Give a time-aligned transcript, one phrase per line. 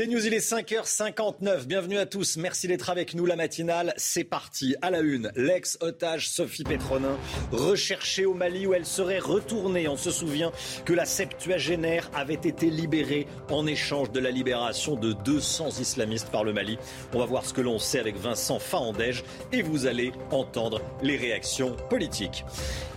[0.00, 1.66] C'est News, il est 5h59.
[1.66, 2.38] Bienvenue à tous.
[2.38, 3.26] Merci d'être avec nous.
[3.26, 4.74] La matinale, c'est parti.
[4.80, 7.18] À la une, l'ex-otage Sophie Pétronin,
[7.52, 9.88] recherchée au Mali où elle serait retournée.
[9.88, 10.52] On se souvient
[10.86, 16.44] que la septuagénaire avait été libérée en échange de la libération de 200 islamistes par
[16.44, 16.78] le Mali.
[17.12, 19.22] On va voir ce que l'on sait avec Vincent Fahandège
[19.52, 22.46] et vous allez entendre les réactions politiques.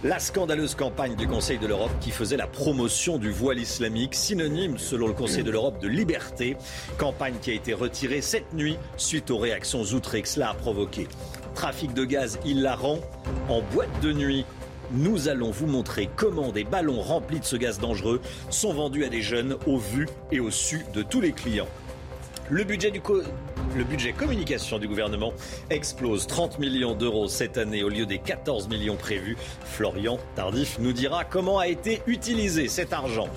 [0.05, 4.77] La scandaleuse campagne du Conseil de l'Europe qui faisait la promotion du voile islamique, synonyme
[4.77, 6.55] selon le Conseil de l'Europe de liberté.
[6.97, 11.07] Campagne qui a été retirée cette nuit suite aux réactions outrées que cela a provoqué.
[11.55, 12.99] Trafic de gaz hilarant
[13.49, 14.45] en boîte de nuit.
[14.91, 19.09] Nous allons vous montrer comment des ballons remplis de ce gaz dangereux sont vendus à
[19.09, 21.67] des jeunes au vu et au su de tous les clients.
[22.49, 23.01] Le budget, du
[23.75, 25.33] le budget communication du gouvernement
[25.69, 29.37] explose 30 millions d'euros cette année au lieu des 14 millions prévus.
[29.63, 33.29] Florian Tardif nous dira comment a été utilisé cet argent.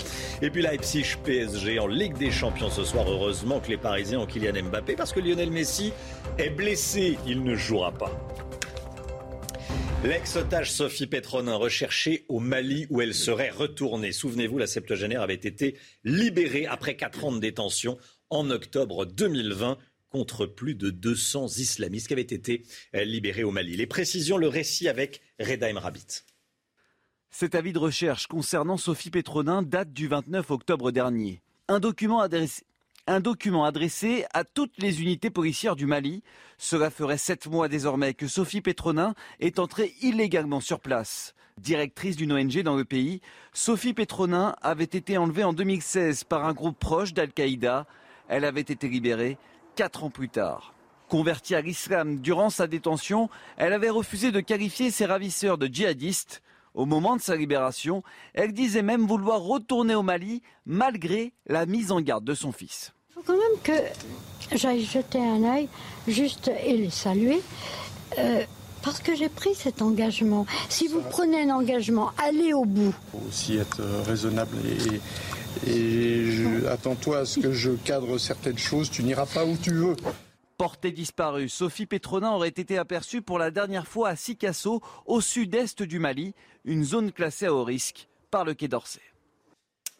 [0.43, 3.07] Et puis Leipzig PSG en Ligue des Champions ce soir.
[3.09, 5.93] Heureusement que les Parisiens ont Kylian Mbappé parce que Lionel Messi
[6.37, 7.17] est blessé.
[7.27, 8.11] Il ne jouera pas.
[10.05, 14.13] L'ex-otage Sophie Petronin recherchée au Mali où elle serait retournée.
[14.13, 17.97] Souvenez-vous, la septuagénaire avait été libérée après 4 ans de détention
[18.31, 19.79] en octobre 2020
[20.11, 23.77] contre plus de 200 islamistes qui avaient été euh, libérés au Mali.
[23.77, 26.23] Les précisions, le récit avec Reda Rabit.
[27.31, 31.43] Cet avis de recherche concernant Sophie Pétronin date du 29 octobre dernier.
[31.69, 32.63] Un document adressé,
[33.07, 36.23] un document adressé à toutes les unités policières du Mali.
[36.57, 41.35] Cela ferait sept mois désormais que Sophie Pétronin est entrée illégalement sur place.
[41.61, 43.21] Directrice d'une ONG dans le pays,
[43.53, 47.87] Sophie Pétronin avait été enlevée en 2016 par un groupe proche d'Al-Qaïda.
[48.29, 49.39] Elle avait été libérée
[49.75, 50.75] quatre ans plus tard.
[51.09, 56.43] Convertie à l'islam durant sa détention, elle avait refusé de qualifier ses ravisseurs de djihadistes.
[56.75, 58.03] Au moment de sa libération,
[58.35, 62.93] elle disait même vouloir retourner au Mali malgré la mise en garde de son fils.
[63.11, 65.69] Il faut quand même que j'aille jeter un œil
[66.07, 67.41] juste et les saluer.
[68.19, 68.45] Euh,
[68.87, 70.47] parce que j'ai pris cet engagement.
[70.69, 72.95] Si vous prenez un engagement, allez au bout.
[73.15, 75.01] Il faut aussi être raisonnable et,
[75.67, 79.97] et attends-toi à ce que je cadre certaines choses, tu n'iras pas où tu veux.
[80.59, 85.83] Portée disparue, Sophie Petronin aurait été aperçue pour la dernière fois à Sikasso, au sud-est
[85.83, 86.35] du Mali,
[86.65, 89.01] une zone classée haut risque par le Quai d'Orsay.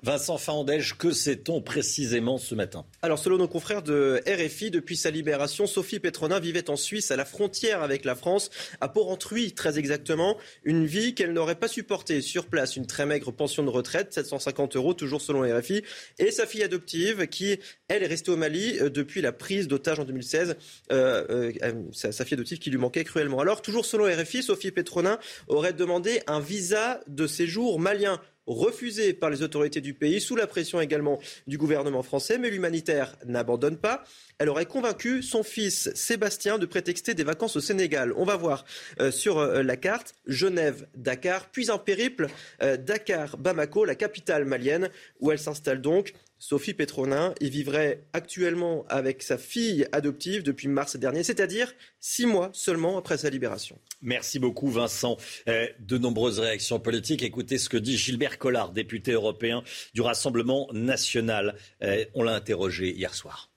[0.07, 2.87] Vincent Fandège, que sait-on précisément ce matin?
[3.03, 7.17] Alors, selon nos confrères de RFI, depuis sa libération, Sophie Petronin vivait en Suisse, à
[7.17, 8.51] la frontière avec la France,
[8.81, 10.37] à Port-Entruy, très exactement.
[10.63, 12.21] Une vie qu'elle n'aurait pas supportée.
[12.21, 15.83] Sur place, une très maigre pension de retraite, 750 euros, toujours selon RFI.
[16.21, 19.99] Et sa fille adoptive, qui, elle, est restée au Mali euh, depuis la prise d'otage
[19.99, 20.57] en 2016.
[20.93, 23.41] Euh, euh, sa, sa, fille adoptive qui lui manquait cruellement.
[23.41, 25.19] Alors, toujours selon RFI, Sophie Petronin
[25.49, 30.47] aurait demandé un visa de séjour malien refusé par les autorités du pays, sous la
[30.47, 34.05] pression également du gouvernement français, mais l'humanitaire n'abandonne pas.
[34.39, 38.13] Elle aurait convaincu son fils Sébastien de prétexter des vacances au Sénégal.
[38.17, 38.65] On va voir
[39.01, 42.29] euh, sur euh, la carte Genève-Dakar, puis un périple
[42.63, 44.91] euh, Dakar-Bamako, la capitale malienne,
[45.21, 46.13] où elle s'installe donc.
[46.39, 52.51] Sophie Petronin y vivrait actuellement avec sa fille adoptive depuis mars dernier, c'est-à-dire six mois
[52.53, 53.79] seulement après sa libération.
[54.03, 55.17] Merci beaucoup Vincent.
[55.49, 57.23] Euh, de nombreuses réactions politiques.
[57.23, 59.63] Écoutez ce que dit Gilbert Collard, député européen
[59.95, 61.57] du Rassemblement national.
[61.83, 63.51] Euh, on l'a interrogé hier soir.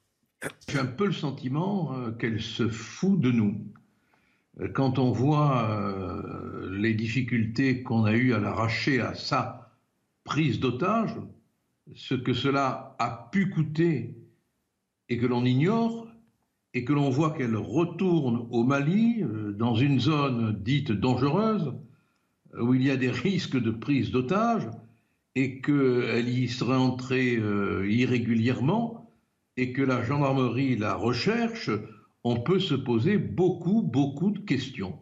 [0.69, 3.57] J'ai un peu le sentiment euh, qu'elle se fout de nous.
[4.73, 5.69] Quand on voit
[6.69, 9.71] les difficultés qu'on a eues à l'arracher à sa
[10.25, 11.15] prise d'otage,
[11.95, 14.15] ce que cela a pu coûter
[15.09, 16.07] et que l'on ignore,
[16.73, 21.73] et que l'on voit qu'elle retourne au Mali, euh, dans une zone dite dangereuse,
[22.59, 24.69] où il y a des risques de prise d'otages,
[25.35, 29.11] et qu'elle y serait entrée euh, irrégulièrement,
[29.57, 31.69] et que la gendarmerie la recherche,
[32.23, 34.99] on peut se poser beaucoup, beaucoup de questions.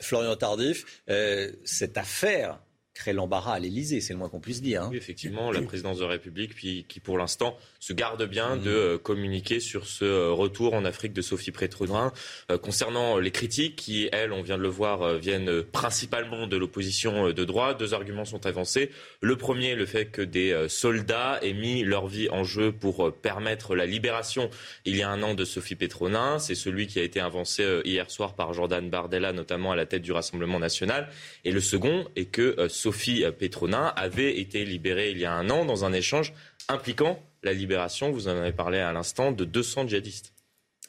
[0.00, 2.63] Florian Tardif, euh, cette affaire
[2.94, 4.84] crée l'embarras à l'Elysée, c'est le moins qu'on puisse dire.
[4.84, 4.88] Hein.
[4.90, 8.70] Oui, effectivement, la présidence de la République, puis, qui pour l'instant se garde bien de
[8.70, 12.12] euh, communiquer sur ce euh, retour en Afrique de Sophie Prétrodrin.
[12.52, 17.32] Euh, concernant les critiques, qui, elles, on vient de le voir, viennent principalement de l'opposition
[17.32, 18.90] de droite, deux arguments sont avancés.
[19.20, 23.74] Le premier, le fait que des soldats aient mis leur vie en jeu pour permettre
[23.74, 24.50] la libération
[24.84, 26.38] il y a un an de Sophie Pétronin.
[26.38, 30.02] C'est celui qui a été avancé hier soir par Jordan Bardella, notamment à la tête
[30.02, 31.08] du Rassemblement national.
[31.44, 35.64] Et le second est que Sophie Pétronin avait été libérée il y a un an
[35.64, 36.34] dans un échange
[36.68, 40.33] impliquant la libération, vous en avez parlé à l'instant, de 200 djihadistes.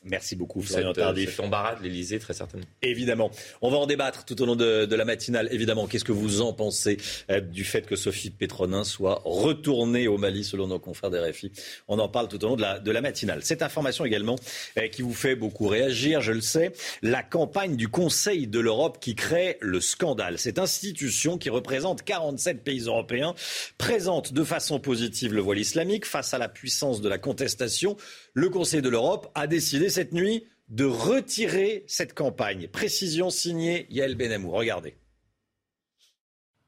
[0.05, 1.31] Merci beaucoup, Florian Tardif.
[1.31, 2.67] Cette embarras de l'Elysée, très certainement.
[2.83, 3.31] Évidemment.
[3.61, 5.49] On va en débattre tout au long de, la matinale.
[5.51, 6.97] Évidemment, qu'est-ce que vous en pensez
[7.31, 11.51] euh, du fait que Sophie Pétronin soit retournée au Mali, selon nos confrères RFI
[11.87, 13.43] On en parle tout au long de la, de la matinale.
[13.43, 14.35] Cette information également
[14.77, 16.71] euh, qui vous fait beaucoup réagir, je le sais,
[17.01, 20.37] la campagne du Conseil de l'Europe qui crée le scandale.
[20.37, 23.33] Cette institution qui représente 47 pays européens
[23.79, 27.97] présente de façon positive le voile islamique face à la puissance de la contestation
[28.35, 32.67] le Conseil de l'Europe a décidé cette nuit de retirer cette campagne.
[32.67, 34.51] Précision signée Yael Benamou.
[34.51, 34.95] Regardez.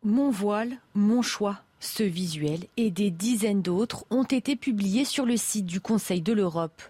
[0.02, 1.60] Mon voile, mon choix.
[1.80, 6.34] Ce visuel et des dizaines d'autres ont été publiés sur le site du Conseil de
[6.34, 6.82] l'Europe.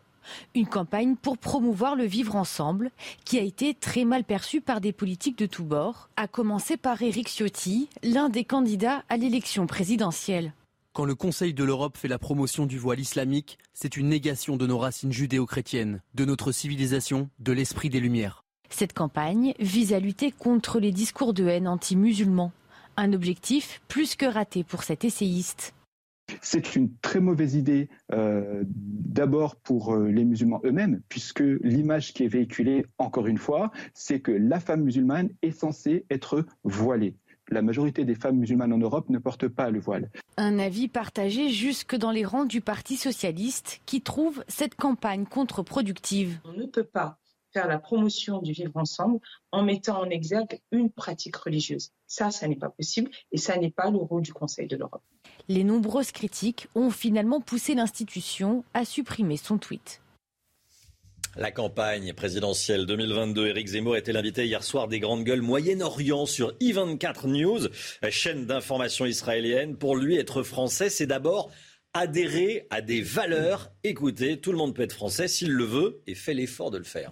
[0.54, 2.92] Une campagne pour promouvoir le vivre ensemble
[3.26, 7.02] qui a été très mal perçue par des politiques de tous bords, à commencer par
[7.02, 10.54] Éric Ciotti, l'un des candidats à l'élection présidentielle.
[10.98, 14.66] Quand le Conseil de l'Europe fait la promotion du voile islamique, c'est une négation de
[14.66, 18.46] nos racines judéo-chrétiennes, de notre civilisation, de l'esprit des Lumières.
[18.72, 22.52] Cette campagne vise à lutter contre les discours de haine anti-musulmans.
[22.96, 25.76] Un objectif plus que raté pour cet essayiste.
[26.42, 32.24] C'est une très mauvaise idée euh, d'abord pour euh, les musulmans eux-mêmes, puisque l'image qui
[32.24, 37.14] est véhiculée, encore une fois, c'est que la femme musulmane est censée être voilée
[37.50, 40.10] la majorité des femmes musulmanes en Europe ne portent pas le voile.
[40.38, 46.40] Un avis partagé jusque dans les rangs du Parti socialiste qui trouve cette campagne contre-productive.
[46.46, 47.20] On ne peut pas
[47.54, 49.20] faire la promotion du vivre ensemble
[49.52, 51.92] en mettant en exergue une pratique religieuse.
[52.06, 55.04] Ça, ça n'est pas possible et ça n'est pas le rôle du Conseil de l'Europe.
[55.48, 60.02] Les nombreuses critiques ont finalement poussé l'institution à supprimer son tweet.
[61.36, 66.54] La campagne présidentielle 2022, Éric Zemmour était l'invité hier soir des grandes gueules Moyen-Orient sur
[66.60, 67.68] I24 News,
[68.10, 69.78] chaîne d'information israélienne.
[69.78, 71.52] Pour lui, être français, c'est d'abord
[71.94, 73.72] adhérer à des valeurs.
[73.84, 76.84] Écoutez, tout le monde peut être français s'il le veut et fait l'effort de le
[76.84, 77.12] faire.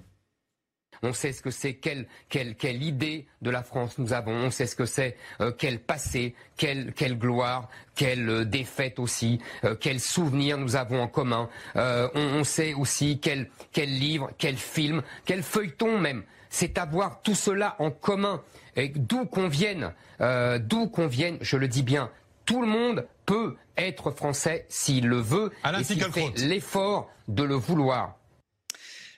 [1.06, 4.34] On sait ce que c'est, quelle, quelle, idée de la France nous avons.
[4.34, 9.40] On sait ce que c'est, euh, quel passé, quelle, quelle gloire, quelle euh, défaite aussi,
[9.63, 11.50] euh, quels souvenirs nous avons en commun.
[11.75, 16.24] On, sait aussi quel, quel livre, quel film, quel feuilleton même.
[16.50, 18.42] C'est avoir tout cela en commun.
[18.75, 22.10] Et d'où qu'on vienne, d'où qu'on vienne, je le dis bien,
[22.46, 27.56] tout le monde peut être français s'il le veut et s'il fait l'effort de le
[27.56, 28.18] vouloir.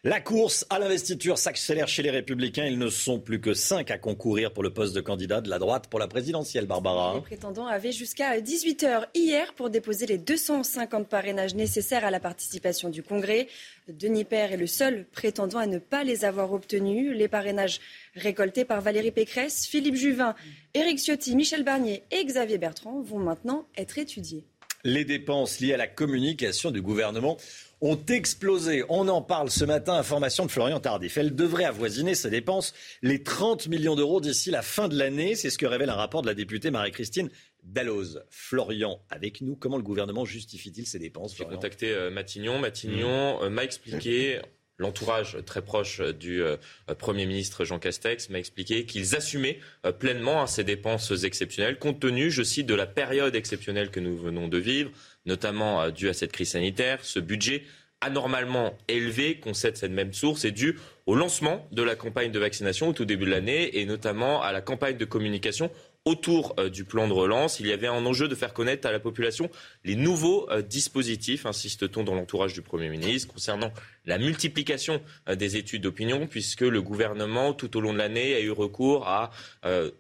[0.04, 2.66] La course à l'investiture s'accélère chez les Républicains.
[2.66, 5.58] Ils ne sont plus que cinq à concourir pour le poste de candidat de la
[5.58, 7.16] droite pour la présidentielle, Barbara.
[7.16, 12.90] Les prétendants avaient jusqu'à 18h hier pour déposer les 250 parrainages nécessaires à la participation
[12.90, 13.48] du Congrès.
[13.88, 17.16] Denis Père est le seul prétendant à ne pas les avoir obtenus.
[17.16, 17.80] Les parrainages
[18.14, 20.36] récoltés par Valérie Pécresse, Philippe Juvin,
[20.76, 24.46] Éric Ciotti, Michel Barnier et Xavier Bertrand vont maintenant être étudiés.
[24.84, 27.38] Les dépenses liées à la communication du gouvernement
[27.82, 28.84] ont explosé.
[28.90, 31.18] On en parle ce matin, information de Florian Tardif.
[31.18, 35.36] Elle devrait avoisiner ses dépenses les 30 millions d'euros d'ici la fin de l'année.
[35.36, 37.30] C'est ce que révèle un rapport de la députée Marie-Christine
[37.64, 38.24] Dalloz.
[38.30, 42.60] Florian, avec nous, comment le gouvernement justifie-t-il ses dépenses J'ai contacté euh, Matignon.
[42.60, 43.44] Matignon mmh.
[43.44, 44.40] euh, m'a expliqué
[44.80, 46.56] l'entourage très proche du euh,
[47.00, 49.60] Premier ministre Jean Castex m'a expliqué qu'ils assumaient
[50.00, 54.16] pleinement hein, ces dépenses exceptionnelles, compte tenu, je cite, de la période exceptionnelle que nous
[54.16, 54.92] venons de vivre,
[55.28, 57.00] notamment euh, dû à cette crise sanitaire.
[57.04, 57.64] Ce budget
[58.02, 62.90] anormalement élevé, concède cette même source, est dû au lancement de la campagne de vaccination
[62.90, 65.72] au tout début de l'année et notamment à la campagne de communication
[66.06, 67.60] autour euh, du plan de relance.
[67.60, 69.50] Il y avait un enjeu de faire connaître à la population
[69.88, 73.72] les nouveaux euh, dispositifs, insiste-t-on dans l'entourage du Premier ministre, concernant
[74.06, 78.42] la multiplication euh, des études d'opinion, puisque le gouvernement, tout au long de l'année, a
[78.42, 79.32] eu recours à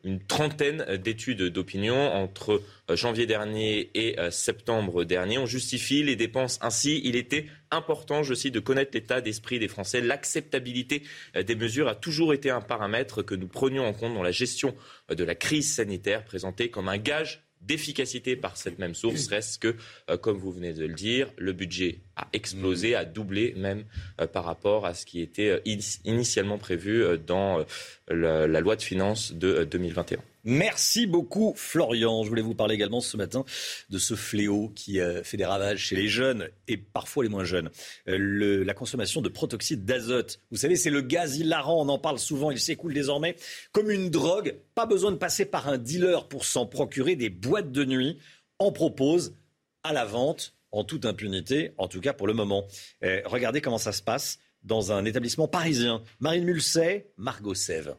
[0.03, 5.37] une trentaine d'études d'opinion entre janvier dernier et septembre dernier.
[5.37, 7.01] On justifie les dépenses ainsi.
[7.03, 10.01] Il était important, je cite, de connaître l'état d'esprit des Français.
[10.01, 11.03] L'acceptabilité
[11.35, 14.75] des mesures a toujours été un paramètre que nous prenions en compte dans la gestion
[15.09, 19.27] de la crise sanitaire, présentée comme un gage d'efficacité par cette même source.
[19.27, 19.75] Reste que,
[20.09, 23.83] euh, comme vous venez de le dire, le budget a explosé, a doublé même
[24.21, 27.65] euh, par rapport à ce qui était euh, initialement prévu dans
[28.07, 30.19] la, loi de finances de 2021.
[30.49, 32.23] Merci beaucoup Florian.
[32.23, 33.43] Je voulais vous parler également ce matin
[33.89, 37.43] de ce fléau qui euh, fait des ravages chez les jeunes et parfois les moins
[37.43, 37.69] jeunes.
[38.07, 40.39] Euh, la consommation de protoxyde d'azote.
[40.49, 43.35] Vous savez, c'est le gaz hilarant, on en parle souvent, il s'écoule désormais
[43.73, 44.55] comme une drogue.
[44.73, 47.17] Pas besoin de passer par un dealer pour s'en procurer.
[47.17, 48.17] Des boîtes de nuit
[48.57, 49.35] en proposent
[49.83, 52.65] à la vente en toute impunité, en tout cas pour le moment.
[53.03, 56.03] Euh, regardez comment ça se passe dans un établissement parisien.
[56.21, 57.97] Marine Mulsey, Margot Sève.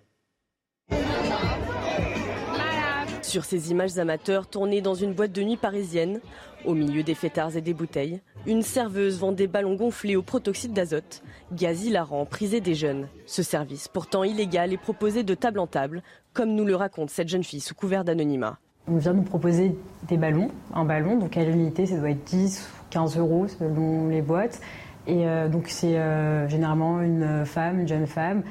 [3.29, 6.21] Sur ces images amateurs tournées dans une boîte de nuit parisienne,
[6.65, 10.73] au milieu des fêtards et des bouteilles, une serveuse vend des ballons gonflés au protoxyde
[10.73, 13.07] d'azote, gaz hilarant prisé des jeunes.
[13.27, 17.29] Ce service, pourtant illégal, est proposé de table en table, comme nous le raconte cette
[17.29, 18.57] jeune fille sous couvert d'anonymat.
[18.91, 19.77] On vient nous proposer
[20.09, 24.09] des ballons, un ballon, donc à l'unité, ça doit être 10 ou 15 euros selon
[24.09, 24.59] les boîtes.
[25.07, 28.43] Et euh, donc c'est euh, généralement une femme, une jeune femme,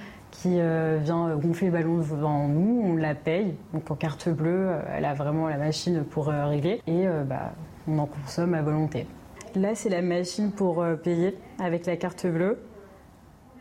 [0.60, 3.56] euh, vient gonfler le ballon devant nous, on la paye.
[3.74, 7.54] Donc en carte bleue, euh, elle a vraiment la machine pour euh, régler et bah,
[7.88, 9.08] on en consomme à volonté.
[9.56, 12.60] Là, c'est la machine pour payer avec la carte bleue.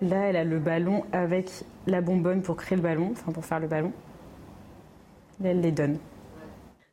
[0.02, 1.50] Là, elle a le ballon avec
[1.86, 3.92] la bonbonne pour créer le ballon, enfin pour faire le ballon.
[5.40, 5.98] Là, elle les donne.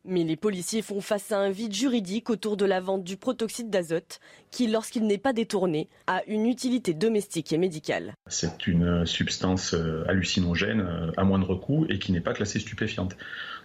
[0.06, 3.70] Mais les policiers font face à un vide juridique autour de la vente du protoxyde
[3.70, 4.20] d'azote,
[4.52, 8.14] qui, lorsqu'il n'est pas détourné, a une utilité domestique et médicale.
[8.28, 13.16] C'est une substance euh, hallucinogène euh, à moindre coût et qui n'est pas classée stupéfiante.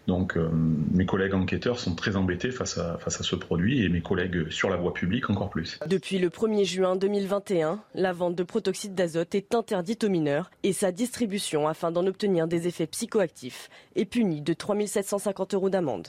[0.06, 3.88] Donc euh, mes collègues enquêteurs sont très embêtés face à, face à ce produit et
[3.88, 5.78] mes collègues sur la voie publique encore plus.
[5.86, 10.72] Depuis le 1er juin 2021, la vente de protoxyde d'azote est interdite aux mineurs et
[10.72, 16.08] sa distribution afin d'en obtenir des effets psychoactifs est punie de 3 750 euros d'amende.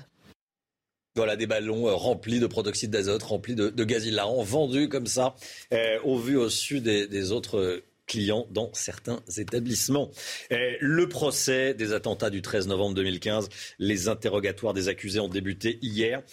[1.20, 5.36] Voilà des ballons euh, remplis de protoxyde d'azote, remplis de, gaz hilarant, vendus comme ça,
[5.74, 10.12] euh, au vu au su des, autres clients dans certains établissements.
[10.54, 13.50] Euh, le procès des attentats du 13 novembre 2015,
[13.80, 16.24] les interrogatoires des accusés ont débuté hier.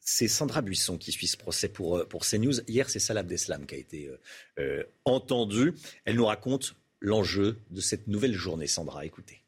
[0.00, 2.60] c'est Sandra Buisson qui suit ce procès pour, pour CNews.
[2.66, 4.10] Hier, c'est Salah Abdeslam qui a été
[5.04, 5.74] entendue.
[6.04, 8.66] Elle nous raconte l'enjeu de cette nouvelle journée.
[8.66, 9.43] Sandra, écoutez.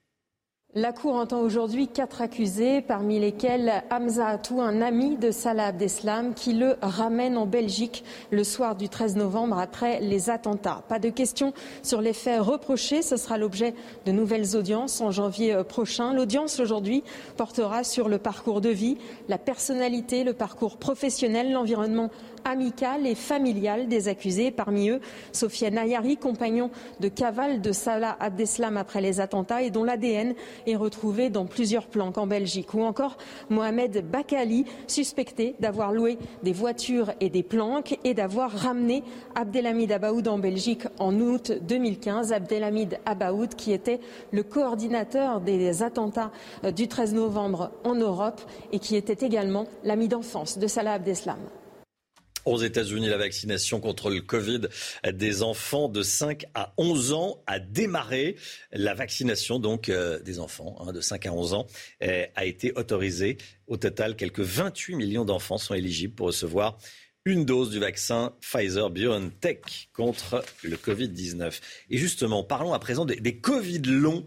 [0.79, 6.35] La Cour entend aujourd'hui quatre accusés, parmi lesquels Hamza Atou, un ami de Salah Abdeslam,
[6.35, 10.83] qui le ramène en Belgique le soir du 13 novembre après les attentats.
[10.87, 13.01] Pas de questions sur les faits reprochés.
[13.01, 13.73] Ce sera l'objet
[14.05, 16.13] de nouvelles audiences en janvier prochain.
[16.13, 17.03] L'audience aujourd'hui
[17.39, 18.99] portera sur le parcours de vie,
[19.31, 22.11] la personnalité, le parcours professionnel, l'environnement
[22.47, 24.51] amical et familial des accusés.
[24.51, 25.01] Parmi eux,
[25.33, 30.35] Sofiane Nayari, compagnon de cavale de Salah Abdeslam après les attentats et dont l'ADN
[30.67, 32.73] est retrouvé dans plusieurs planques en Belgique.
[32.75, 33.19] Ou encore
[33.51, 39.03] Mohamed Bakali, suspecté d'avoir loué des voitures et des planques et d'avoir ramené
[39.35, 42.33] Abdelhamid Abaoud en Belgique en août 2015.
[42.33, 44.01] Abdelhamid Abaoud qui était
[44.31, 46.31] le coordinateur des attentats
[46.75, 48.41] du 13 novembre en Europe
[48.73, 51.39] et qui était également l'ami d'enfance de Salah Abdeslam.
[52.47, 54.61] Aux États-Unis, la vaccination contre le Covid
[55.13, 58.37] des enfants de 5 à 11 ans a démarré.
[58.71, 61.67] La vaccination donc euh, des enfants hein, de 5 à 11 ans
[62.05, 63.37] euh, a été autorisée.
[63.67, 66.79] Au total, quelques 28 millions d'enfants sont éligibles pour recevoir
[67.25, 71.61] une dose du vaccin Pfizer BioNTech contre le Covid-19.
[71.91, 74.25] Et justement, parlons à présent des Covid longs.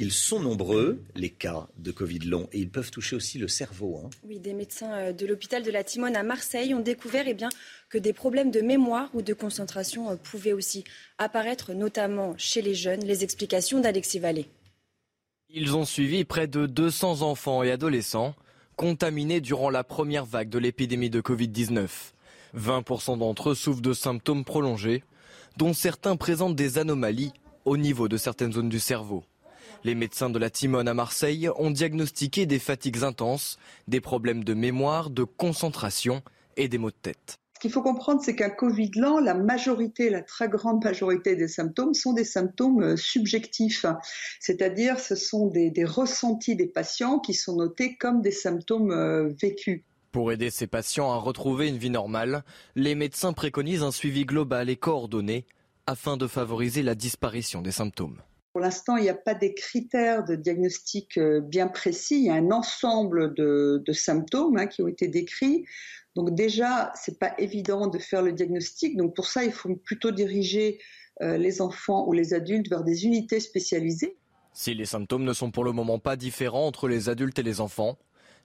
[0.00, 4.00] Ils sont nombreux, les cas de Covid long, et ils peuvent toucher aussi le cerveau.
[4.04, 4.10] Hein.
[4.22, 7.48] Oui, des médecins euh, de l'hôpital de la Timone à Marseille ont découvert eh bien,
[7.88, 10.84] que des problèmes de mémoire ou de concentration euh, pouvaient aussi
[11.18, 13.04] apparaître, notamment chez les jeunes.
[13.04, 14.46] Les explications d'Alexis Vallée.
[15.50, 18.36] Ils ont suivi près de 200 enfants et adolescents
[18.76, 21.88] contaminés durant la première vague de l'épidémie de Covid-19.
[22.56, 25.02] 20% d'entre eux souffrent de symptômes prolongés,
[25.56, 27.32] dont certains présentent des anomalies
[27.64, 29.24] au niveau de certaines zones du cerveau.
[29.84, 34.54] Les médecins de la Timone à Marseille ont diagnostiqué des fatigues intenses, des problèmes de
[34.54, 36.22] mémoire, de concentration
[36.56, 37.38] et des maux de tête.
[37.54, 41.48] Ce qu'il faut comprendre, c'est qu'un Covid lent, la majorité, la très grande majorité des
[41.48, 43.84] symptômes sont des symptômes euh, subjectifs,
[44.38, 49.32] c'est-à-dire ce sont des, des, ressentis des patients qui sont notés comme des symptômes euh,
[49.42, 49.82] vécus.
[50.12, 52.44] Pour aider ces patients à retrouver une vie normale,
[52.76, 55.44] les médecins préconisent un suivi global et coordonné
[55.86, 58.20] afin de favoriser la disparition des symptômes.
[58.52, 62.16] Pour l'instant, il n'y a pas des critères de diagnostic euh, bien précis.
[62.16, 65.64] Il y a un ensemble de, symptômes hein, qui ont été décrits.
[66.16, 68.96] Donc déjà, c'est pas évident de faire le diagnostic.
[68.96, 70.80] Donc pour ça, il faut plutôt diriger
[71.20, 74.16] euh, les enfants ou les adultes vers des unités spécialisées.
[74.52, 77.60] Si les symptômes ne sont pour le moment pas différents entre les adultes et les
[77.60, 77.98] enfants,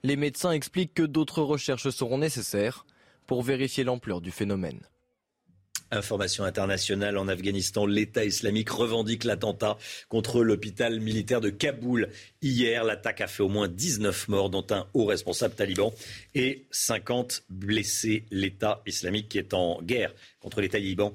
[0.04, 2.86] les médecins expliquent que d'autres recherches seront nécessaires
[3.26, 4.82] pour vérifier l'ampleur du phénomène.
[5.94, 9.78] Information internationale en Afghanistan, l'État islamique revendique l'attentat
[10.10, 12.10] contre l'hôpital militaire de Kaboul.
[12.42, 15.94] Hier, l'attaque a fait au moins 19 morts, dont un haut responsable taliban,
[16.34, 18.26] et 50 blessés.
[18.32, 21.14] L'État islamique qui est en guerre contre les talibans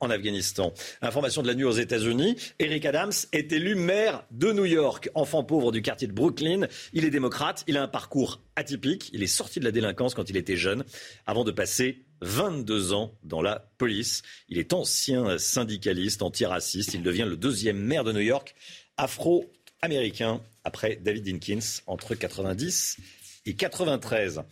[0.00, 0.74] en Afghanistan.
[1.00, 5.44] Information de la nuit aux États-Unis, Eric Adams est élu maire de New York, enfant
[5.44, 6.66] pauvre du quartier de Brooklyn.
[6.92, 10.28] Il est démocrate, il a un parcours atypique, il est sorti de la délinquance quand
[10.28, 10.84] il était jeune,
[11.26, 14.22] avant de passer 22 ans dans la police.
[14.48, 16.94] Il est ancien syndicaliste, antiraciste.
[16.94, 18.54] Il devient le deuxième maire de New York
[18.96, 22.98] afro-américain après David Dinkins entre 90
[23.46, 24.42] et 93.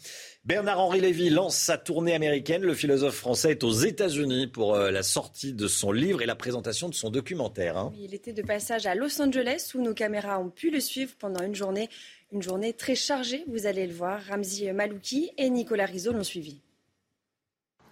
[0.45, 2.63] Bernard-Henri Lévy lance sa tournée américaine.
[2.63, 6.35] Le philosophe français est aux États-Unis pour euh, la sortie de son livre et la
[6.35, 7.77] présentation de son documentaire.
[7.77, 7.93] Hein.
[8.01, 11.45] il était de passage à Los Angeles où nos caméras ont pu le suivre pendant
[11.45, 11.91] une journée.
[12.33, 14.23] Une journée très chargée, vous allez le voir.
[14.29, 16.61] Ramzi Malouki et Nicolas Rizzo l'ont suivi.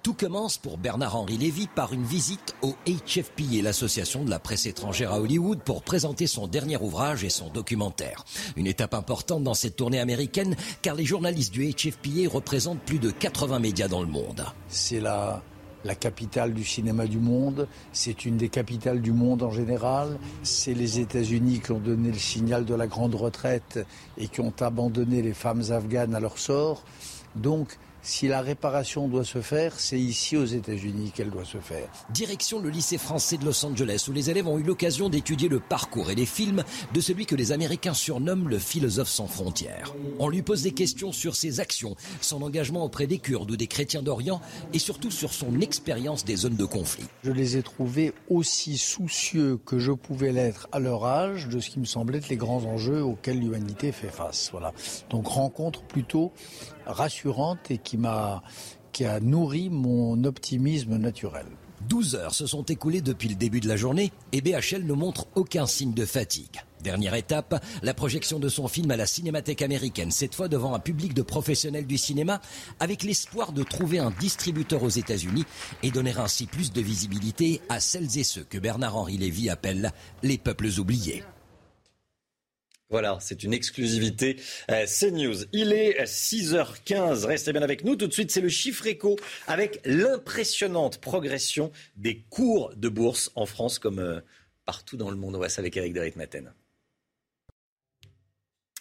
[0.06, 5.12] Tout commence pour Bernard-Henri Lévy par une visite au HFPA, l'association de la presse étrangère
[5.12, 8.24] à Hollywood, pour présenter son dernier ouvrage et son documentaire.
[8.54, 13.10] Une étape importante dans cette tournée américaine, car les journalistes du HFPA représentent plus de
[13.10, 14.44] 80 médias dans le monde.
[14.68, 15.42] C'est la,
[15.84, 20.74] la capitale du cinéma du monde, c'est une des capitales du monde en général, c'est
[20.74, 23.84] les États-Unis qui ont donné le signal de la grande retraite
[24.18, 26.84] et qui ont abandonné les femmes afghanes à leur sort.
[27.34, 31.88] Donc, si la réparation doit se faire, c'est ici aux États-Unis qu'elle doit se faire.
[32.10, 35.58] Direction le lycée français de Los Angeles, où les élèves ont eu l'occasion d'étudier le
[35.58, 36.62] parcours et les films
[36.94, 39.92] de celui que les Américains surnomment le philosophe sans frontières.
[40.20, 43.66] On lui pose des questions sur ses actions, son engagement auprès des Kurdes ou des
[43.66, 44.40] chrétiens d'Orient,
[44.72, 47.06] et surtout sur son expérience des zones de conflit.
[47.24, 51.70] Je les ai trouvés aussi soucieux que je pouvais l'être à leur âge de ce
[51.70, 54.50] qui me semblait être les grands enjeux auxquels l'humanité fait face.
[54.52, 54.72] Voilà.
[55.10, 56.32] Donc rencontre plutôt
[56.86, 58.42] rassurante et qui m'a
[58.92, 61.44] qui a nourri mon optimisme naturel.
[61.88, 65.26] 12 heures se sont écoulées depuis le début de la journée et BHL ne montre
[65.34, 66.62] aucun signe de fatigue.
[66.82, 70.78] Dernière étape, la projection de son film à la Cinémathèque américaine, cette fois devant un
[70.78, 72.40] public de professionnels du cinéma,
[72.80, 75.44] avec l'espoir de trouver un distributeur aux États-Unis
[75.82, 80.38] et donner ainsi plus de visibilité à celles et ceux que Bernard-Henri Lévy appelle les
[80.38, 81.22] peuples oubliés.
[82.88, 84.36] Voilà, c'est une exclusivité
[84.70, 85.44] euh, CNews.
[85.52, 87.96] Il est 6h15, restez bien avec nous.
[87.96, 89.16] Tout de suite, c'est le chiffre éco
[89.48, 94.20] avec l'impressionnante progression des cours de bourse en France comme euh,
[94.64, 95.34] partout dans le monde.
[95.34, 96.52] On va avec Eric de Maten.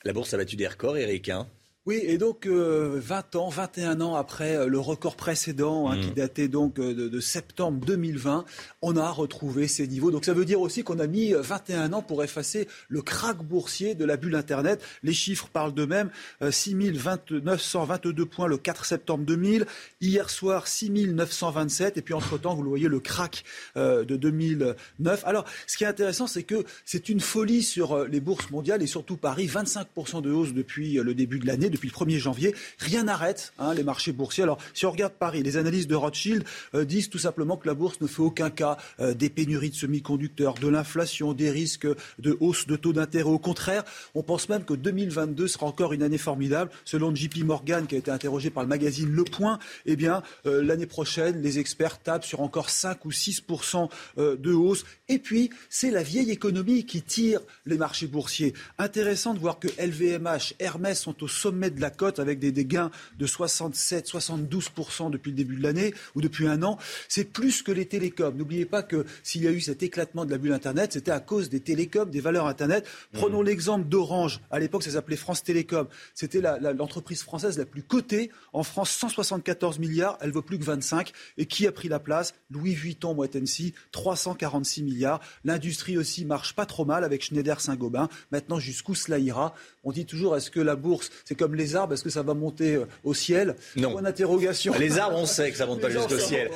[0.03, 1.29] La bourse a battu des records, Eric.
[1.29, 1.49] Hein
[1.85, 6.09] oui, et donc 20 euh, ans, 21 ans après euh, le record précédent, hein, qui
[6.09, 6.13] mm.
[6.15, 8.43] datait donc euh, de, septembre 2020,
[8.81, 10.09] on a retrouvé ces niveaux.
[10.09, 13.93] Donc ça veut dire aussi qu'on a mis 21 ans pour effacer le krach boursier
[13.93, 14.81] de la bulle Internet.
[15.03, 16.09] Les chiffres parlent d'eux-mêmes.
[16.49, 19.67] 6 922 points le 4 septembre 2000.
[20.01, 21.97] Hier soir, 6 927.
[21.97, 23.43] Et puis entre-temps, vous le voyez, le krach
[23.75, 25.23] de 2009.
[25.25, 28.87] Alors, ce qui est intéressant, c'est que c'est une folie sur les bourses mondiales et
[28.87, 29.47] surtout Paris.
[29.47, 32.55] 25% de hausse depuis le début de l'année depuis le 1er janvier.
[32.79, 34.43] Rien n'arrête hein, les marchés boursiers.
[34.43, 37.73] Alors, si on regarde Paris, les analyses de Rothschild euh, disent tout simplement que la
[37.73, 41.88] bourse ne fait aucun cas euh, des pénuries de semi-conducteurs, de l'inflation, des risques
[42.19, 43.29] de hausse de taux d'intérêt.
[43.29, 43.83] Au contraire,
[44.13, 46.71] on pense même que 2022 sera encore une année formidable.
[46.85, 50.63] Selon JP Morgan, qui a été interrogé par le magazine Le Point, eh bien, euh,
[50.63, 54.85] l'année prochaine, les experts tapent sur encore 5 ou 6% de hausse.
[55.09, 58.53] Et puis, c'est la vieille économie qui tire les marchés boursiers.
[58.77, 62.91] Intéressant de voir que LVMH, Hermès sont au sommet de la cote avec des, gains
[63.17, 66.78] de 67, 72% depuis le début de l'année ou depuis un an.
[67.08, 68.36] C'est plus que les télécoms.
[68.36, 71.19] N'oubliez pas que s'il y a eu cet éclatement de la bulle Internet, c'était à
[71.19, 72.88] cause des télécoms, des valeurs Internet.
[73.13, 73.45] Prenons mmh.
[73.45, 74.41] l'exemple d'Orange.
[74.51, 75.88] À l'époque, ça s'appelait France Télécom.
[76.13, 78.32] C'était l'entreprise française la plus cotée.
[78.54, 80.17] En France, 174 milliards.
[80.21, 81.12] Elle vaut plus que 25.
[81.38, 82.34] Et qui a pris la place?
[82.49, 85.21] Louis Vuitton, Moitensi, 346 milliards.
[85.43, 88.10] L'industrie aussi marche pas trop mal avec Schneider Saint-Gobain.
[88.32, 89.54] Maintenant, jusqu'où cela ira?
[89.85, 92.33] On dit toujours, est-ce que la bourse, c'est comme les arbres, est-ce que ça va
[92.33, 93.55] monter euh, au ciel?
[93.75, 93.91] Non.
[93.91, 94.73] Point d'interrogation.
[94.79, 96.49] Les arbres, on sait que ça monte pas jusqu'au ciel.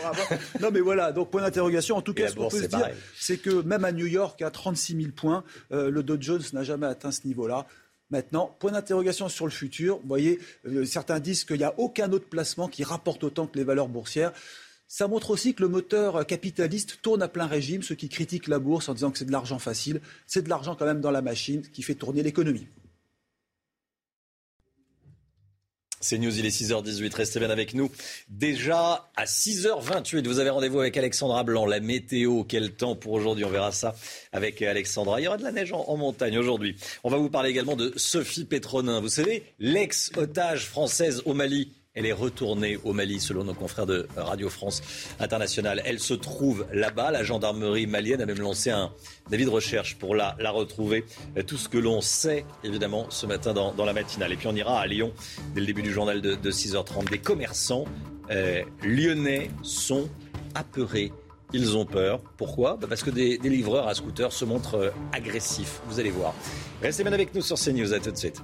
[0.60, 1.96] non, mais voilà, donc point d'interrogation.
[1.96, 4.50] En tout cas, ce qu'on peut se dire, c'est que même à New York, à
[4.50, 7.68] 36 000 points, euh, le Dow Jones n'a jamais atteint ce niveau-là.
[8.10, 9.98] Maintenant, point d'interrogation sur le futur.
[9.98, 13.60] Vous voyez, euh, certains disent qu'il n'y a aucun autre placement qui rapporte autant que
[13.60, 14.34] les valeurs boursières.
[14.88, 17.84] Ça montre aussi que le moteur capitaliste tourne à plein régime.
[17.84, 20.76] Ceux qui critiquent la bourse en disant que c'est de l'argent facile, c'est de l'argent
[20.76, 22.68] quand même dans la machine qui fait tourner l'économie.
[26.02, 27.92] C'est News, il est 6h18, restez bien avec nous.
[28.30, 33.44] Déjà à 6h28, vous avez rendez-vous avec Alexandra Blanc, la météo, quel temps pour aujourd'hui,
[33.44, 33.96] on verra ça
[34.32, 35.20] avec Alexandra.
[35.20, 36.78] Il y aura de la neige en, montagne aujourd'hui.
[37.04, 42.06] On va vous parler également de Sophie Pétronin, vous savez, l'ex-otage française au Mali Elle
[42.06, 44.84] est retournée au Mali, selon nos confrères de Radio France
[45.20, 45.82] Internationale.
[45.86, 47.10] Elle se trouve là-bas.
[47.10, 48.92] La gendarmerie malienne a même lancé un
[49.32, 51.04] avis de recherche pour la, la retrouver.
[51.48, 54.32] Tout ce que l'on sait, évidemment, ce matin dans, la matinale.
[54.32, 55.14] Et puis on ira à Lyon,
[55.56, 57.10] dès le début du journal de, 6h30.
[57.10, 57.86] Des commerçants
[58.30, 60.10] euh, lyonnais sont
[60.54, 61.12] apeurés.
[61.54, 62.22] Ils ont peur.
[62.38, 62.78] Pourquoi?
[62.78, 65.82] Bah, Parce que des, des, livreurs à scooter se montrent euh, agressifs.
[65.88, 66.36] Vous allez voir.
[66.84, 67.96] Restez bien avec nous sur CNews.
[67.96, 68.44] À tout de suite.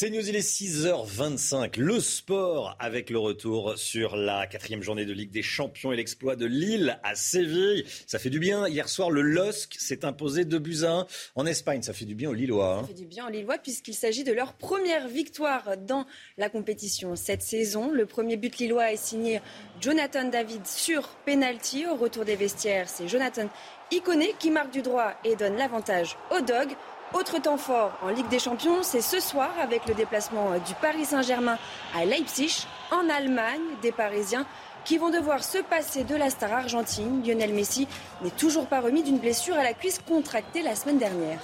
[0.00, 1.78] C'est News, il est 6h25.
[1.78, 6.36] Le sport avec le retour sur la quatrième journée de Ligue des Champions et l'exploit
[6.36, 7.84] de Lille à Séville.
[8.06, 8.66] Ça fait du bien.
[8.66, 11.82] Hier soir, le LOSC s'est imposé de buts à 1 en Espagne.
[11.82, 12.76] Ça fait du bien aux Lillois.
[12.76, 12.80] Hein.
[12.80, 16.06] Ça fait du bien aux Lillois puisqu'il s'agit de leur première victoire dans
[16.38, 17.90] la compétition cette saison.
[17.90, 19.42] Le premier but lillois est signé
[19.82, 21.84] Jonathan David sur penalty.
[21.84, 23.50] Au retour des vestiaires, c'est Jonathan
[23.90, 26.74] Iconé qui marque du droit et donne l'avantage aux Dogs.
[27.12, 31.04] Autre temps fort en Ligue des Champions, c'est ce soir avec le déplacement du Paris
[31.04, 31.58] Saint-Germain
[31.94, 34.46] à Leipzig, en Allemagne, des Parisiens
[34.84, 37.22] qui vont devoir se passer de la star argentine.
[37.26, 37.88] Lionel Messi
[38.22, 41.40] n'est toujours pas remis d'une blessure à la cuisse contractée la semaine dernière.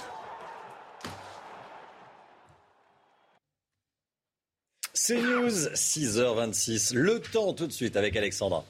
[4.93, 6.93] C'est News, 6h26.
[6.95, 8.63] Le temps tout de suite avec Alexandra.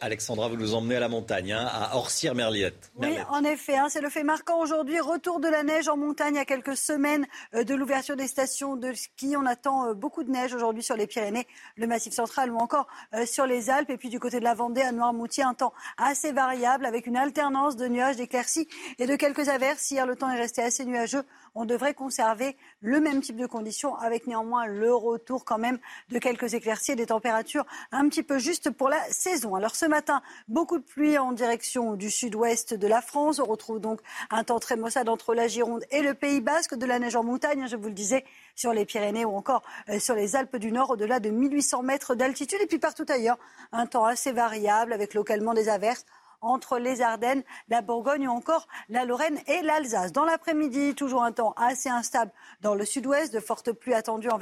[0.00, 2.90] Alexandra, vous nous emmenez à la montagne, hein, à Orsières-Merliette.
[2.96, 5.00] Oui, en effet, hein, c'est le fait marquant aujourd'hui.
[5.00, 8.92] Retour de la neige en montagne à quelques semaines euh, de l'ouverture des stations de
[8.92, 9.34] ski.
[9.36, 12.86] On attend euh, beaucoup de neige aujourd'hui sur les Pyrénées, le Massif central ou encore
[13.14, 13.90] euh, sur les Alpes.
[13.90, 17.16] Et puis du côté de la Vendée, à Noirmoutier, un temps assez variable avec une
[17.16, 19.90] alternance de nuages, d'éclaircies et de quelques averses.
[19.90, 21.24] Hier, le temps est resté assez nuageux
[21.56, 25.78] on devrait conserver le même type de conditions avec néanmoins le retour quand même
[26.10, 29.54] de quelques éclaircies des températures un petit peu justes pour la saison.
[29.54, 33.38] Alors ce matin, beaucoup de pluie en direction du sud-ouest de la France.
[33.40, 36.86] On retrouve donc un temps très maussade entre la Gironde et le Pays Basque, de
[36.86, 40.14] la neige en montagne, je vous le disais, sur les Pyrénées ou encore euh, sur
[40.14, 42.58] les Alpes du Nord au-delà de 1800 mètres d'altitude.
[42.62, 43.38] Et puis partout ailleurs,
[43.72, 46.04] un temps assez variable avec localement des averses
[46.40, 50.12] entre les Ardennes, la Bourgogne ou encore la Lorraine et l'Alsace.
[50.12, 54.38] Dans l'après-midi, toujours un temps assez instable dans le sud-ouest, de fortes pluies attendues en,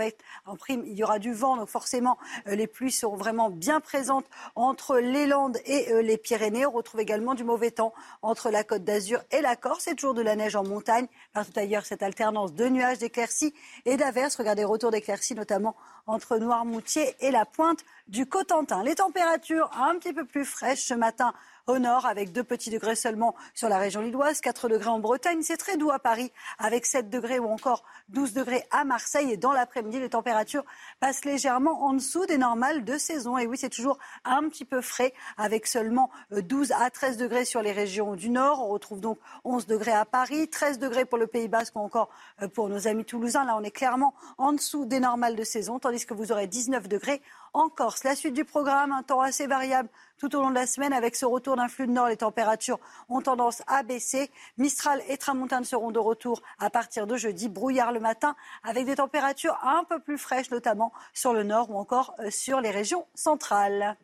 [0.47, 0.83] en prime.
[0.87, 4.99] Il y aura du vent, donc forcément euh, les pluies seront vraiment bien présentes entre
[4.99, 6.67] les Landes et euh, les Pyrénées.
[6.67, 9.85] On retrouve également du mauvais temps entre la Côte d'Azur et la Corse.
[9.85, 11.07] C'est toujours de la neige en montagne.
[11.33, 13.55] Partout ailleurs, cette alternance de nuages, d'éclaircies
[13.85, 14.37] et d'averses.
[14.37, 15.77] Regardez, retour d'éclaircies notamment
[16.07, 18.83] entre Noirmoutier et la pointe du Cotentin.
[18.83, 21.33] Les températures un petit peu plus fraîches ce matin
[21.67, 25.41] au nord avec 2 petits degrés seulement sur la région lilloise, 4 degrés en Bretagne.
[25.43, 29.33] C'est très doux à Paris avec 7 degrés ou encore 12 degrés à Marseille.
[29.33, 30.65] Et dans l'après-midi, les températures
[31.01, 33.39] passent légèrement en dessous des normales de saison.
[33.39, 37.63] Et oui, c'est toujours un petit peu frais avec seulement 12 à 13 degrés sur
[37.63, 38.63] les régions du nord.
[38.63, 42.11] On retrouve donc 11 degrés à Paris, 13 degrés pour le Pays Basque ou encore
[42.43, 43.45] euh, pour nos amis toulousains.
[43.45, 46.89] Là, on est clairement en dessous des normales de saison, tandis que vous aurez 19
[46.89, 47.23] degrés
[47.55, 48.05] en Corse.
[48.05, 49.89] La suite du programme, un temps assez variable
[50.19, 50.93] tout au long de la semaine.
[50.93, 54.31] Avec ce retour d'un flux de nord, les températures ont tendance à baisser.
[54.59, 57.49] Mistral et Tramontane seront de retour à partir de jeudi.
[57.49, 61.79] Brouillard le matin avec des températures un peu plus fraîches, notamment sur le nord ou
[61.79, 63.97] encore euh, sur les régions centrales.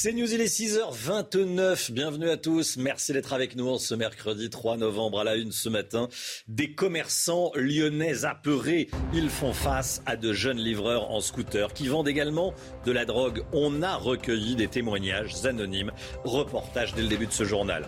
[0.00, 1.90] C'est News, il est 6h29.
[1.90, 2.76] Bienvenue à tous.
[2.76, 6.06] Merci d'être avec nous en ce mercredi 3 novembre à la une ce matin.
[6.46, 8.90] Des commerçants lyonnais apeurés.
[9.12, 12.54] Ils font face à de jeunes livreurs en scooter qui vendent également
[12.86, 13.42] de la drogue.
[13.52, 15.90] On a recueilli des témoignages anonymes.
[16.22, 17.84] Reportage dès le début de ce journal.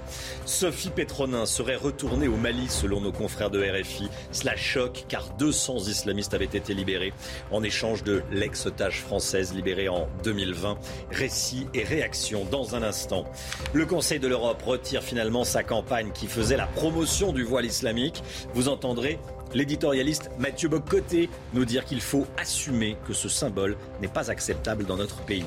[0.47, 4.09] Sophie Pétronin serait retournée au Mali selon nos confrères de RFI.
[4.33, 7.13] Cela choque car 200 islamistes avaient été libérés
[7.53, 10.77] en échange de l'ex-otage française libérée en 2020.
[11.13, 12.00] Récit et réaction
[12.51, 13.25] dans un instant.
[13.75, 18.23] Le Conseil de l'Europe retire finalement sa campagne qui faisait la promotion du voile islamique.
[18.55, 19.19] Vous entendrez
[19.53, 24.97] l'éditorialiste Mathieu Bocoté nous dire qu'il faut assumer que ce symbole n'est pas acceptable dans
[24.97, 25.45] notre pays.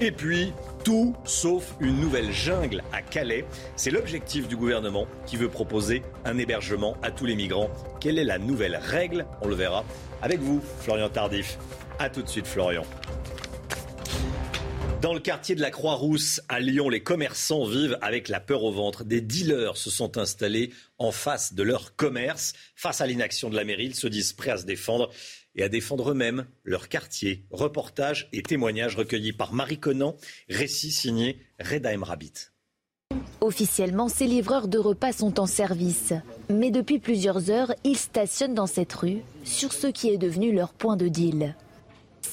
[0.00, 3.44] Et puis, tout sauf une nouvelle jungle à Calais.
[3.76, 7.70] C'est l'objectif du gouvernement qui veut proposer un hébergement à tous les migrants.
[8.00, 9.24] Quelle est la nouvelle règle?
[9.40, 9.84] On le verra
[10.20, 11.58] avec vous, Florian Tardif.
[12.00, 12.82] A tout de suite, Florian.
[15.02, 18.70] Dans le quartier de la Croix-Rousse à Lyon, les commerçants vivent avec la peur au
[18.70, 19.02] ventre.
[19.02, 22.52] Des dealers se sont installés en face de leur commerce.
[22.76, 25.10] Face à l'inaction de la mairie, ils se disent prêts à se défendre
[25.56, 27.44] et à défendre eux-mêmes leur quartier.
[27.50, 30.16] Reportage et témoignages recueillis par Marie Conan,
[30.48, 32.34] récit signé Reda Rabbit.
[33.40, 36.12] Officiellement, ces livreurs de repas sont en service.
[36.48, 40.72] Mais depuis plusieurs heures, ils stationnent dans cette rue, sur ce qui est devenu leur
[40.72, 41.56] point de deal.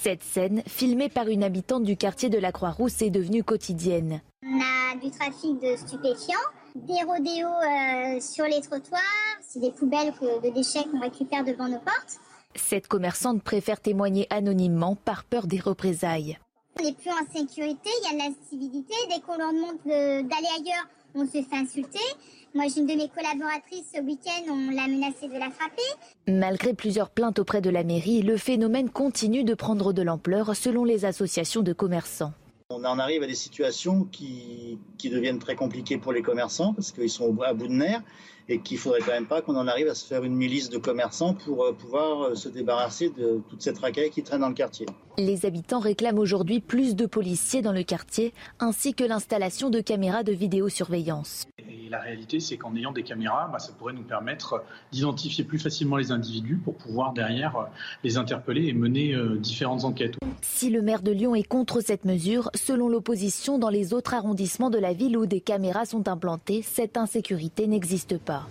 [0.02, 4.22] Cette scène, filmée par une habitante du quartier de la Croix-Rousse, est devenue quotidienne.
[4.46, 6.38] On a du trafic de stupéfiants,
[6.74, 9.02] des rodéos sur les trottoirs,
[9.42, 12.18] c'est des poubelles de déchets qu'on récupère devant nos portes.
[12.56, 16.40] Cette commerçante préfère témoigner anonymement par peur des représailles.
[16.80, 18.94] On n'est plus en sécurité, il y a de l'incivilité.
[19.10, 22.00] Dès qu'on leur demande d'aller ailleurs, on se fait insulter.
[22.56, 25.84] Moi, j'ai une de mes collaboratrices ce week-end, on l'a menacée de la frapper.
[26.28, 30.84] Malgré plusieurs plaintes auprès de la mairie, le phénomène continue de prendre de l'ampleur selon
[30.84, 32.34] les associations de commerçants.
[32.72, 36.92] On en arrive à des situations qui, qui deviennent très compliquées pour les commerçants parce
[36.92, 38.02] qu'ils sont à bout de nerfs
[38.48, 40.80] et qu'il faudrait quand même pas qu'on en arrive à se faire une milice de
[40.80, 44.56] commerçants pour euh, pouvoir euh, se débarrasser de toute cette racaille qui traîne dans le
[44.56, 44.88] quartier.
[45.20, 50.24] Les habitants réclament aujourd'hui plus de policiers dans le quartier ainsi que l'installation de caméras
[50.24, 51.46] de vidéosurveillance.
[51.58, 55.60] Et la réalité, c'est qu'en ayant des caméras, bah, ça pourrait nous permettre d'identifier plus
[55.60, 57.66] facilement les individus pour pouvoir derrière euh,
[58.06, 60.16] les interpeller et mener différentes enquêtes.
[60.42, 64.70] Si le maire de Lyon est contre cette mesure, selon l'opposition, dans les autres arrondissements
[64.70, 68.48] de la ville où des caméras sont implantées, cette insécurité n'existe pas.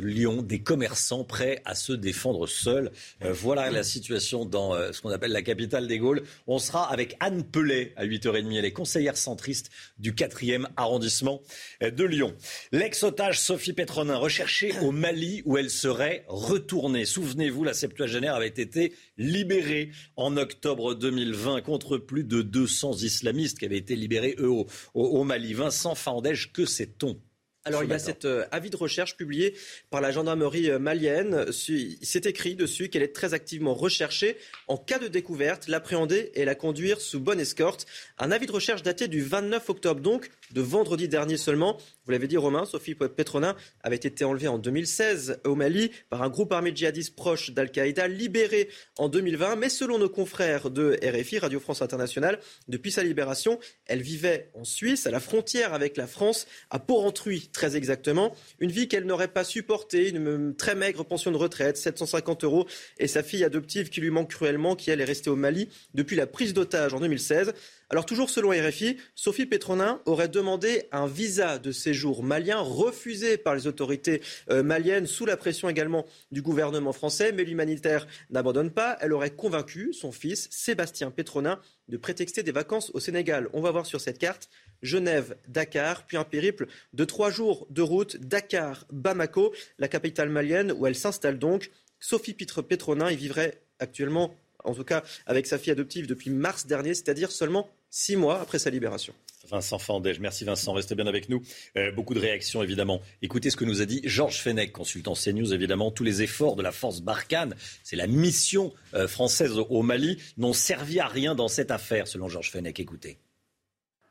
[0.00, 2.90] Lyon, des commerçants prêts à se défendre seuls.
[3.24, 6.22] Euh, voilà la situation dans euh, ce qu'on appelle la capitale des Gaules.
[6.46, 8.56] On sera avec Anne Pellet à 8h30.
[8.56, 11.42] Elle est conseillère centriste du 4e arrondissement
[11.82, 12.34] euh, de Lyon.
[12.72, 17.04] L'ex-otage Sophie Petronin, recherchée au Mali où elle serait retournée.
[17.04, 23.64] Souvenez-vous, la septuagénaire avait été libérée en octobre 2020 contre plus de 200 islamistes qui
[23.64, 25.54] avaient été libérés, eux, au, au Mali.
[25.54, 27.18] Vincent Fandège, que sait-on?
[27.66, 29.54] Alors il y a cet euh, avis de recherche publié
[29.90, 31.46] par la gendarmerie euh, malienne.
[31.50, 34.36] C'est écrit dessus qu'elle est très activement recherchée
[34.68, 37.86] en cas de découverte, l'appréhender et la conduire sous bonne escorte.
[38.18, 41.76] Un avis de recherche daté du 29 octobre donc, de vendredi dernier seulement.
[42.04, 46.28] Vous l'avez dit Romain, Sophie Petronin avait été enlevée en 2016 au Mali par un
[46.28, 49.56] groupe armé djihadiste proche d'Al-Qaïda, libérée en 2020.
[49.56, 54.62] Mais selon nos confrères de RFI, Radio France Internationale, depuis sa libération, elle vivait en
[54.62, 58.34] Suisse, à la frontière avec la France, à Porrentruy très exactement.
[58.60, 62.66] Une vie qu'elle n'aurait pas supportée, une très maigre pension de retraite, 750 euros,
[62.98, 66.16] et sa fille adoptive qui lui manque cruellement, qui elle est restée au Mali depuis
[66.16, 67.54] la prise d'otage en 2016.
[67.88, 73.54] Alors toujours selon RFI, Sophie Petronin aurait demandé un visa de séjour malien refusé par
[73.54, 78.98] les autorités euh, maliennes sous la pression également du gouvernement français, mais l'humanitaire n'abandonne pas.
[79.00, 83.48] Elle aurait convaincu son fils Sébastien Petronin de prétexter des vacances au Sénégal.
[83.52, 84.50] On va voir sur cette carte
[84.82, 90.72] Genève, Dakar, puis un périple de trois jours de route, Dakar, Bamako, la capitale malienne
[90.72, 91.70] où elle s'installe donc.
[92.00, 94.34] Sophie Pitre Petronin y vivrait actuellement,
[94.66, 98.58] en tout cas avec sa fille adoptive depuis mars dernier, c'est-à-dire seulement six mois après
[98.58, 99.14] sa libération.
[99.48, 101.40] Vincent Fandège, merci Vincent, restez bien avec nous.
[101.76, 103.00] Euh, beaucoup de réactions évidemment.
[103.22, 105.92] Écoutez ce que nous a dit Georges Fenech, consultant CNews évidemment.
[105.92, 110.52] Tous les efforts de la force Barkhane, c'est la mission euh, française au Mali, n'ont
[110.52, 112.80] servi à rien dans cette affaire, selon Georges Fenech.
[112.80, 113.18] Écoutez.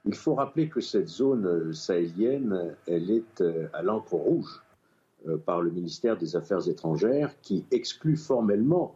[0.05, 4.61] Il faut rappeler que cette zone euh, sahélienne, elle est à l'encre rouge
[5.27, 8.95] euh, par le ministère des Affaires étrangères qui exclut formellement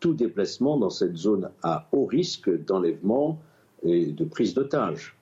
[0.00, 3.38] tout déplacement dans cette zone à haut risque d'enlèvement
[3.82, 5.16] et de prise d'otage.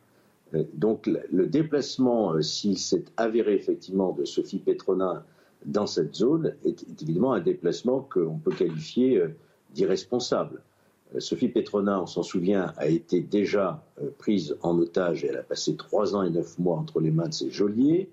[0.74, 5.24] Donc le déplacement, s'il s'est avéré effectivement de Sophie Petronin
[5.64, 9.22] dans cette zone, est évidemment un déplacement qu'on peut qualifier
[9.74, 10.60] d'irresponsable.
[11.14, 15.38] Euh, Sophie Petronin, on s'en souvient, a été déjà euh, prise en otage et elle
[15.38, 18.08] a passé trois ans et neuf mois entre les mains de ses geôliers.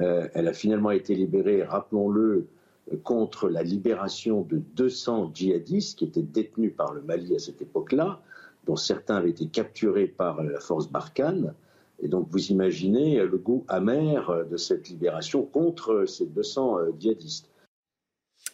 [0.00, 2.46] Euh, elle a finalement été libérée, rappelons-le,
[3.02, 8.20] contre la libération de 200 djihadistes qui étaient détenus par le Mali à cette époque-là,
[8.64, 11.54] dont certains avaient été capturés par la force Barkhane.
[12.00, 17.48] Et donc vous imaginez le goût amer de cette libération contre ces 200 djihadistes.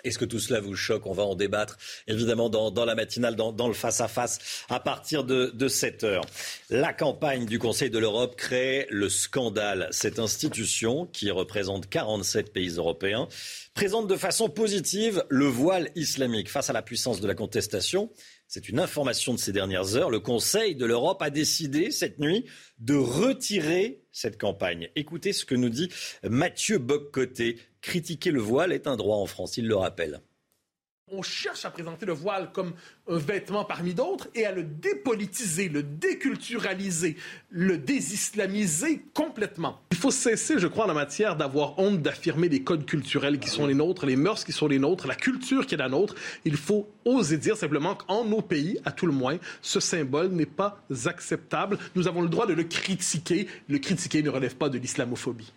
[0.05, 1.07] Est-ce que tout cela vous choque?
[1.07, 5.69] On va en débattre évidemment dans, la matinale, dans, le face-à-face à partir de, de
[5.69, 6.25] 7 heures.
[6.71, 9.89] La campagne du Conseil de l'Europe crée le scandale.
[9.91, 13.29] Cette institution, qui représente 47 pays européens,
[13.75, 18.11] présente de façon positive le voile islamique face à la puissance de la contestation.
[18.55, 20.11] C'est une information de ces dernières heures.
[20.11, 22.45] Le Conseil de l'Europe a décidé cette nuit
[22.79, 24.91] de retirer cette campagne.
[24.95, 25.89] Écoutez ce que nous dit
[26.23, 27.59] Mathieu Boccoté.
[27.81, 30.21] Critiquer le voile est un droit en France, il le rappelle
[31.13, 32.73] on cherche à présenter le voile comme
[33.09, 37.17] un vêtement parmi d'autres et à le dépolitiser, le déculturaliser,
[37.51, 39.81] le désislamiser complètement.
[39.91, 43.51] Il faut cesser, je crois, en la matière d'avoir honte d'affirmer les codes culturels qui
[43.51, 46.15] sont les nôtres, les mœurs qui sont les nôtres, la culture qui est la nôtre.
[46.45, 50.47] Il faut oser dire simplement qu'en nos pays, à tout le moins, ce symbole n'est
[50.47, 51.79] pas acceptable.
[51.95, 53.47] Nous avons le droit de le critiquer.
[53.69, 55.53] Le critiquer ne relève pas de l'islamophobie.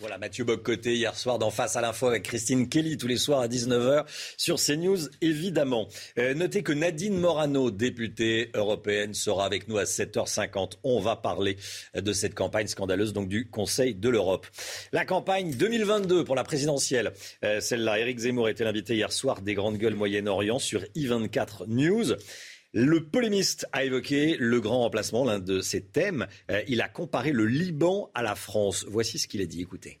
[0.00, 3.40] Voilà, Mathieu Boccoté hier soir d'en face à l'info avec Christine Kelly tous les soirs
[3.40, 4.04] à 19h
[4.36, 5.88] sur CNews évidemment.
[6.18, 10.74] Euh, notez que Nadine Morano, députée européenne, sera avec nous à 7h50.
[10.84, 11.56] On va parler
[11.96, 14.46] de cette campagne scandaleuse donc du Conseil de l'Europe.
[14.92, 19.54] La campagne 2022 pour la présidentielle, euh, celle-là, Éric Zemmour était l'invité hier soir des
[19.54, 22.14] grandes gueules Moyen-Orient sur I24 News.
[22.74, 26.26] Le polémiste a évoqué le grand remplacement, l'un de ses thèmes.
[26.50, 28.84] Euh, il a comparé le Liban à la France.
[28.88, 29.62] Voici ce qu'il a dit.
[29.62, 30.00] Écoutez.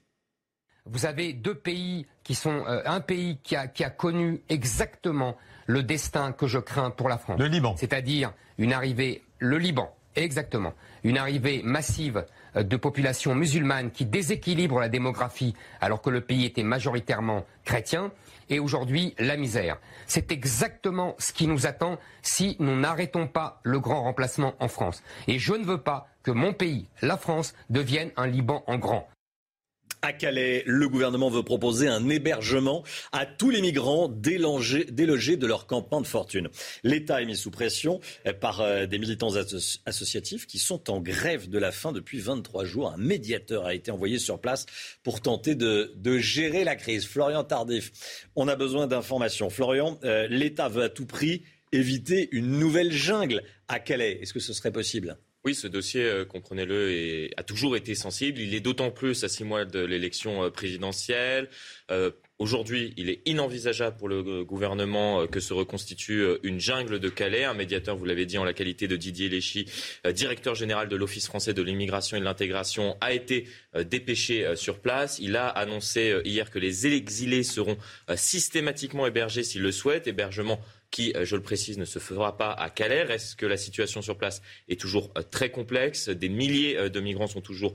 [0.84, 5.36] Vous avez deux pays qui sont euh, un pays qui a, qui a connu exactement
[5.66, 7.38] le destin que je crains pour la France.
[7.38, 7.74] Le Liban.
[7.76, 12.26] C'est-à-dire une arrivée, le Liban, exactement, une arrivée massive
[12.56, 18.12] euh, de populations musulmanes qui déséquilibre la démographie alors que le pays était majoritairement chrétien
[18.50, 19.78] et aujourd'hui la misère.
[20.06, 25.02] C'est exactement ce qui nous attend si nous n'arrêtons pas le grand remplacement en France.
[25.26, 29.08] Et je ne veux pas que mon pays, la France, devienne un Liban en grand.
[30.00, 35.66] À Calais, le gouvernement veut proposer un hébergement à tous les migrants délogés, de leur
[35.66, 36.48] campement de fortune.
[36.84, 38.00] L'État est mis sous pression
[38.40, 39.34] par euh, des militants
[39.86, 42.92] associatifs qui sont en grève de la faim depuis 23 jours.
[42.92, 44.66] Un médiateur a été envoyé sur place
[45.02, 47.04] pour tenter de, gérer la crise.
[47.04, 47.90] Florian Tardif,
[48.36, 49.50] on a besoin d'informations.
[49.50, 54.18] Florian, euh, l'État veut à tout prix éviter une nouvelle jungle à Calais.
[54.22, 55.18] Est-ce que ce serait possible?
[55.44, 58.40] Oui, ce dossier, euh, comprenez-le, a toujours été sensible.
[58.40, 61.48] Il est d'autant plus à six mois de l'élection euh, présidentielle.
[61.92, 67.44] Euh, aujourd'hui, il est inenvisageable pour le gouvernement que se reconstitue une jungle de Calais.
[67.44, 69.66] Un médiateur, vous l'avez dit, en la qualité de Didier Léchy,
[70.12, 73.48] directeur général de l'Office français de l'immigration et de l'intégration, a été
[73.86, 75.18] dépêché sur place.
[75.18, 77.76] Il a annoncé hier que les exilés seront
[78.14, 80.06] systématiquement hébergés s'ils le souhaitent.
[80.06, 83.06] Hébergement qui, euh, je le précise, ne se fera pas à Calais.
[83.08, 87.00] Est-ce que la situation sur place est toujours euh, très complexe Des milliers euh, de
[87.00, 87.74] migrants sont toujours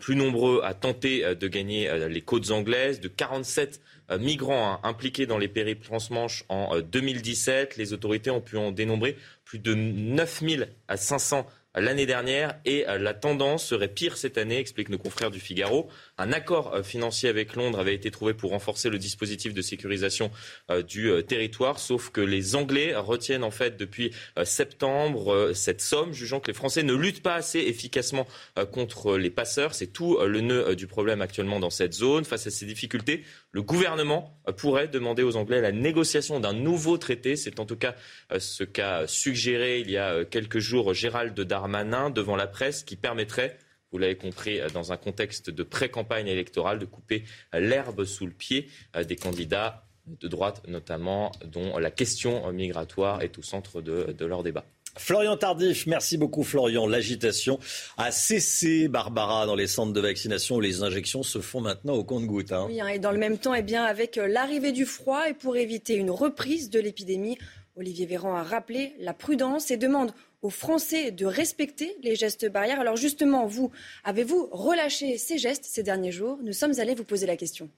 [0.00, 3.00] plus nombreux à tenter de gagner les côtes anglaises.
[3.00, 3.80] De 47
[4.18, 9.16] migrants hein, impliqués dans les périples transmanche en 2017, les autorités ont pu en dénombrer
[9.44, 14.88] plus de 9000 à 500 l'année dernière et la tendance serait pire cette année, expliquent
[14.88, 15.90] nos confrères du Figaro.
[16.18, 20.32] Un accord euh, financier avec Londres avait été trouvé pour renforcer le dispositif de sécurisation
[20.68, 24.12] euh, du euh, territoire, sauf que les Anglais retiennent en fait depuis
[24.44, 28.26] septembre cette somme, jugeant que les Français ne luttent pas assez efficacement
[28.72, 29.74] contre les passeurs.
[29.74, 32.24] C'est tout le nœud du problème actuellement dans cette zone.
[32.24, 37.36] Face à ces difficultés, le gouvernement pourrait demander aux Anglais la négociation d'un nouveau traité.
[37.36, 37.94] C'est en tout cas
[38.38, 43.58] ce qu'a suggéré il y a quelques jours Gérald Darmanin devant la presse, qui permettrait
[43.92, 47.24] vous l'avez compris, euh, dans un contexte de pré-campagne électorale, de couper
[47.54, 53.20] euh, l'herbe sous le pied euh, des candidats de droite notamment, dont la question migratoire
[53.20, 54.64] est au centre de, leur débat.
[54.96, 56.86] Florian Tardif, merci beaucoup Florian.
[56.86, 57.58] L'agitation
[57.98, 62.04] a cessé, Barbara, dans les centres de vaccination où les injections se font maintenant au
[62.04, 62.52] compte-gouttes.
[62.52, 62.64] Hein.
[62.68, 65.58] Oui, hein, et dans le même temps, eh bien, avec l'arrivée du froid et pour
[65.58, 67.36] éviter une reprise de l'épidémie,
[67.76, 72.80] Olivier Véran a rappelé la prudence et demande aux Français de respecter les gestes barrières.
[72.80, 73.70] Alors justement, vous,
[74.04, 76.38] avez-vous relâché ces gestes ces derniers jours?
[76.42, 77.68] Nous sommes allés vous poser la question.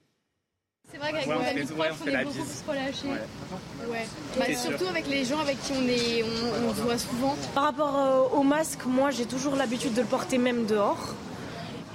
[0.91, 3.07] C'est vrai qu'avec ouais, amis proches, on, est beaucoup plus relâchés.
[3.89, 4.05] Ouais.
[4.37, 7.37] Bah, surtout avec les gens avec qui on, est, on, se voit souvent.
[7.55, 11.15] Par rapport euh, au masque, moi j'ai toujours l'habitude de le porter même dehors.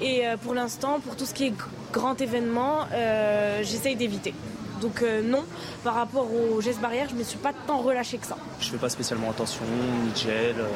[0.00, 1.52] Et euh, pour l'instant, pour tout ce qui est
[1.92, 4.34] grand événement, euh, j'essaye d'éviter.
[4.80, 5.44] Donc euh, non,
[5.84, 8.36] par rapport aux gestes barrières, je ne me suis pas tant relâché que ça.
[8.60, 9.62] Je fais pas spécialement attention,
[10.04, 10.56] ni gel.
[10.58, 10.68] Euh,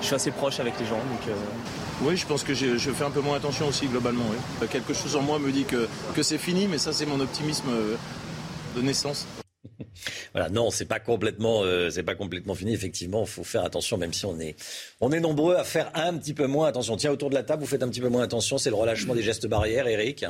[0.00, 0.96] je suis assez proche avec les gens.
[0.96, 1.34] Donc, euh,
[2.02, 4.24] Oui, je pense que je fais un peu moins attention aussi globalement.
[4.70, 7.68] Quelque chose en moi me dit que, que c'est fini, mais ça c'est mon optimisme
[8.76, 9.26] de naissance.
[10.32, 12.72] Voilà, non, c'est pas complètement, c'est pas complètement fini.
[12.72, 14.54] Effectivement, il faut faire attention, même si on est,
[15.00, 16.96] on est nombreux à faire un petit peu moins attention.
[16.96, 18.58] Tiens, autour de la table, vous faites un petit peu moins attention.
[18.58, 20.24] C'est le relâchement des gestes barrières, Eric?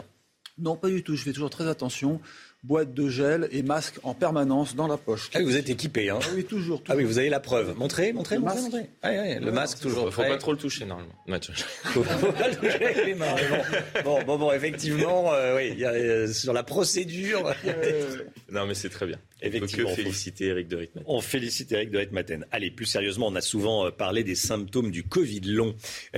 [0.59, 1.15] Non, pas du tout.
[1.15, 2.21] Je fais toujours très attention
[2.63, 5.31] boîte de gel et masque en permanence dans la poche.
[5.35, 7.77] Ah, vous êtes équipé, hein ah Oui, toujours, Ah oui, vous avez la preuve.
[7.77, 8.91] Montrez, montrez, le montrez, montrez.
[9.03, 10.07] Ah, le masque toujours.
[10.07, 11.15] Il faut pas trop le toucher normalement.
[11.85, 13.35] faut pas le toucher avec les mains.
[14.05, 17.55] Bon, bon, bon, effectivement, euh, oui, y a, euh, sur la procédure.
[18.51, 19.19] non, mais c'est très bien.
[19.41, 21.05] Effectivement, on féliciter Eric de Ritmaten.
[21.07, 22.47] On félicite Eric de Ritmaten.
[22.51, 25.75] Allez, plus sérieusement, on a souvent euh, parlé des symptômes du Covid long,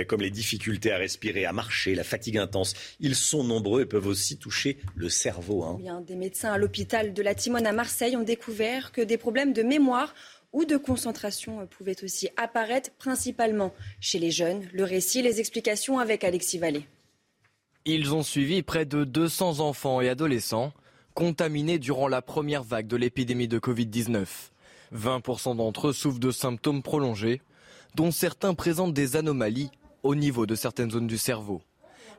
[0.09, 2.75] comme les difficultés à respirer, à marcher, la fatigue intense.
[3.01, 5.65] Ils sont nombreux et peuvent aussi toucher le cerveau.
[5.65, 5.79] Hein.
[5.81, 9.53] Bien, des médecins à l'hôpital de la Timone à Marseille ont découvert que des problèmes
[9.53, 10.15] de mémoire
[10.53, 14.67] ou de concentration pouvaient aussi apparaître, principalement chez les jeunes.
[14.73, 16.87] Le récit, les explications avec Alexis Vallée.
[17.85, 20.73] Ils ont suivi près de 200 enfants et adolescents
[21.15, 24.27] contaminés durant la première vague de l'épidémie de Covid-19.
[24.95, 27.41] 20% d'entre eux souffrent de symptômes prolongés,
[27.95, 29.71] dont certains présentent des anomalies
[30.03, 31.63] au niveau de certaines zones du cerveau.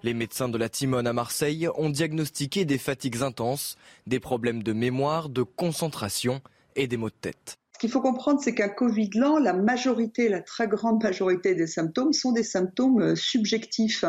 [0.03, 4.73] Les médecins de la Timone à Marseille ont diagnostiqué des fatigues intenses, des problèmes de
[4.73, 6.41] mémoire, de concentration
[6.75, 7.60] et des maux de tête.
[7.81, 11.65] Ce qu'il faut comprendre, c'est qu'un Covid lent, la majorité, la très grande majorité des
[11.65, 14.05] symptômes sont des symptômes euh, subjectifs.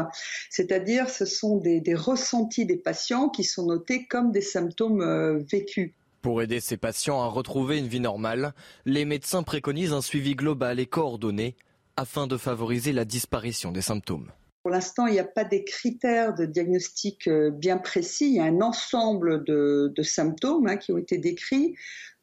[0.50, 5.38] C'est-à-dire, ce sont des, des, ressentis des patients qui sont notés comme des symptômes euh,
[5.50, 5.94] vécus.
[6.20, 8.52] Pour aider ces patients à retrouver une vie normale,
[8.84, 11.56] les médecins préconisent un suivi global et coordonné
[11.96, 14.30] afin de favoriser la disparition des symptômes.
[14.62, 18.26] Pour l'instant, il n'y a pas des critères de diagnostic euh, bien précis.
[18.28, 21.74] Il y a un ensemble de, symptômes hein, qui ont été décrits.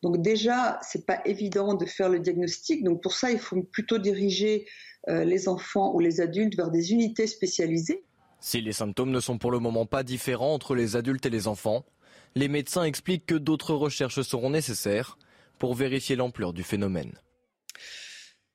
[0.02, 2.86] Donc déjà, c'est pas évident de faire le diagnostic.
[2.86, 4.66] Donc pour ça, il faut plutôt diriger
[5.10, 8.06] euh, les enfants ou les adultes vers des unités spécialisées.
[8.40, 11.50] Si les symptômes ne sont pour le moment pas différents entre les adultes et les
[11.50, 11.84] enfants,
[12.36, 15.18] les médecins expliquent que d'autres recherches seront nécessaires
[15.58, 17.12] pour vérifier l'ampleur du phénomène.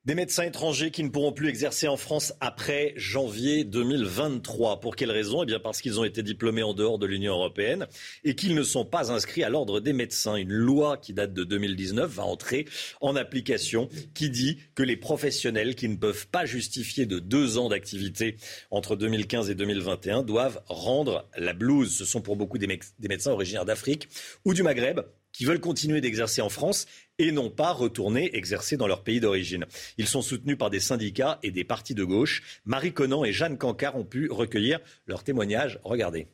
[0.05, 4.79] Des médecins étrangers qui ne pourront plus exercer en France après janvier 2023.
[4.79, 5.41] Pour quelle raison?
[5.41, 7.87] Eh bien parce qu'ils ont été diplômés en dehors de l'Union européenne
[8.23, 10.35] et qu'ils ne sont pas inscrits à l'ordre des médecins.
[10.35, 12.67] Une loi qui date de 2019 va entrer
[13.01, 17.69] en application qui dit que les professionnels qui ne peuvent pas justifier de deux ans
[17.69, 18.35] d'activité
[18.69, 21.97] entre 2015 et 2021 doivent rendre la blouse.
[21.97, 22.67] Ce sont pour beaucoup des
[23.09, 24.07] médecins originaires d'Afrique
[24.45, 24.99] ou du Maghreb
[25.35, 26.85] qui veulent continuer d'exercer en France
[27.19, 29.65] et non pas retourner exercer dans leur pays d'origine.
[29.97, 32.61] Ils sont soutenus par des syndicats et des partis de gauche.
[32.65, 35.79] Marie Conan et Jeanne Cancard ont pu recueillir leurs témoignages.
[35.83, 36.27] Regardez.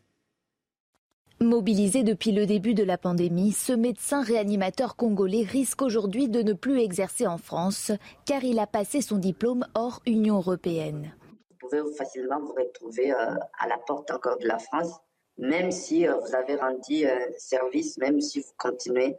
[1.42, 6.54] Mobilisé depuis le début de la pandémie, ce médecin réanimateur congolais risque aujourd'hui de ne
[6.54, 7.92] plus exercer en France
[8.28, 11.16] car il a passé son diplôme hors Union européenne.
[11.50, 14.92] Vous pouvez facilement vous retrouver euh, à la porte encore de la France,
[15.38, 19.18] même si euh, vous avez rendu euh, service, même si vous continuez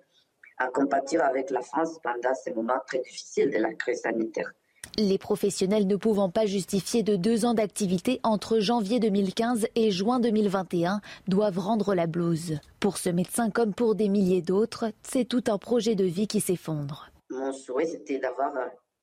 [0.58, 4.52] à compatir avec la France pendant ces moments très difficiles de la crise sanitaire.
[4.98, 10.20] Les professionnels ne pouvant pas justifier de deux ans d'activité entre janvier 2015 et juin
[10.20, 12.58] 2021 doivent rendre la blouse.
[12.78, 16.40] Pour ce médecin comme pour des milliers d'autres, c'est tout un projet de vie qui
[16.40, 17.08] s'effondre.
[17.30, 18.52] Mon souhait, c'était d'avoir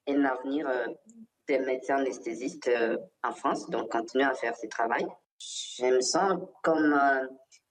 [0.07, 0.69] un avenir
[1.47, 2.69] des médecins anesthésistes
[3.23, 5.07] en France, donc continuer à faire ce travail.
[5.39, 6.99] Je me sens comme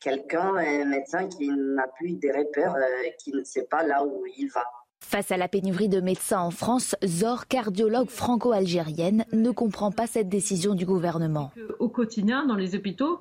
[0.01, 2.75] quelqu'un, un médecin qui n'a plus de repères,
[3.19, 4.65] qui ne sait pas là où il va.
[5.01, 10.29] Face à la pénurie de médecins en France, Zor, cardiologue franco-algérienne, ne comprend pas cette
[10.29, 11.51] décision du gouvernement.
[11.79, 13.21] Au quotidien, dans les hôpitaux,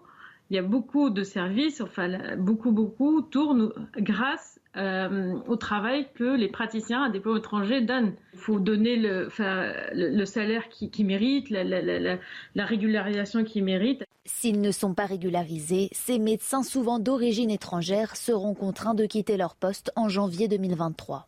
[0.50, 6.36] il y a beaucoup de services, enfin beaucoup, beaucoup tournent grâce euh, au travail que
[6.36, 8.14] les praticiens à diplôme étranger donnent.
[8.34, 12.18] Il faut donner le, salaire qui, qui mérite, la, la, la,
[12.56, 14.04] la régularisation qui mérite.
[14.26, 19.56] S'ils ne sont pas régularisés, ces médecins souvent d'origine étrangère seront contraints de quitter leur
[19.56, 21.28] poste en janvier 2023.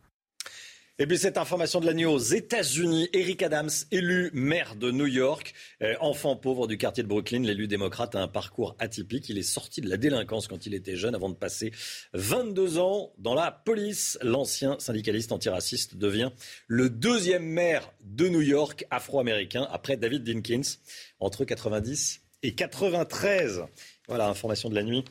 [1.02, 5.08] Et puis cette information de la nuit aux États-Unis, Eric Adams, élu maire de New
[5.08, 9.30] York, euh, enfant pauvre du quartier de Brooklyn, l'élu démocrate a un parcours atypique.
[9.30, 11.72] Il est sorti de la délinquance quand il était jeune avant de passer
[12.16, 14.20] 22 ans dans la police.
[14.24, 16.32] L'ancien syndicaliste antiraciste devient
[16.68, 20.76] le deuxième maire de New York afro-américain après David Dinkins
[21.22, 23.64] entre 90 et 93.
[24.10, 25.06] Voilà, information de la nuit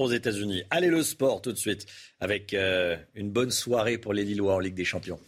[0.00, 0.64] aux États-Unis.
[0.70, 1.86] Allez le sport tout de suite
[2.20, 5.20] avec euh, une bonne soirée pour les Lillois en Ligue des Champions.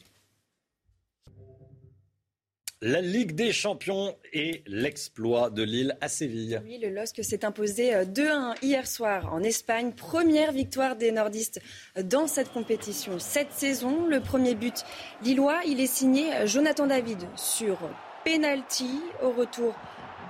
[2.85, 6.61] La Ligue des Champions et l'exploit de Lille à Séville.
[6.65, 9.93] Oui, le LOSC s'est imposé 2-1 hier soir en Espagne.
[9.93, 11.61] Première victoire des nordistes
[12.03, 13.21] dans cette compétition.
[13.21, 14.85] Cette saison, le premier but
[15.23, 17.79] lillois, il est signé Jonathan David sur
[18.25, 19.77] penalty au retour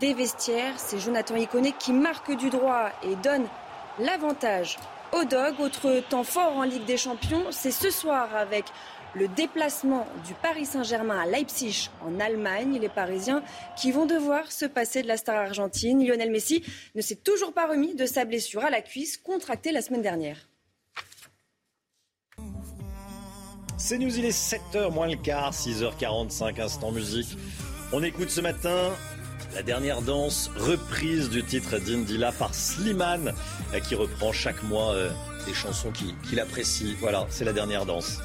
[0.00, 0.78] des vestiaires.
[0.78, 3.46] C'est Jonathan Iconé qui marque du droit et donne
[3.98, 4.78] l'avantage
[5.12, 5.60] au Dog.
[5.60, 8.64] Autre temps fort en Ligue des Champions, c'est ce soir avec
[9.14, 12.78] le déplacement du Paris Saint-Germain à Leipzig en Allemagne.
[12.80, 13.42] Les Parisiens
[13.76, 16.06] qui vont devoir se passer de la star argentine.
[16.06, 16.64] Lionel Messi
[16.94, 20.48] ne s'est toujours pas remis de sa blessure à la cuisse contractée la semaine dernière.
[23.76, 27.36] C'est News, il est 7h moins le quart, 6h45, instant musique.
[27.92, 28.92] On écoute ce matin
[29.54, 33.34] la dernière danse, reprise du titre d'Indila par Slimane,
[33.86, 35.10] qui reprend chaque mois euh,
[35.46, 36.96] des chansons qu'il qui apprécie.
[37.00, 38.20] Voilà, c'est la dernière danse.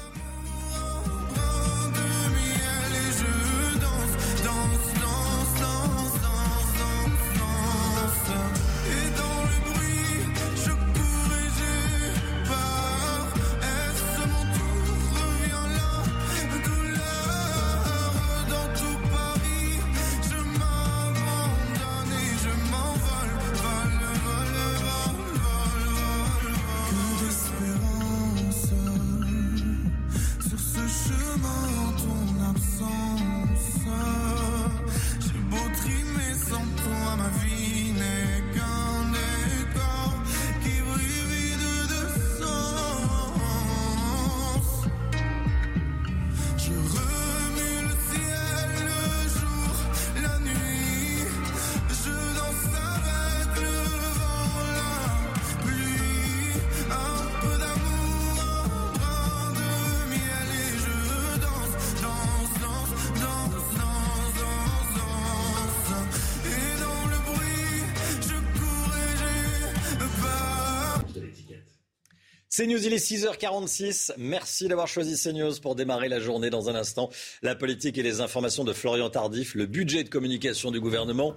[72.58, 74.14] CNews, il est 6h46.
[74.18, 77.08] Merci d'avoir choisi CNews pour démarrer la journée dans un instant.
[77.40, 79.54] La politique et les informations de Florian Tardif.
[79.54, 81.36] Le budget de communication du gouvernement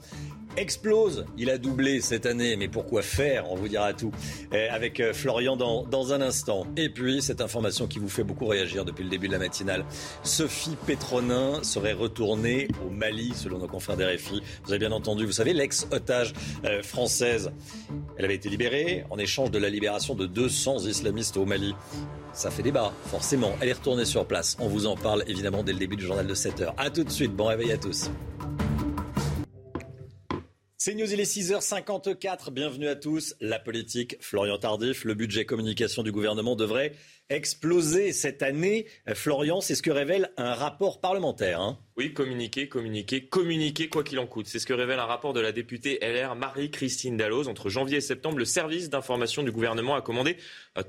[0.57, 1.25] explose.
[1.37, 3.51] Il a doublé cette année, mais pourquoi faire?
[3.51, 4.11] On vous dira tout
[4.53, 6.65] eh, avec euh, Florian dans, dans un instant.
[6.77, 9.85] Et puis, cette information qui vous fait beaucoup réagir depuis le début de la matinale.
[10.23, 14.41] Sophie Pétronin serait retournée au Mali, selon nos confrères d'RFI.
[14.63, 16.33] Vous avez bien entendu, vous savez, l'ex-otage
[16.65, 17.51] euh, française.
[18.17, 21.73] Elle avait été libérée en échange de la libération de 200 islamistes au Mali.
[22.33, 23.51] Ça fait débat, forcément.
[23.61, 24.55] Elle est retournée sur place.
[24.59, 26.73] On vous en parle évidemment dès le début du journal de 7h.
[26.77, 28.09] A tout de suite, bon réveil à tous.
[30.83, 32.49] C'est News, il est 6h54.
[32.49, 33.35] Bienvenue à tous.
[33.39, 36.93] La politique, Florian Tardif, le budget communication du gouvernement devrait
[37.31, 38.85] exploser cette année.
[39.13, 41.61] Florian, c'est ce que révèle un rapport parlementaire.
[41.61, 41.77] Hein.
[41.97, 44.47] Oui, communiquer, communiquer, communiquer quoi qu'il en coûte.
[44.47, 47.49] C'est ce que révèle un rapport de la députée LR Marie-Christine Dalloz.
[47.49, 50.37] Entre janvier et septembre, le service d'information du gouvernement a commandé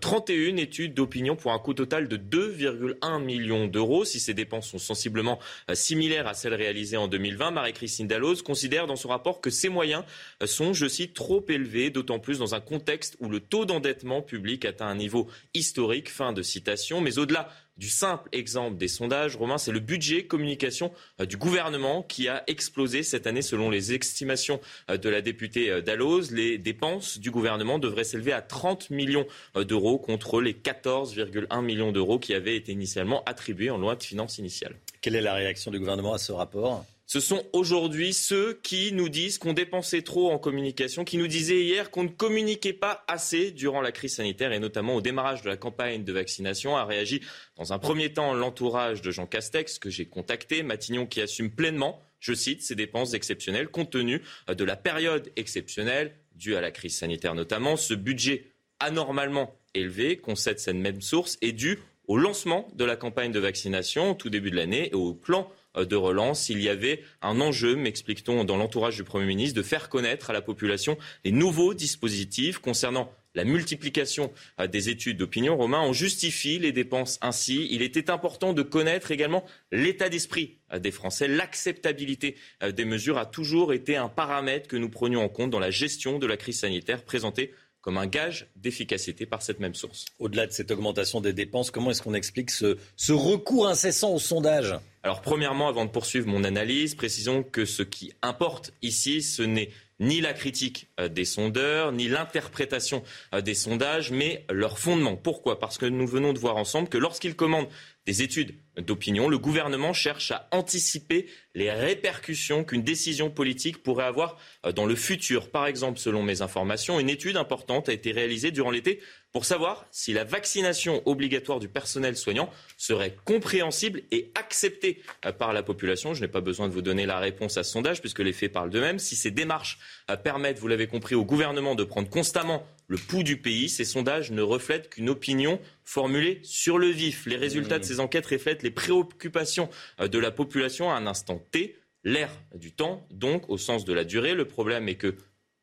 [0.01, 4.05] 31 euh, études d'opinion pour un coût total de 2,1 millions d'euros.
[4.05, 5.38] Si ces dépenses sont sensiblement
[5.70, 9.68] euh, similaires à celles réalisées en 2020, Marie-Christine Dalloz considère dans son rapport que ces
[9.68, 10.05] moyens
[10.43, 14.22] euh, sont, je cite, trop élevés, d'autant plus dans un contexte où le taux d'endettement
[14.22, 16.09] public atteint un niveau historique.
[16.09, 17.01] Fin de citation.
[17.01, 22.03] Mais au-delà du simple exemple des sondages, Romain, c'est le budget communication euh, du gouvernement
[22.03, 24.61] qui a explosé cette année selon les estimations
[24.91, 26.33] euh, de la députée euh, Dalloz.
[26.33, 32.18] Les dépenses du gouvernement devraient s'élever à 30 millions d'euros contre les 14,1 millions d'euros
[32.18, 34.74] qui avaient été initialement attribués en loi de finances initiale.
[35.01, 36.85] Quelle est la réaction du gouvernement à ce rapport?
[37.12, 41.62] Ce sont aujourd'hui ceux qui nous disent qu'on dépensait trop en communication, qui nous disaient
[41.62, 45.50] hier qu'on ne communiquait pas assez durant la crise sanitaire et notamment au démarrage de
[45.50, 47.20] la campagne de vaccination, a réagi
[47.58, 52.00] dans un premier temps l'entourage de Jean Castex que j'ai contacté, Matignon qui assume pleinement,
[52.18, 56.96] je cite, ces dépenses exceptionnelles compte tenu de la période exceptionnelle due à la crise
[56.96, 57.76] sanitaire notamment.
[57.76, 58.46] Ce budget
[58.80, 64.12] anormalement élevé, concède cette même source, est dû au lancement de la campagne de vaccination
[64.12, 66.48] au tout début de l'année et au plan euh, de relance.
[66.48, 70.32] Il y avait un enjeu, m'explique-t-on, dans l'entourage du Premier ministre, de faire connaître à
[70.32, 75.56] la population les nouveaux dispositifs concernant la multiplication euh, des études d'opinion.
[75.56, 77.66] Romain, on justifie les dépenses ainsi.
[77.70, 81.28] Il était important de connaître également l'état d'esprit euh, des Français.
[81.28, 85.70] L'acceptabilité des mesures a toujours été un paramètre que nous prenions en compte dans la
[85.70, 87.52] gestion de la crise sanitaire présentée
[87.83, 90.07] comme un gage d'efficacité par cette même source.
[90.20, 94.20] Au-delà de cette augmentation des dépenses, comment est-ce qu'on explique ce, ce, recours incessant au
[94.20, 94.74] sondage?
[95.03, 99.70] Alors premièrement, avant de poursuivre mon analyse, précisons que ce qui importe ici, ce n'est
[100.01, 103.03] ni la critique euh, des sondeurs, ni l'interprétation
[103.34, 105.16] euh, des sondages, mais leur fondement.
[105.16, 105.59] Pourquoi?
[105.59, 107.68] Parce que nous venons de voir ensemble que lorsqu'ils commandent
[108.05, 114.38] des études d'opinion, le gouvernement cherche à anticiper les répercussions qu'une décision politique pourrait avoir
[114.66, 115.51] euh, dans le futur.
[115.51, 119.01] Par exemple, selon mes informations, une étude importante a été réalisée durant l'été
[119.33, 125.53] pour savoir si la vaccination obligatoire du personnel soignant serait compréhensible et acceptée euh, par
[125.53, 126.14] la population.
[126.14, 128.53] Je n'ai pas besoin de vous donner la réponse à ce sondage puisque les faits
[128.53, 128.99] parlent d'eux-mêmes.
[128.99, 129.78] Si ces démarches
[130.11, 133.87] euh, permettent, vous l'avez compris, au gouvernement de prendre constamment le pouls du pays, ces
[133.87, 137.24] sondages ne reflètent qu'une opinion formulée sur le vif.
[137.24, 137.89] Les résultats de mmh.
[137.89, 139.70] ces enquêtes reflètent les préoccupations
[140.01, 143.93] euh, de la population à un instant T, l'air du temps, donc au sens de
[143.95, 144.35] la durée.
[144.35, 145.16] Le problème est que,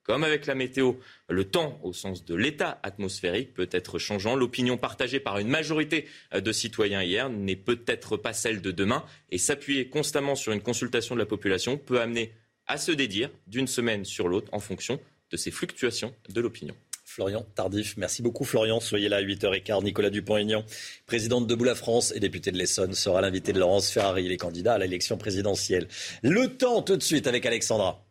[0.10, 0.94] comme avec la météo,
[1.30, 4.36] le temps au sens de l'état atmosphérique peut être changeant.
[4.36, 9.06] L'opinion partagée par une majorité de citoyens hier n'est peut-être pas celle de demain.
[9.30, 12.34] Et s'appuyer constamment sur une consultation de la population peut amener
[12.66, 15.00] à se dédire d'une semaine sur l'autre en fonction
[15.30, 16.74] de ces fluctuations de l'opinion.
[17.06, 17.96] Florian Tardif.
[17.98, 18.80] Merci beaucoup Florian.
[18.80, 19.84] Soyez là à 8h15.
[19.84, 20.66] Nicolas Dupont-Aignan,
[21.06, 24.38] président de Debout la France et député de l'Essonne, sera l'invité de Laurence Ferrari, les
[24.38, 25.88] candidats à l'élection présidentielle.
[26.24, 28.04] Le temps tout de suite avec Alexandra.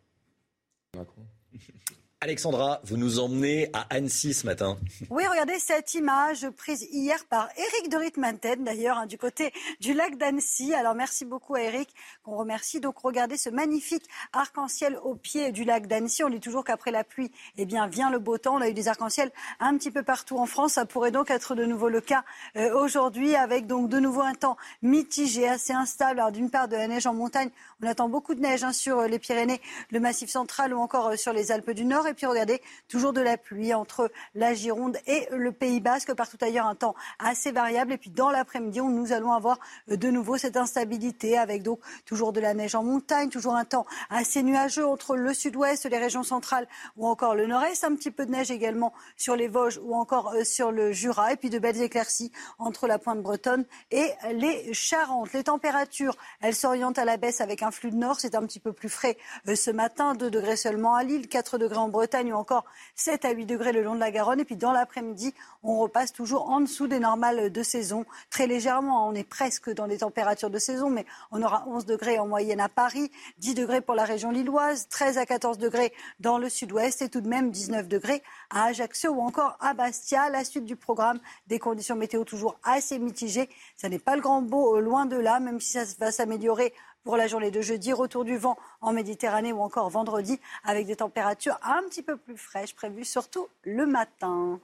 [2.20, 4.76] Alexandra, vous nous emmenez à Annecy ce matin.
[5.08, 9.94] Oui, regardez cette image prise hier par Eric de Ritmanten, d'ailleurs, hein, du côté du
[9.94, 10.74] lac d'Annecy.
[10.74, 11.88] Alors merci beaucoup à Eric,
[12.24, 12.80] qu'on remercie.
[12.80, 14.02] Donc regardez ce magnifique
[14.32, 16.24] arc-en-ciel au pied du lac d'Annecy.
[16.24, 18.56] On dit toujours qu'après la pluie, eh bien, vient le beau temps.
[18.56, 20.72] On a eu des arcs-en-ciel un petit peu partout en France.
[20.72, 22.24] Ça pourrait donc être de nouveau le cas
[22.56, 26.18] euh, aujourd'hui, avec donc de nouveau un temps mitigé, assez instable.
[26.18, 27.50] Alors d'une part, de la neige en montagne.
[27.80, 29.60] On attend beaucoup de neige hein, sur les Pyrénées,
[29.92, 32.08] le Massif central ou encore euh, sur les Alpes du Nord.
[32.08, 36.12] Et puis regardez, toujours de la pluie entre la Gironde et le Pays Basque.
[36.14, 37.92] Partout ailleurs, un temps assez variable.
[37.92, 39.60] Et puis dans l'après-midi, nous allons avoir
[39.92, 43.64] euh, de nouveau cette instabilité avec donc toujours de la neige en montagne, toujours un
[43.64, 46.66] temps assez nuageux entre le sud-ouest, les régions centrales
[46.96, 47.84] ou encore le nord-est.
[47.84, 51.32] Un petit peu de neige également sur les Vosges ou encore euh, sur le Jura.
[51.32, 55.32] Et puis de belles éclaircies entre la pointe bretonne et les Charentes.
[55.32, 58.20] Les températures, elles s'orientent à la baisse avec un flux de nord.
[58.20, 59.16] C'est un petit peu plus frais
[59.48, 60.14] euh, ce matin.
[60.14, 62.64] 2 degrés seulement à Lille, 4 degrés en Bretagne ou encore
[62.94, 64.40] 7 à 8 degrés le long de la Garonne.
[64.40, 69.08] Et puis dans l'après-midi, on repasse toujours en dessous des normales de saison, très légèrement.
[69.08, 72.60] On est presque dans des températures de saison, mais on aura 11 degrés en moyenne
[72.60, 77.02] à Paris, 10 degrés pour la région lilloise, 13 à 14 degrés dans le sud-ouest
[77.02, 80.30] et tout de même 19 degrés à Ajaccio ou encore à Bastia.
[80.30, 83.48] La suite du programme, des conditions météo toujours assez mitigées.
[83.76, 86.72] Ça n'est pas le grand beau, loin de là, même si ça va s'améliorer
[87.04, 87.92] pour la journée de jeudi.
[87.92, 92.36] Retour du vent en Méditerranée ou encore vendredi avec des températures un petit peu plus
[92.36, 94.60] fraîches prévues, surtout le matin.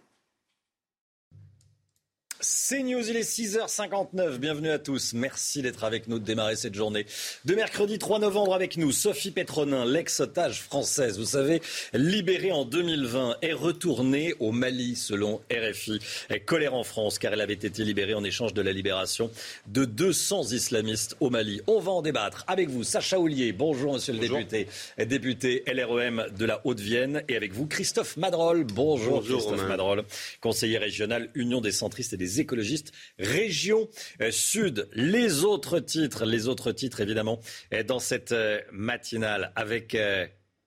[2.46, 4.36] C'est News, il est 6h59.
[4.36, 5.14] Bienvenue à tous.
[5.14, 7.06] Merci d'être avec nous, de démarrer cette journée
[7.46, 8.92] de mercredi 3 novembre avec nous.
[8.92, 11.62] Sophie Petronin, l'ex-otage française, vous savez,
[11.94, 15.98] libérée en 2020, est retournée au Mali selon RFI.
[16.28, 19.30] Elle colère en France car elle avait été libérée en échange de la libération
[19.68, 21.62] de 200 islamistes au Mali.
[21.66, 23.52] On va en débattre avec vous, Sacha Oulier.
[23.52, 24.68] Bonjour, monsieur le député,
[24.98, 27.22] député LREM de la Haute-Vienne.
[27.28, 28.64] Et avec vous, Christophe Madrol.
[28.64, 30.04] Bonjour, Christophe Madrol,
[30.42, 33.88] conseiller régional Union des centristes et des écologistes région
[34.20, 34.88] euh, sud.
[34.92, 37.40] Les autres titres, les autres titres évidemment,
[37.72, 39.96] euh, dans cette euh, matinale avec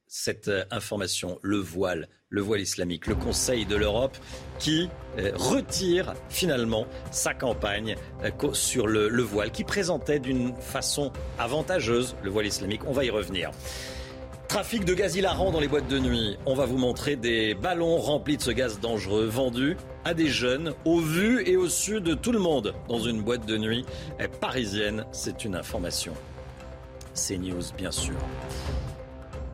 [0.07, 4.18] cette information, le voile, le voile islamique, le Conseil de l'Europe
[4.57, 4.89] qui
[5.34, 7.95] retire finalement sa campagne
[8.53, 12.82] sur le, le voile, qui présentait d'une façon avantageuse le voile islamique.
[12.86, 13.51] On va y revenir.
[14.47, 16.38] Trafic de gaz hilarant dans les boîtes de nuit.
[16.45, 19.76] On va vous montrer des ballons remplis de ce gaz dangereux vendus
[20.08, 23.45] à des jeunes au vu et au su de tout le monde dans une boîte
[23.45, 23.84] de nuit
[24.39, 25.05] parisienne.
[25.12, 26.14] C'est une information.
[27.14, 28.16] C'est news, bien sûr.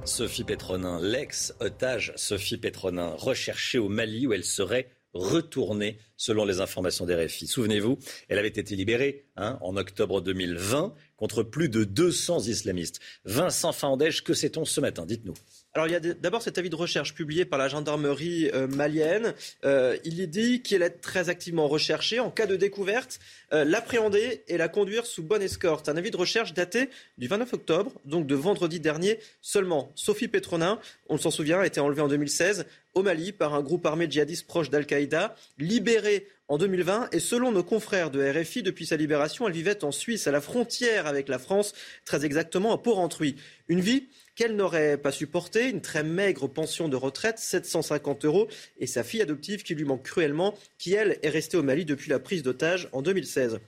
[0.05, 7.05] Sophie Pétronin, l'ex-otage Sophie Pétronin, recherchée au Mali où elle serait retournée selon les informations
[7.05, 7.47] des RFI.
[7.47, 7.97] Souvenez-vous,
[8.29, 12.99] elle avait été libérée hein, en octobre 2020 contre plus de 200 islamistes.
[13.23, 15.05] Vincent Fandèche, que sait-on ce matin?
[15.05, 15.33] Dites-nous.
[15.73, 19.33] Alors il y a d'abord cet avis de recherche publié par la gendarmerie euh, malienne.
[19.65, 23.19] Euh, il y dit qu'elle est très activement recherchée en cas de découverte,
[23.53, 25.89] euh, l'appréhender et la conduire sous bonne escorte.
[25.89, 29.91] Un avis de recherche daté du 29 octobre, donc de vendredi dernier seulement.
[29.95, 33.85] Sophie Petronin, on s'en souvient, a été enlevée en 2016 au Mali par un groupe
[33.85, 36.12] armé djihadiste proche d'Al-Qaïda, libérée
[36.47, 40.27] en 2020 et selon nos confrères de RFI, depuis sa libération, elle vivait en Suisse,
[40.27, 41.73] à la frontière avec la France,
[42.05, 43.35] très exactement à Port-Entruy.
[43.67, 48.47] Une vie qu'elle n'aurait pas supporté, une très maigre pension de retraite, 750 euros,
[48.79, 52.09] et sa fille adoptive qui lui manque cruellement, qui elle est restée au Mali depuis
[52.09, 53.59] la prise d'otage en 2016.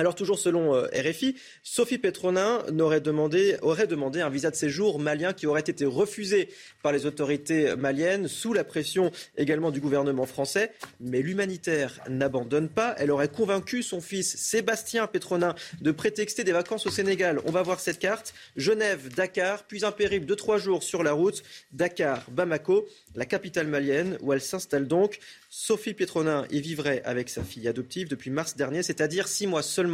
[0.00, 5.46] Alors toujours selon euh, RFI, Sophie Petronin aurait demandé, un visa de séjour malien qui
[5.46, 6.48] aurait été refusé
[6.82, 10.72] par les autorités maliennes sous la pression également du gouvernement français.
[11.00, 12.94] Mais l'humanitaire n'abandonne pas.
[12.96, 17.38] Elle aurait convaincu son fils Sébastien Petronin de prétexter des vacances au Sénégal.
[17.44, 18.32] On va voir cette carte.
[18.56, 21.42] Genève, Dakar, puis un périple de trois jours sur la route.
[21.72, 25.18] Dakar, Bamako, la capitale malienne où elle s'installe donc.
[25.50, 29.89] Sophie Pietronin y vivrait avec sa fille adoptive depuis mars dernier, c'est-à-dire six mois seulement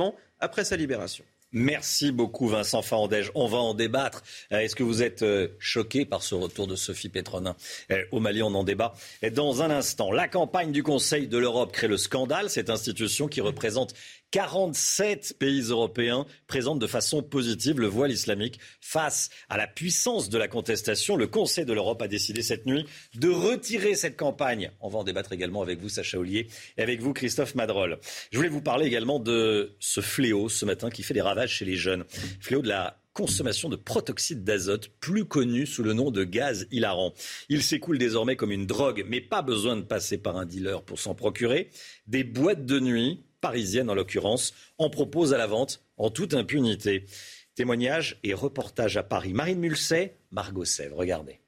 [1.53, 3.31] Merci beaucoup Vincent Fandège.
[3.35, 4.23] On va en débattre.
[4.53, 7.57] Euh, est-ce que vous êtes euh, choqué par ce retour de Sophie Pétronin
[7.93, 8.95] euh, au Mali On en débat.
[9.33, 12.51] dans un instant, la campagne du Conseil de l'Europe crée le scandale.
[12.51, 13.95] Cette institution qui représente
[14.31, 18.59] 47 pays européens présentent de façon positive le voile islamique.
[18.81, 22.85] Face à la puissance de la contestation, le Conseil de l'Europe a décidé cette nuit
[23.15, 24.71] de retirer cette campagne.
[24.81, 27.99] On va en débattre également avec vous, Sacha Ollier, et avec vous, Christophe Madrol.
[28.31, 31.65] Je voulais vous parler également de ce fléau ce matin qui fait des ravages chez
[31.65, 32.05] les jeunes.
[32.41, 37.15] Fléau de la consommation de protoxyde d'azote, plus connu sous le nom de gaz hilarant.
[37.49, 40.99] Il s'écoule désormais comme une drogue, mais pas besoin de passer par un dealer pour
[40.99, 41.71] s'en procurer.
[42.07, 47.07] Des boîtes de nuit parisienne en l'occurrence, en propose à la vente en toute impunité.
[47.55, 49.33] Témoignage et reportage à Paris.
[49.33, 51.41] Marine Mulset, Margot Sèvres, regardez.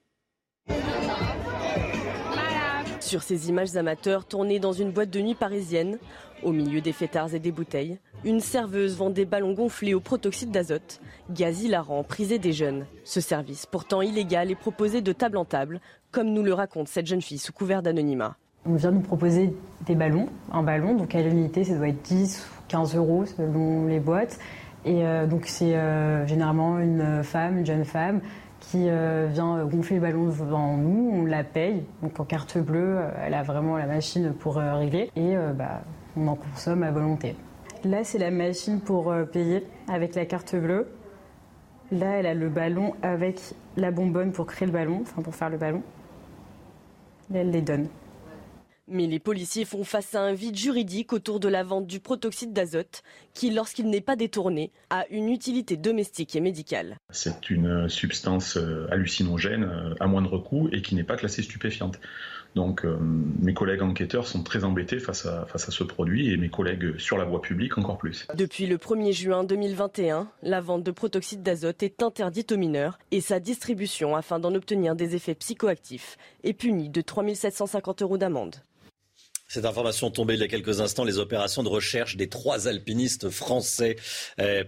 [3.01, 5.99] Sur ces images amateurs tournées dans une boîte de nuit parisienne,
[6.43, 10.51] au milieu des fêtards et des bouteilles, une serveuse vend des ballons gonflés au protoxyde
[10.51, 12.87] d'azote, gaz hilarant prisé des jeunes.
[13.05, 15.81] Ce service, pourtant illégal, est proposé de table en table,
[16.11, 18.37] comme nous le raconte cette jeune fille sous couvert d'anonymat.
[18.67, 19.55] On vient nous proposer
[19.87, 23.87] des ballons, un ballon, donc à l'unité, ça doit être 10 ou 15 euros selon
[23.87, 24.39] les boîtes.
[24.85, 28.21] Et euh, donc c'est euh, généralement une femme, une jeune femme,
[28.61, 31.85] qui euh, vient gonfler le ballon devant nous, on la paye.
[32.03, 35.83] Donc en carte bleue, elle a vraiment la machine pour régler et bah,
[36.17, 37.37] on en consomme à volonté.
[37.85, 40.89] Là, c'est la machine pour payer avec la carte bleue.
[41.93, 43.41] Là, elle a le ballon avec
[43.77, 45.83] la bonbonne pour créer le ballon, enfin pour faire le ballon.
[47.33, 47.87] Et elle les donne.
[48.91, 52.53] Mais les policiers font face à un vide juridique autour de la vente du protoxyde
[52.53, 53.03] d'azote,
[53.35, 56.97] qui, lorsqu'il n'est pas détourné, a une utilité domestique et médicale.
[57.11, 62.01] C'est une substance euh, hallucinogène euh, à moindre coût et qui n'est pas classée stupéfiante.
[62.55, 66.37] Donc euh, mes collègues enquêteurs sont très embêtés face à, face à ce produit et
[66.37, 68.27] mes collègues sur la voie publique encore plus.
[68.35, 73.21] Depuis le 1er juin 2021, la vente de protoxyde d'azote est interdite aux mineurs et
[73.21, 78.57] sa distribution afin d'en obtenir des effets psychoactifs est punie de 3 750 euros d'amende.
[79.49, 83.31] Cette information tombée il y a quelques instants, les opérations de recherche des trois alpinistes
[83.31, 83.97] français
[84.41, 84.63] euh,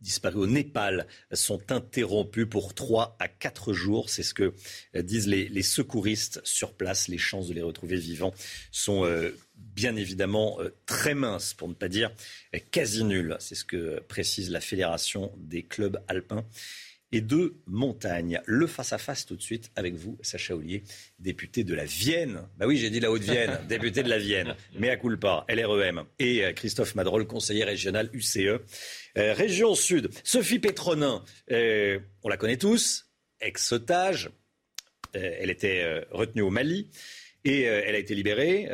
[0.00, 4.08] disparus au Népal sont interrompues pour trois à quatre jours.
[4.08, 4.54] C'est ce que
[4.94, 7.08] euh, disent les, secouristes sur place.
[7.08, 8.32] Les chances de les retrouver vivants
[8.70, 12.12] sont euh, bien évidemment très minces, pour ne pas dire
[12.70, 13.36] quasi nulles.
[13.40, 16.44] C'est ce que précise la Fédération des clubs alpins
[17.12, 18.40] et de montagne.
[18.46, 20.84] Le face-à-face tout de suite avec vous, Sacha Ollier,
[21.18, 22.42] député de la Vienne.
[22.56, 24.54] Bah oui, j'ai dit la Haute-Vienne, député de la Vienne.
[24.78, 26.04] Mais à culpa, LREM.
[26.18, 28.38] Et euh, Christophe Madrol, conseiller régional UCE.
[28.38, 28.60] Euh,
[29.34, 34.30] région Sud, Sophie Pétronin, euh, on la connaît tous, ex-otage.
[35.12, 36.90] elle était retenue au Mali.
[37.44, 38.68] Et elle a été libérée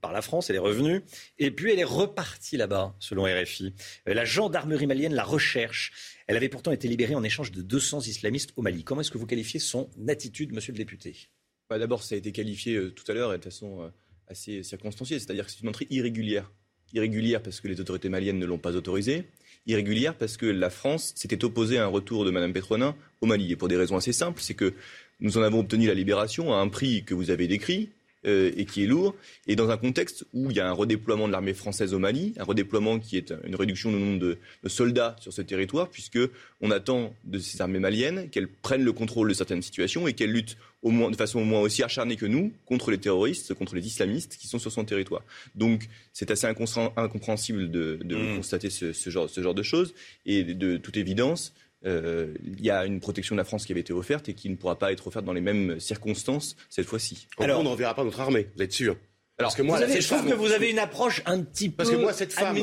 [0.00, 1.02] par la France, elle est revenue.
[1.38, 3.74] Et puis elle est repartie là-bas, selon RFI.
[4.06, 5.92] la gendarmerie malienne la recherche.
[6.26, 8.84] Elle avait pourtant été libérée en échange de 200 islamistes au Mali.
[8.84, 11.28] Comment est-ce que vous qualifiez son attitude, monsieur le député?
[11.68, 13.88] Bah, D'abord, ça a été qualifié euh, tout à l'heure et de façon euh,
[14.28, 16.50] assez circonstanciée, c'est-à-dire que c'est une entrée irrégulière.
[16.92, 19.28] Irrégulière parce que les autorités maliennes ne l'ont pas autorisée,
[19.66, 23.52] irrégulière parce que la France s'était opposée à un retour de Mme Petronin au Mali.
[23.52, 24.74] Et pour des raisons assez simples, c'est que
[25.20, 27.90] nous en avons obtenu la libération à un prix que vous avez décrit,
[28.26, 29.14] euh, et qui est lourd,
[29.46, 32.34] et dans un contexte où il y a un redéploiement de l'armée française au Mali,
[32.36, 36.18] un redéploiement qui est une réduction du nombre de, soldats sur ce territoire, puisque
[36.60, 40.32] on attend de ces armées maliennes qu'elles prennent le contrôle de certaines situations et qu'elles
[40.32, 43.74] luttent au moins, de façon au moins aussi acharnée que nous contre les terroristes, contre
[43.74, 45.22] les islamistes qui sont sur son territoire.
[45.54, 48.36] Donc c'est assez incompréhensible de, mmh.
[48.36, 49.94] constater ce, genre, ce genre de choses,
[50.26, 51.54] et de toute évidence,
[51.86, 54.50] euh, il y a une protection de la France qui avait été offerte et qui
[54.50, 57.26] ne pourra pas être offerte dans les mêmes circonstances cette fois-ci.
[57.38, 58.96] Alors, on ne verra pas notre armée, vous êtes sûr
[59.40, 61.96] parce que moi, je trouve que vous avez une approche un petit peu Parce que
[61.96, 62.56] moi, cette femme,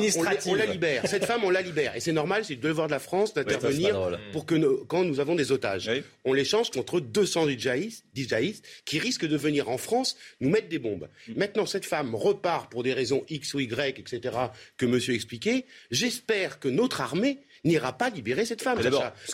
[0.46, 1.06] on, la libère.
[1.06, 1.96] cette femme, on la libère.
[1.96, 4.54] Et c'est normal, c'est le devoir de la France d'intervenir pour que
[4.84, 5.90] quand nous avons des otages,
[6.24, 10.78] on les change contre 200 djihadistes qui risquent de venir en France nous mettre des
[10.78, 11.08] bombes.
[11.28, 11.32] Mm.
[11.36, 14.36] Maintenant, cette femme repart pour des raisons X ou Y, etc.,
[14.76, 15.64] que monsieur expliquait.
[15.90, 18.78] J'espère que notre armée n'ira pas libérer cette femme.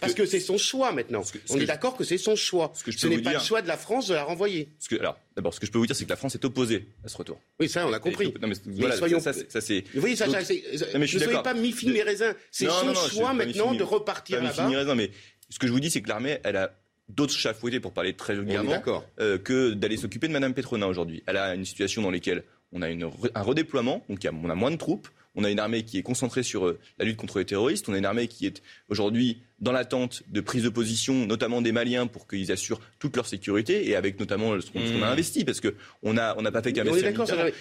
[0.01, 1.23] parce que, c'est son choix maintenant.
[1.51, 2.73] On est d'accord que c'est son choix.
[2.75, 4.69] Ce, n'est pas le choix de la France de la renvoyer.
[4.99, 7.09] alors, d'abord, ce que je peux vous dire, c'est que la France est opposée à
[7.09, 7.41] ce retour.
[7.61, 8.33] Oui, ça, on l'a compris.
[8.41, 9.21] mais, soyons...
[9.21, 9.85] ça, c'est.
[9.95, 12.35] Vous voyez, Sacha, ne soyez pas mi-fini mes raisins.
[12.51, 14.95] C'est son choix maintenant de repartir là-bas.
[14.95, 15.11] mais
[15.51, 16.73] ce que je vous dis, c'est que l'armée, elle a
[17.09, 18.83] d'autres chats fouettés, pour parler très vulgairement,
[19.21, 21.23] euh, que d'aller s'occuper de Madame Petronin aujourd'hui.
[21.27, 24.71] Elle a une situation dans laquelle on a une, un redéploiement, donc on a moins
[24.71, 27.45] de troupes, on a une armée qui est concentrée sur euh, la lutte contre les
[27.45, 27.89] terroristes.
[27.89, 31.73] On a une armée qui est aujourd'hui dans l'attente de prise de position, notamment des
[31.73, 35.61] Maliens, pour qu'ils assurent toute leur sécurité, et avec notamment ce qu'on a investi, parce
[35.61, 37.13] qu'on n'a on pas fait qu'investir.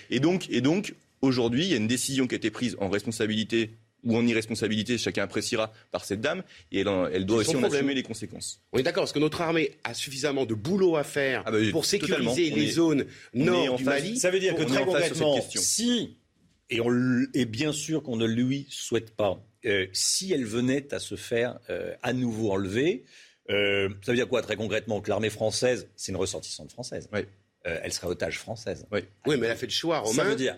[0.09, 2.89] Et donc, et donc aujourd'hui, il y a une décision qui a été prise en
[2.89, 3.71] responsabilité
[4.03, 8.03] ou en irresponsabilité, chacun appréciera par cette dame, et elle, doit aussi en assumer les
[8.03, 8.61] conséquences.
[8.73, 11.57] On est d'accord, parce que notre armée a suffisamment de boulot à faire ah bah,
[11.71, 14.17] pour sécuriser les zones nord du Mali.
[14.17, 16.17] Ça veut dire que très concrètement, si
[16.69, 19.43] et, on, et bien sûr qu'on ne lui souhaite pas.
[19.65, 23.03] Euh, si elle venait à se faire euh, à nouveau enlever,
[23.49, 27.09] euh, ça veut dire quoi très concrètement Que l'armée française, c'est une ressortissante française.
[27.13, 27.21] Oui.
[27.63, 28.85] elle serait otage française.
[28.91, 29.01] Oui.
[29.25, 30.23] oui, mais elle a fait le choix, Romain.
[30.23, 30.57] Ça veut dire.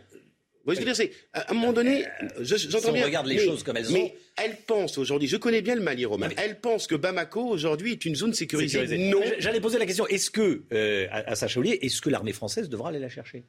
[0.66, 2.06] Oui, je veux dire, c'est à un moment donné,
[2.40, 3.06] j'entends si on bien.
[3.06, 3.94] regarde les choses comme elles sont.
[3.94, 6.30] Mais elle pense aujourd'hui, je connais bien le Mali, Romain.
[6.38, 8.98] Elle pense que Bamako aujourd'hui est une zone sécurisée.
[9.10, 9.22] Non.
[9.38, 10.08] J'allais poser la question.
[10.08, 10.64] Est-ce que
[11.12, 13.46] à, à Sacha est-ce que l'armée française devra aller la chercher?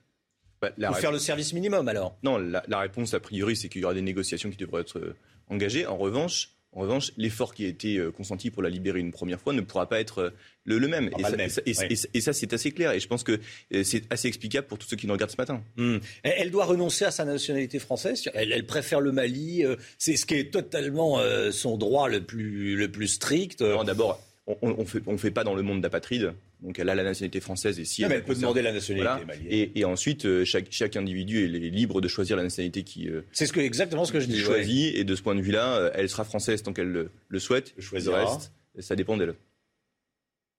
[0.61, 3.85] Bah, Ou faire le service minimum alors Non, la, réponse a priori c'est qu'il y
[3.85, 5.17] aura des négociations qui devraient être euh,
[5.49, 5.87] engagées.
[5.87, 9.41] En revanche, en revanche, l'effort qui a été euh, consenti pour la libérer une première
[9.41, 10.31] fois ne pourra pas être euh,
[10.65, 11.11] le, même.
[11.65, 12.93] Et, ça, c'est assez clair.
[12.93, 13.41] Et je pense que
[13.83, 15.63] c'est assez explicable pour tous ceux qui nous regardent ce matin.
[15.77, 15.99] Hmm.
[16.23, 18.23] Elle doit renoncer à sa nationalité française.
[18.35, 19.65] Elle, préfère le Mali.
[19.97, 21.21] C'est ce qui est totalement
[21.53, 23.63] son droit le plus, le plus strict.
[23.63, 26.33] D'abord, on ne fait, on fait pas dans le monde d'apatride.
[26.63, 29.71] Donc elle a la nationalité française et si elle, peut demander la nationalité malienne.
[29.75, 33.09] Et, ensuite, euh, chaque, chaque, individu est libre de choisir la nationalité qui.
[33.09, 34.39] Euh, c'est ce que, exactement ce que je dis.
[34.39, 37.75] Choisit et de ce point de vue-là, euh, elle sera française tant qu'elle le, souhaite.
[37.77, 39.35] Le reste, ça dépend d'elle.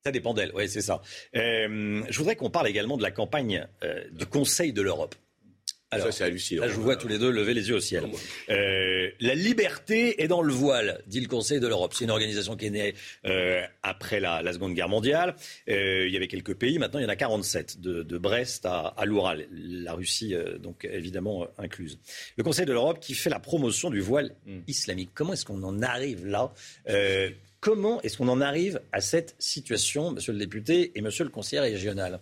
[0.05, 1.01] Ça dépend d'elle, oui, c'est ça.
[1.33, 3.67] je voudrais qu'on parle également de la campagne
[4.11, 5.15] du Conseil de l'Europe.
[5.89, 6.63] Alors, ça, c'est hallucinant.
[6.63, 8.03] Là, je vous vois tous les deux lever les yeux au ciel.
[8.49, 11.93] Euh, la liberté est dans le voile, dit le Conseil de l'Europe.
[11.93, 12.93] C'est une organisation qui est née
[13.25, 15.35] euh, après la, Seconde Guerre mondiale.
[15.69, 18.87] Euh, il y avait quelques pays, maintenant il y en a 47, de, Brest à,
[18.97, 21.99] à l'Oural, la Russie donc évidemment incluse.
[22.35, 24.59] Le Conseil de l'Europe qui fait la promotion du voile hmm.
[24.67, 25.11] islamique.
[25.13, 26.51] Comment est-ce qu'on en arrive là
[27.59, 31.61] Comment est-ce qu'on en arrive à cette situation, monsieur le député et monsieur le conseiller
[31.61, 32.19] régional?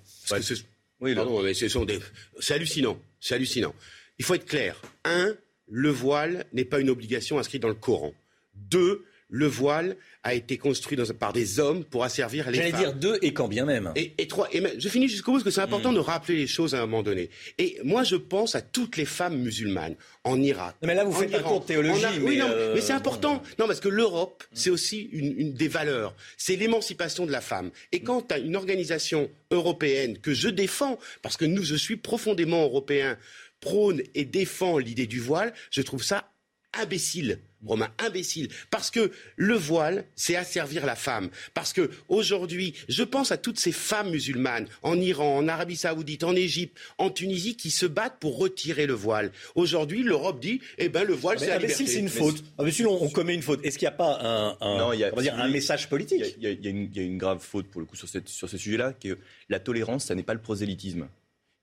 [1.02, 2.98] Oui, pardon, mais c'est hallucinant.
[3.26, 3.74] C'est hallucinant.
[4.20, 4.80] Il faut être clair.
[5.04, 5.36] Un,
[5.68, 8.14] le voile n'est pas une obligation inscrite dans le Coran.
[8.54, 12.72] Deux, le voile a été construit par des hommes pour asservir les femmes.
[12.72, 13.92] J'allais dire deux et quand bien même.
[13.96, 14.48] Et, trois.
[14.54, 15.96] Et je finis jusqu'au bout parce que c'est important hmm.
[15.96, 17.30] de rappeler les choses à un moment donné.
[17.58, 20.76] Et moi, je pense à toutes les femmes musulmanes en Irak.
[20.84, 22.06] Mais là, vous faites un cours de théologie.
[22.20, 23.42] mais oui, non, euh, mais c'est important.
[23.60, 26.16] Non, parce que l'Europe, c'est aussi une, une, des valeurs.
[26.38, 27.72] C'est l'émancipation de la femme.
[27.92, 32.64] Et quand as une organisation européenne que je défends, parce que nous, je suis profondément
[32.64, 33.18] européen,
[33.60, 36.30] prône et défend l'idée du voile, je trouve ça
[36.74, 37.40] imbécile.
[37.66, 38.50] Romain, imbécile.
[38.70, 41.30] Parce que le voile, c'est asservir la femme.
[41.54, 46.24] Parce que aujourd'hui, je pense à toutes ces femmes musulmanes en Iran, en Arabie Saoudite,
[46.24, 49.32] en Égypte, en Tunisie, qui se battent pour retirer le voile.
[49.56, 51.86] Aujourd'hui, l'Europe dit, eh ben, le voile, c'est la liberté.
[51.86, 52.44] c'est une faute.
[52.58, 53.64] Imbécile, on, commet une faute.
[53.64, 56.36] Est-ce qu'il n'y a pas un, un message politique?
[56.40, 59.18] Il y, a, une grave faute, pour le coup, sur, cette, sur ce sujet-là, que
[59.50, 61.08] la tolérance, ça n'est pas le prosélytisme.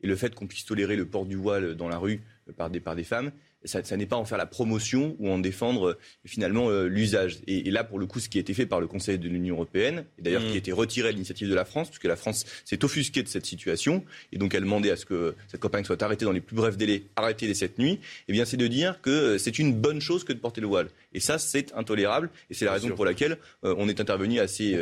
[0.02, 2.22] Et le fait qu'on puisse tolérer le port du voile dans la rue
[2.56, 3.30] par des, par des femmes,
[3.64, 7.38] ça, n'est pas en faire la promotion ou en défendre euh, finalement euh, l'usage.
[7.46, 9.54] Et, là, pour le coup, ce qui a été fait par le Conseil de l'Union
[9.54, 10.56] européenne, et d'ailleurs qui a mm.
[10.56, 14.04] été retiré à l'initiative de la France, puisque la France s'est offusquée de cette situation,
[14.32, 16.76] et donc elle demandait à ce que cette campagne soit arrêtée dans les plus brefs
[16.76, 20.00] délais, arrêtée dès cette nuit, eh bien c'est de dire que euh, c'est une bonne
[20.00, 20.88] chose que de porter le voile.
[21.12, 24.78] Et ça, c'est intolérable, et c'est la raison pour laquelle on est intervenu assez...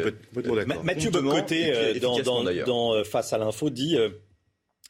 [0.85, 3.97] Mathieu Bocoté, dans, Face à l'info, dit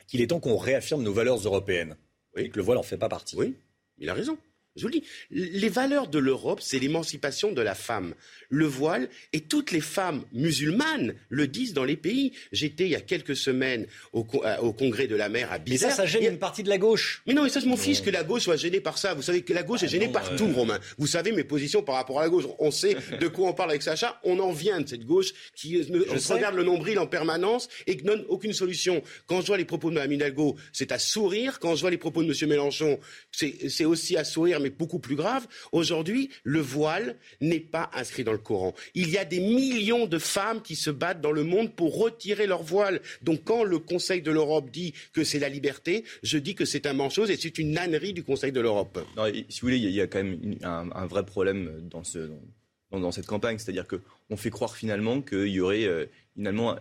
[0.06, 1.96] qu'il est temps qu'on réaffirme nos valeurs européennes.
[2.36, 3.36] Et que le voile n'en fait pas partie.
[3.36, 3.54] Oui.
[4.00, 4.38] Il a raison.
[4.76, 8.14] Je vous le dis, les valeurs de l'Europe, c'est l'émancipation de la femme.
[8.50, 12.32] Le voile, et toutes les femmes musulmanes le disent dans les pays.
[12.52, 15.90] J'étais il y a quelques semaines au, euh, congrès de la mer à Bizerte.
[15.90, 17.22] Mais ça, ça gêne une partie de la gauche.
[17.26, 19.12] Mais non, mais ça, je m'en fiche que la gauche soit gênée par ça.
[19.14, 20.78] Vous savez que la gauche est ah gênée par tout, Romain.
[20.98, 22.44] Vous savez mes positions par rapport à la gauche.
[22.60, 24.20] On sait de quoi on parle avec Sacha.
[24.22, 25.82] On en vient de cette gauche qui
[26.28, 29.02] regarde le nombril en permanence et qui donne aucune solution.
[29.26, 31.58] Quand je vois les propos de Mme Hidalgo, c'est à sourire.
[31.58, 32.48] Quand je vois les propos de M.
[32.48, 33.00] Mélenchon,
[33.32, 35.46] c'est aussi à sourire mais beaucoup plus grave.
[35.72, 38.74] Aujourd'hui, le voile n'est pas inscrit dans le Coran.
[38.94, 42.46] Il y a des millions de femmes qui se battent dans le monde pour retirer
[42.46, 43.00] leur voile.
[43.22, 46.86] Donc quand le Conseil de l'Europe dit que c'est la liberté, je dis que c'est
[46.86, 48.98] un manchose et c'est une ânerie du Conseil de l'Europe.
[49.48, 52.30] Si vous voulez, il y a quand même un, vrai problème dans, ce,
[52.90, 53.58] dans, cette campagne.
[53.58, 56.76] C'est-à-dire qu'on fait croire finalement qu'il y aurait euh, finalement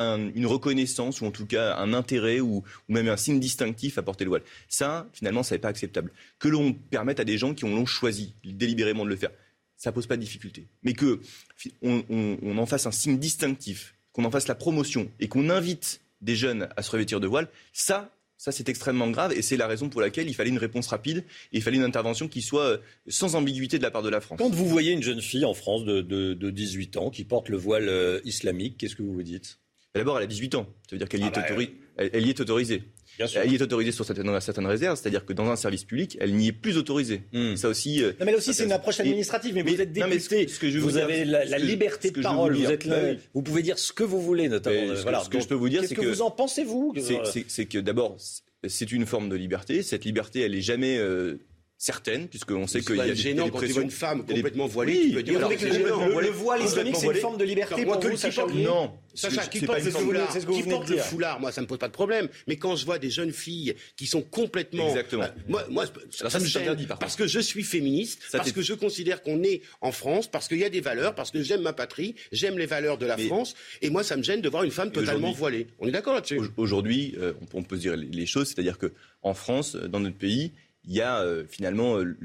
[0.00, 4.24] une reconnaissance ou en tout cas un intérêt ou, même un signe distinctif à porter
[4.24, 4.42] le voile.
[4.68, 6.12] Ça, finalement, ça n'est pas acceptable.
[6.38, 9.30] Que l'on permette à des gens qui ont choisi délibérément de le faire,
[9.80, 10.66] ça pose pas de difficulté.
[10.82, 11.20] Mais que
[11.82, 16.36] on, en fasse un signe distinctif, qu'on en fasse la promotion et qu'on invite des
[16.36, 19.88] jeunes à se revêtir de voile, ça, ça, c'est extrêmement grave et c'est la raison
[19.88, 22.78] pour laquelle il fallait une réponse rapide et il fallait une intervention qui soit euh,
[23.08, 24.38] sans ambiguïté de la part de la France.
[24.38, 27.56] Quand vous voyez une jeune fille en France de, de 18 ans qui porte le
[27.56, 29.58] voile euh, islamique, qu'est-ce que vous vous dites?
[29.94, 30.66] D'abord, elle a 18 ans.
[30.88, 31.64] Ça veut dire qu'elle y, ah bah
[31.96, 32.84] elle, y est autorisée.
[33.18, 36.34] Elle y est autorisée sur certaines, certaines réserves, c'est-à-dire que dans un service public, elle
[36.34, 37.22] n'y est plus autorisée.
[37.32, 37.56] Hmm.
[37.56, 38.02] Ça aussi.
[38.02, 39.54] Euh, non, mais là aussi, c'est une approche administrative.
[39.54, 42.56] Mais, vous êtes député, ce que je vous, avez la, liberté de parole.
[42.56, 44.94] Vous êtes là, vous pouvez dire ce que vous voulez, notamment.
[44.94, 45.22] ce, voilà.
[45.28, 46.94] que, je peux vous dire, c'est que, que, vous en pensez vous
[47.48, 48.16] C'est que d'abord,
[48.66, 49.82] c'est une forme de liberté.
[49.82, 51.38] Cette liberté, elle n'est jamais euh,
[51.80, 55.14] certaines, puisqu'on sait qu'il y a gênant quand tu vois une femme complètement voilée, tu
[55.14, 58.92] peux dire le, voile islamique, c'est une forme de liberté pour vous, Sacha Non.
[59.14, 61.92] Sacha, qui porte, le foulard, qui porte le foulard, moi, ça me pose pas de
[61.92, 62.28] problème.
[62.46, 64.88] Mais quand je vois des jeunes filles qui sont complètement...
[64.90, 65.24] Exactement.
[65.48, 69.42] moi, moi ça, me gêne parce que je suis féministe, parce que je considère qu'on
[69.42, 72.58] est en France, parce qu'il y a des valeurs, parce que j'aime ma patrie, j'aime
[72.58, 75.32] les valeurs de la France, et moi, ça me gêne de voir une femme totalement
[75.32, 75.66] voilée.
[75.78, 76.40] On est d'accord là-dessus?
[76.58, 77.16] Aujourd'hui,
[77.54, 80.52] on peut se dire les choses, c'est-à-dire que en France, dans notre pays,
[80.90, 82.16] il y a euh, finalement euh,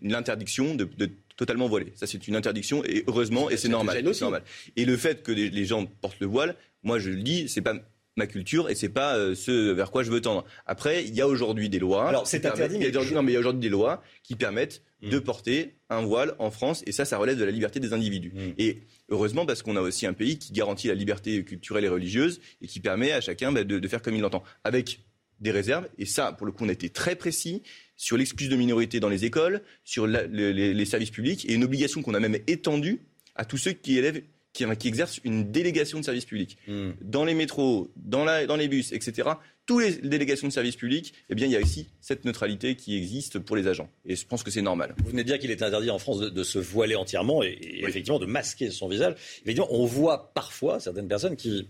[0.00, 0.88] l'interdiction de,
[1.36, 1.92] totalement voiler.
[1.96, 4.42] Ça, c'est une interdiction, et heureusement, et c'est normal, normal.
[4.74, 7.74] Et le fait que les, gens portent le voile, moi, je le dis, c'est pas
[8.18, 10.46] ma culture et c'est pas euh, ce vers quoi je veux tendre.
[10.64, 12.08] Après, il y a aujourd'hui des lois.
[12.08, 15.10] Alors c'est interdit, mais non, mais il y a aujourd'hui des lois qui permettent mmh.
[15.10, 18.32] de porter un voile en France et ça, ça relève de la liberté des individus.
[18.34, 18.40] Mmh.
[18.56, 18.78] Et
[19.10, 22.66] heureusement parce qu'on a aussi un pays qui garantit la liberté culturelle et religieuse et
[22.66, 25.00] qui permet à chacun bah, de, de, faire comme il l'entend, avec
[25.40, 25.88] des réserves.
[25.98, 27.62] Et ça, pour le coup, on a été très précis
[27.96, 32.14] sur l'excuse de minorité dans les écoles, sur les, services publics, et une obligation qu'on
[32.14, 33.00] a même étendue
[33.34, 34.22] à tous ceux qui élèvent
[34.52, 36.56] qui, qui exercent une délégation de service public.
[36.66, 36.92] Hmm.
[37.02, 39.30] Dans les métros, dans, la, dans les bus, etc.,
[39.66, 42.96] toutes les délégations de service public, eh bien, il y a aussi cette neutralité qui
[42.96, 43.90] existe pour les agents.
[44.04, 44.94] Et je pense que c'est normal.
[45.02, 47.48] Vous venez de dire qu'il est interdit en France de, de se voiler entièrement et,
[47.48, 49.14] et effectivement de masquer son visage.
[49.42, 51.68] Effectivement, on voit parfois certaines personnes qui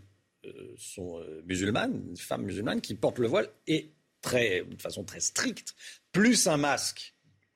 [0.78, 3.90] sont euh, musulmanes, femmes musulmanes, qui portent le voile et
[4.20, 5.74] très, de façon très stricte,
[6.12, 7.14] plus un masque.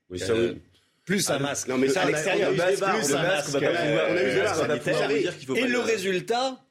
[0.09, 0.61] Oui, ça, euh, oui.
[1.05, 1.68] plus un Ah, masque.
[1.68, 3.49] non, mais ça, à a- l'extérieur, a plus un masque, masque.
[3.49, 5.34] on va pas pouvoir- on a eu ce débat, on sanitaire.
[5.47, 6.64] faut Et pas le le- résultat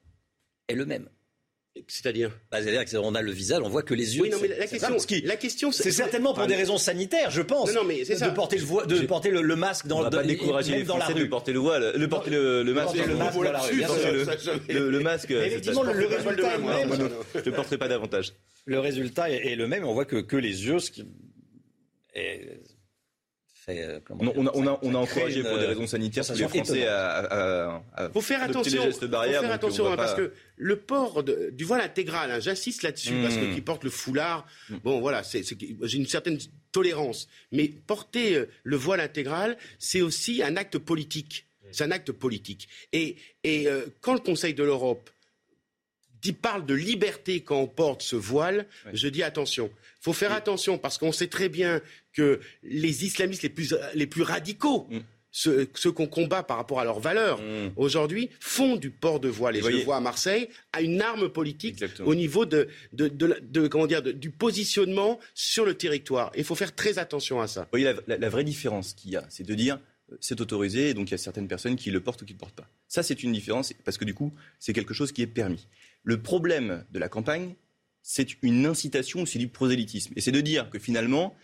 [0.68, 1.10] est le même.
[1.88, 4.24] C'est-à-dire bah, C'est-à-dire qu'on a le visage, on voit que les yeux.
[4.24, 6.56] Oui, non, mais c'est- la question, ça, ce qui- la question, c'est certainement pour des
[6.56, 7.70] raisons sanitaires, je pense.
[7.74, 10.10] Non, non, mais c'est de porter le, de porter le, le masque dans on va
[10.10, 11.14] dans- pas décourager même les dans la rue.
[11.24, 13.76] de porter le voile, de porter le, le masque, porter le masque dans la rue,
[13.82, 15.32] le, le- le masque.
[15.32, 16.88] Effectivement, le résultat est le même, même.
[16.88, 17.10] moi, non,
[17.44, 18.34] Je ne porterai pas davantage.
[18.66, 21.06] Le résultat est, le même, on voit que, que les yeux, ce qui
[23.70, 25.66] euh, comment On, dire, on a, on a, ça- on a ça encouragé pour des
[25.68, 26.88] raisons sanitaires les Français étonnante.
[26.88, 29.42] à, à, à faut faire attention, les gestes barrières.
[29.42, 33.14] faut faire attention hein, parce que le port de- du voile intégral, hein, j'insiste là-dessus
[33.22, 34.48] parce que qui porte le foulard,
[34.84, 36.38] bon voilà, c'est, c'est- j'ai une certaine
[36.72, 41.46] tolérance, mais porter euh, le voile intégral, c'est aussi un acte politique.
[41.72, 42.68] C'est un acte politique.
[42.94, 45.08] Et, et euh, quand le Conseil de l'Europe
[46.22, 49.70] dit, parle de liberté quand on porte ce voile, je dis attention.
[50.02, 51.80] Il faut faire attention parce qu'on sait très bien
[52.20, 55.00] que les islamistes les plus, les plus radicaux, Mm.
[55.32, 57.40] ceux, qu'on combat par rapport à leurs valeurs,
[57.76, 59.56] aujourd'hui, font du port de voile.
[59.58, 62.10] Et je le vois à Marseille, à une arme politique Exactement.
[62.10, 66.32] au niveau de, de, de la- de- comment dire, du positionnement sur le territoire.
[66.36, 67.62] Il faut faire très attention à ça.
[67.62, 69.80] Vous voyez, la, la- la vraie différence qu'il y a, c'est de dire
[70.12, 72.34] euh, c'est autorisé, et donc il y a certaines personnes qui le portent ou qui
[72.34, 72.68] ne le portent pas.
[72.88, 75.68] Ça, c'est une différence, parce que du coup, c'est quelque chose qui est permis.
[76.04, 77.54] Le problème de la campagne,
[78.02, 80.14] c'est une incitation, c'est du prosélytisme.
[80.16, 81.36] Et c'est de dire que finalement,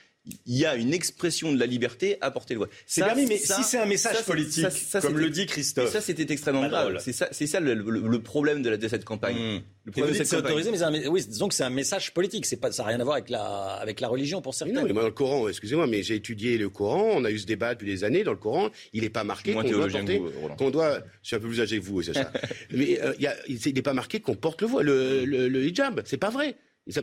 [0.47, 2.69] il y a une expression de la liberté à porter le voile.
[2.87, 5.91] C'est permis, mais ça- si c'est un message ça, politique, ça, comme le dit Christophe.
[5.91, 6.97] ça, c'était extrêmement grave.
[6.99, 9.61] C'est ça, c'est ça le, le- le problème de, la- de cette campagne.
[9.83, 11.69] Le problème de cette c'est autorisé, mais c'est un, mé- oui, disons que c'est un
[11.69, 12.47] message politique.
[12.47, 13.43] C'est pas, ça n'a rien à voir avec la,
[13.75, 14.73] avec la religion pour certains.
[14.73, 17.37] Non, mais moi, dans le Coran, excusez-moi, mais j'ai étudié le Coran, on a eu
[17.37, 20.21] ce débat depuis des années dans le Coran, il n'est pas marqué qu'on doit porter,
[20.57, 22.31] qu'on doit, je suis un peu plus âgé que vous, c'est ça.
[22.71, 25.65] mais euh, il y a- il n'est pas marqué qu'on porte le voile, le, le,
[25.65, 26.55] hijab, c'est pas vrai.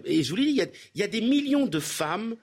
[0.04, 0.66] Et je vous l'ai dit, il y a,
[0.96, 2.34] il y a des millions de femmes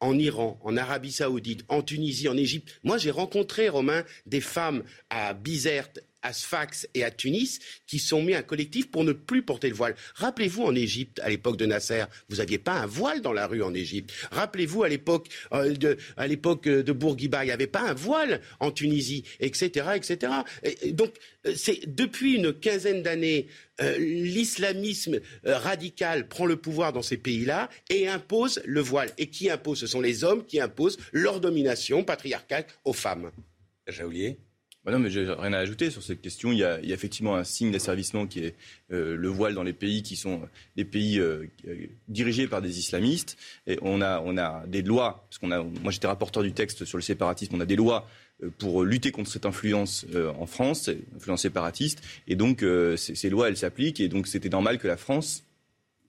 [0.00, 2.78] en Iran, en Arabie Saoudite, en Tunisie, en Égypte.
[2.84, 8.22] Moi, j'ai rencontré, Romain, des femmes à Bizerte, à Sfax et à Tunis qui sont
[8.22, 9.94] mis un collectif pour ne plus porter le voile.
[10.14, 13.62] Rappelez-vous en Égypte, à l'époque de Nasser, vous n'aviez pas un voile dans la rue
[13.62, 14.12] en Égypte.
[14.32, 18.70] Rappelez-vous à l'époque euh, de, euh, de Bourguiba, il n'y avait pas un voile en
[18.70, 20.32] Tunisie, etc., etc.
[20.62, 21.14] Et- et donc,
[21.46, 21.54] euh,
[21.86, 23.46] depuis une quinzaine d'années,
[23.98, 29.10] l'islamisme radical prend le pouvoir dans ces pays-là et impose le voile.
[29.18, 29.78] Et qui impose?
[29.78, 33.30] Ce sont les hommes qui imposent leur domination patriarcale aux femmes.
[33.86, 34.38] J'ai oublié.
[34.88, 36.50] Bah non, mais j'ai rien à ajouter sur cette question.
[36.50, 38.54] Il y a, il y a effectivement un signe d'asservissement qui est
[38.90, 40.40] euh, le voile dans les pays qui sont
[40.76, 43.36] des pays euh, euh, dirigés par des islamistes.
[43.66, 46.86] Et on a, on a des lois, parce qu'on a, moi j'étais rapporteur du texte
[46.86, 48.08] sur le séparatisme, on a des lois
[48.56, 52.02] pour lutter contre cette influence euh, en France, influence séparatiste.
[52.26, 54.00] Et donc euh, ces, ces lois, elles s'appliquent.
[54.00, 55.44] Et donc c'était normal que la France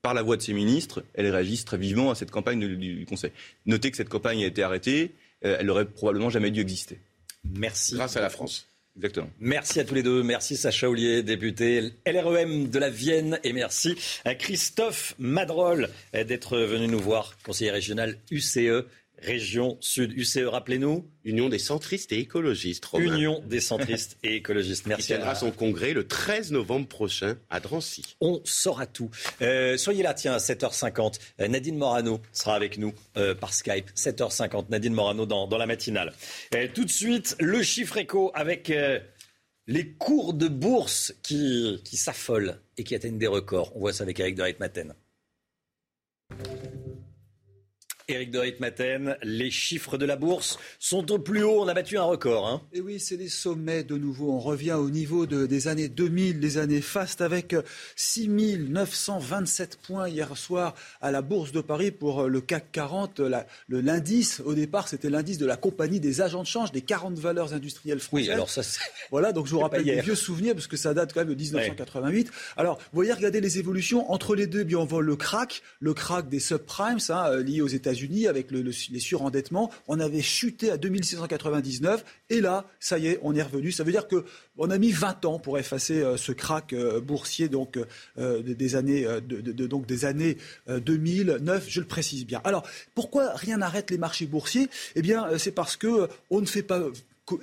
[0.01, 3.05] par la voix de ses ministres, elle réagisse très vivement à cette campagne du, du
[3.05, 3.31] Conseil.
[3.65, 5.11] Notez que cette campagne a été arrêtée,
[5.43, 6.97] euh, elle aurait probablement jamais dû exister.
[7.43, 7.95] Merci.
[7.95, 8.68] Grâce à la France.
[8.95, 9.29] Exactement.
[9.39, 10.23] Merci à tous les deux.
[10.23, 13.39] Merci Sacha Ollier, député LREM de la Vienne.
[13.43, 18.85] Et merci à Christophe Madrol d'être venu nous voir, conseiller régional UCE,
[19.21, 20.13] région Sud.
[20.17, 22.85] UCE, rappelez-nous Union des centristes et écologistes.
[22.85, 23.15] Romain.
[23.15, 24.85] Union des centristes et écologistes.
[24.87, 28.15] Merci tiendra à son congrès le 13 novembre prochain à Drancy.
[28.21, 29.09] On saura tout.
[29.41, 31.19] Euh, soyez là, tiens, à 7h50.
[31.39, 33.89] Euh, Nadine Morano sera avec nous euh, par Skype.
[33.95, 36.13] 7h50, Nadine Morano dans, dans la matinale.
[36.73, 38.71] Tout de suite, le chiffre écho avec
[39.67, 43.71] les cours de bourse qui, qui s'affolent et qui atteignent des records.
[43.75, 44.93] On voit ça avec Eric de Reitmaten.
[48.09, 51.61] Éric de Ritmaten, les chiffres de la bourse sont au plus haut.
[51.61, 52.47] On a battu un record.
[52.47, 52.61] Hein.
[52.73, 54.31] Et oui, c'est les sommets de nouveau.
[54.31, 57.55] On revient au niveau de- des années 2000, les années fastes, avec
[57.95, 63.19] 6927 points hier soir à la Bourse de Paris pour le CAC 40.
[63.19, 66.81] La- le l'indice, au départ, c'était l'indice de la compagnie des agents de change des
[66.81, 68.27] 40 valeurs industrielles françaises.
[68.27, 68.79] Oui, alors ça, c'est-
[69.11, 71.35] Voilà, donc je vous rappelle des vieux souvenirs, parce que ça date quand même de
[71.35, 72.29] 1988.
[72.57, 74.11] Alors, vous voyez, regardez les évolutions.
[74.11, 77.43] Entre les deux, eh bien, on voit le crack, le crack des subprimes, hein, euh,
[77.43, 79.71] lié aux États-Unis, avec le- le- les surendettements.
[79.87, 83.71] On avait chuté à 2699, et là, ça y est, on est revenu.
[83.71, 84.25] Ça veut dire que
[84.57, 87.77] on a mis 20 ans pour effacer euh, ce crack boursier, donc
[88.17, 90.37] des- années, euh, donc des années
[90.69, 91.65] euh, 2009.
[91.67, 92.41] Je le précise bien.
[92.43, 94.67] Alors, pourquoi rien n'arrête les marchés boursiers?
[94.95, 96.81] Eh bien, euh, c'est parce que on ne fait pas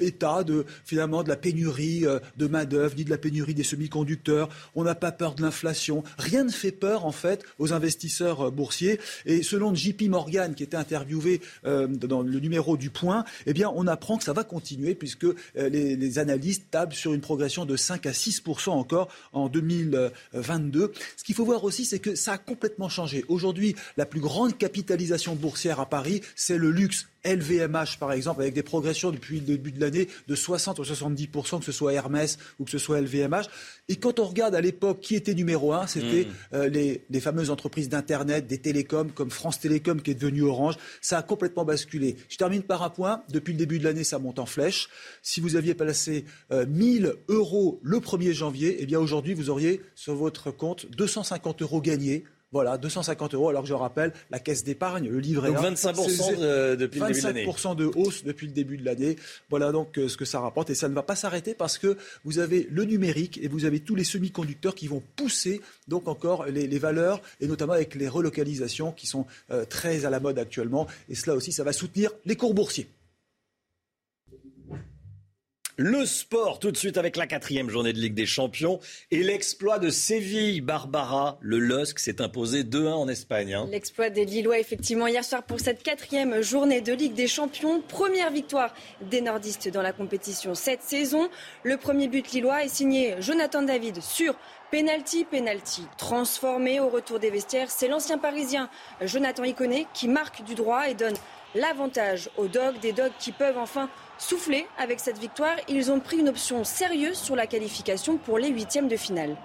[0.01, 2.05] état de finalement de la pénurie
[2.37, 4.49] de main d'œuvre ni de la pénurie des semi-conducteurs.
[4.74, 6.03] On n'a pas peur de l'inflation.
[6.18, 9.01] Rien ne fait peur en fait aux investisseurs boursiers.
[9.24, 13.87] Et selon JP Morgan, qui était interviewé dans le numéro du Point, eh bien on
[13.87, 18.12] apprend que ça va continuer puisque les analystes tablent sur une progression de 5 à
[18.12, 20.93] 6 encore en 2022.
[21.16, 23.24] Ce qu'il faut voir aussi, c'est que ça a complètement changé.
[23.28, 27.07] Aujourd'hui, la plus grande capitalisation boursière à Paris, c'est le luxe.
[27.27, 31.59] LVMH, par exemple, avec des progressions depuis le début de l'année de 60 ou 70%
[31.59, 33.45] que ce soit Hermès ou que ce soit LVMH.
[33.89, 36.55] Et quand on regarde à l'époque qui était numéro un, c'était mmh.
[36.55, 40.77] euh, les, les, fameuses entreprises d'Internet, des télécoms, comme France Télécom qui est devenu Orange.
[41.01, 42.16] Ça a complètement basculé.
[42.29, 43.22] Je termine par un point.
[43.31, 44.89] Depuis le début de l'année, ça monte en flèche.
[45.22, 49.81] Si vous aviez placé euh, 1000 euros le 1er janvier, eh bien aujourd'hui, vous auriez
[49.95, 54.64] sur votre compte 250 euros gagnés voilà, 250 euros, alors que je rappelle, la caisse
[54.64, 57.47] d'épargne, le livret Donc 25% depuis le début de l'année.
[57.47, 59.16] 25% de hausse depuis le début de l'année.
[59.51, 60.70] Voilà donc euh, ce que ça rapporte.
[60.70, 63.80] Et ça ne va pas s'arrêter parce que vous avez le numérique et vous avez
[63.80, 68.92] tous les semi-conducteurs qui vont pousser donc encore les, valeurs, et notamment avec les relocalisations
[68.92, 70.86] qui sont euh, très à la mode actuellement.
[71.09, 72.88] Et cela aussi, ça va soutenir les cours boursiers.
[75.79, 79.79] Le sport, tout de suite avec la quatrième journée de Ligue des Champions et l'exploit
[79.79, 80.62] de Séville.
[80.62, 83.53] Barbara, le LOSC s'est imposé 2-1 en Espagne.
[83.53, 83.68] Hein.
[83.70, 87.83] L'exploit des Lillois, effectivement, hier soir pour cette quatrième journée de Ligue des Champions.
[87.83, 88.72] Première victoire
[89.03, 91.29] des nordistes dans la compétition cette saison.
[91.62, 94.35] Le premier but lillois est signé Jonathan David sur
[94.70, 97.70] Penalty, penalty transformé au retour des vestiaires.
[97.70, 98.70] C'est l'ancien parisien
[99.03, 101.16] Jonathan Iconé qui marque du droit et donne
[101.55, 105.57] l'avantage aux dogs, des dogs qui peuvent enfin souffler avec cette victoire.
[105.69, 109.37] Ils ont pris une option sérieuse sur la qualification pour les huitièmes de finale.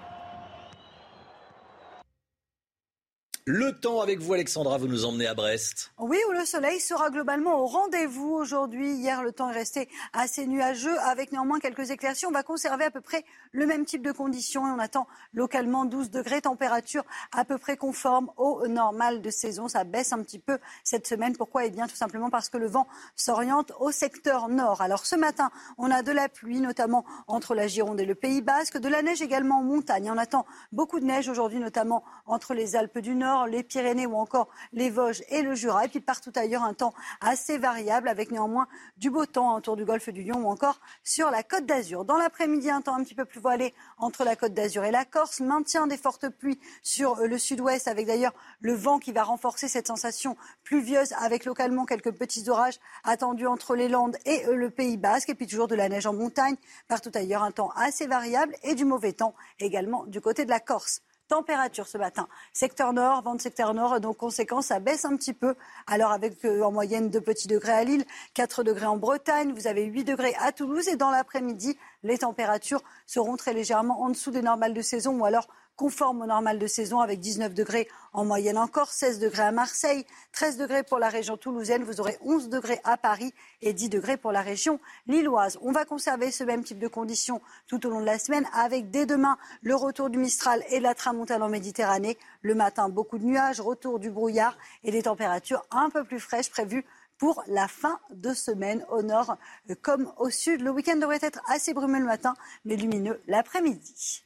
[3.54, 5.92] Le temps avec vous, Alexandra, vous nous emmenez à Brest.
[6.00, 8.94] Oui, où le soleil sera globalement au rendez-vous aujourd'hui.
[8.94, 12.26] Hier, le temps est resté assez nuageux, avec néanmoins quelques éclaircies.
[12.26, 15.84] On va conserver à peu près le même type de conditions et on attend localement
[15.84, 19.68] 12 degrés, température à peu près conforme au normal de saison.
[19.68, 21.36] Ça baisse un petit peu cette semaine.
[21.36, 21.66] Pourquoi?
[21.66, 22.88] Eh bien, tout simplement parce que le vent
[23.18, 24.80] s'oriente au secteur nord.
[24.80, 28.42] Alors, ce matin, on a de la pluie, notamment entre la Gironde et le Pays
[28.42, 30.10] Basque, de la neige également en montagne.
[30.10, 34.16] On attend beaucoup de neige aujourd'hui, notamment entre les Alpes du Nord les Pyrénées ou
[34.16, 35.86] encore les Vosges et le Jura.
[35.86, 38.68] Et puis partout ailleurs, un temps assez variable avec néanmoins
[38.98, 42.06] du beau temps autour du golfe du Lion ou encore sur la côte d'Azur.
[42.06, 45.06] Dans l'après-midi, un temps un petit peu plus voilé entre la côte d'Azur et la
[45.06, 45.40] Corse.
[45.40, 49.88] Maintien des fortes pluies sur le sud-ouest avec d'ailleurs le vent qui va renforcer cette
[49.88, 55.30] sensation pluvieuse avec localement quelques petits orages attendus entre les Landes et le Pays Basque.
[55.30, 56.56] Et puis toujours de la neige en montagne.
[56.88, 60.60] Partout ailleurs, un temps assez variable et du mauvais temps également du côté de la
[60.60, 61.02] Corse.
[61.32, 62.28] Température ce matin.
[62.52, 65.56] Secteur nord, vent de secteur nord, donc conséquence, ça baisse un petit peu.
[65.88, 68.04] Alors avec euh, en moyenne 2 petits degrés à Lille,
[68.34, 72.84] 4 degrés en Bretagne, vous avez 8 degrés à Toulouse et dans l'après-midi, les températures
[73.06, 76.68] seront très légèrement en dessous des normales de saison ou alors conforme au normal de
[76.68, 81.10] saison avec 19 degrés en moyenne encore, 16 degrés à Marseille, 13 degrés pour la
[81.10, 85.58] région toulousaine, vous aurez 11 degrés à Paris et 10 degrés pour la région lilloise.
[85.62, 88.92] On va conserver ce même type de conditions tout au long de la semaine avec
[88.92, 92.18] dès demain le retour du Mistral et de la tramontane en Méditerranée.
[92.42, 96.50] Le matin, beaucoup de nuages, retour du brouillard et des températures un peu plus fraîches
[96.50, 96.86] prévues
[97.18, 99.38] pour la fin de semaine au nord
[99.82, 100.62] comme au sud.
[100.62, 102.34] Le week-end devrait être assez brumeux le matin,
[102.66, 104.26] mais lumineux l'après-midi.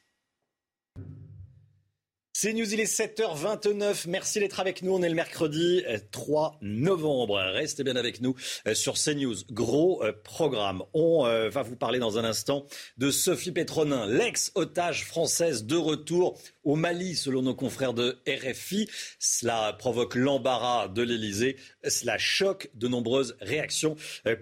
[2.46, 4.08] C'est News, il est 7h29.
[4.08, 4.94] Merci d'être avec nous.
[4.94, 7.40] On est le mercredi 3 euh, novembre.
[7.40, 8.36] Restez bien avec nous
[8.68, 9.34] euh, sur CNews.
[9.50, 10.84] Gros euh, programme.
[10.94, 12.68] On va vous parler dans un instant
[13.00, 18.88] de Sophie Pétronin, l'ex-otage française de retour au Mali, selon nos confrères de RFI.
[19.18, 21.56] Cela provoque l'embarras de l'Elysée.
[21.88, 23.96] Cela choque de nombreuses réactions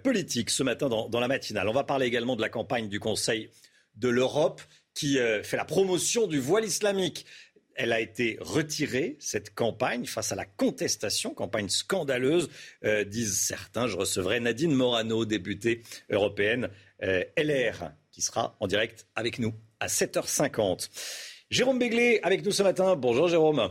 [0.04, 1.70] politiques ce matin dans la matinale.
[1.70, 3.49] On va parler également de la campagne du Conseil
[3.95, 4.62] de l'Europe
[4.93, 7.26] qui fait la promotion du voile islamique.
[7.76, 12.49] Elle a été retirée, cette campagne, face à la contestation, campagne scandaleuse,
[12.84, 13.88] euh, disent certains.
[13.88, 16.70] Je recevrai Nadine Morano, députée européenne
[17.04, 20.89] euh, LR, qui sera en direct avec nous à 7h50.
[21.50, 22.95] Jérôme Béglé avec nous ce matin.
[22.95, 23.70] Bonjour Jérôme.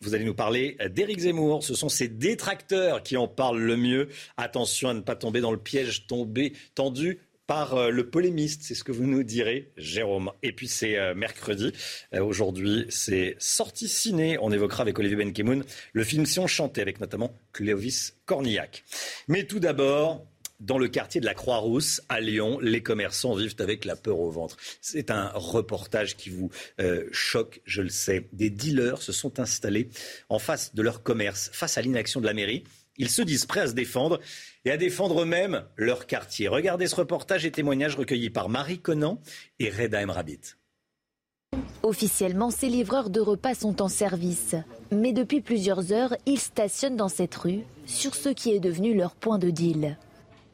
[0.00, 1.64] Vous allez nous parler d'Éric Zemmour.
[1.64, 4.08] Ce sont ses détracteurs qui en parlent le mieux.
[4.36, 8.62] Attention à ne pas tomber dans le piège tombé, tendu par euh, le polémiste.
[8.62, 10.30] C'est ce que vous nous direz, Jérôme.
[10.42, 11.72] Et puis c'est euh, mercredi.
[12.14, 14.38] Euh, aujourd'hui, c'est sorti ciné.
[14.40, 18.84] On évoquera avec Olivier Benkemoun le film Si on chantait, avec notamment Clovis Cornillac.
[19.28, 20.26] Mais tout d'abord,
[20.60, 24.30] dans le quartier de la Croix-Rousse, à Lyon, les commerçants vivent avec la peur au
[24.30, 24.56] ventre.
[24.80, 26.50] C'est un reportage qui vous
[27.10, 28.28] choque, je le sais.
[28.32, 29.90] Des dealers se sont installés
[30.28, 32.64] en face de leur commerce, face à l'inaction de la mairie
[32.96, 34.20] Ils se disent prêts à se défendre
[34.64, 36.48] et à défendre eux-mêmes leur quartier.
[36.48, 39.20] Regardez ce reportage et témoignage recueillis par Marie Conan
[39.58, 40.54] et Reda Emrabit.
[41.82, 44.56] Officiellement, ces livreurs de repas sont en service.
[44.90, 49.14] Mais depuis plusieurs heures, ils stationnent dans cette rue, sur ce qui est devenu leur
[49.14, 49.98] point de deal.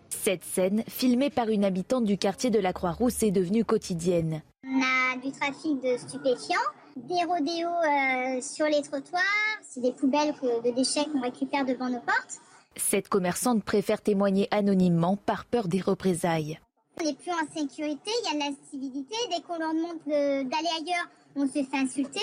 [0.08, 4.42] Cette scène, filmée par une habitante du quartier de la Croix-Rousse, est devenue quotidienne.
[4.64, 6.56] On a du trafic de stupéfiants,
[6.96, 9.22] des rodéos euh, sur les trottoirs,
[9.62, 12.40] c'est des poubelles de déchets qu'on récupère devant nos portes.
[12.76, 16.58] Cette commerçante préfère témoigner anonymement par peur des représailles.
[17.00, 19.14] On n'est plus en sécurité, il y a de l'incivilité.
[19.30, 21.06] Dès qu'on leur demande d'aller ailleurs,
[21.36, 22.20] on se fait insulter.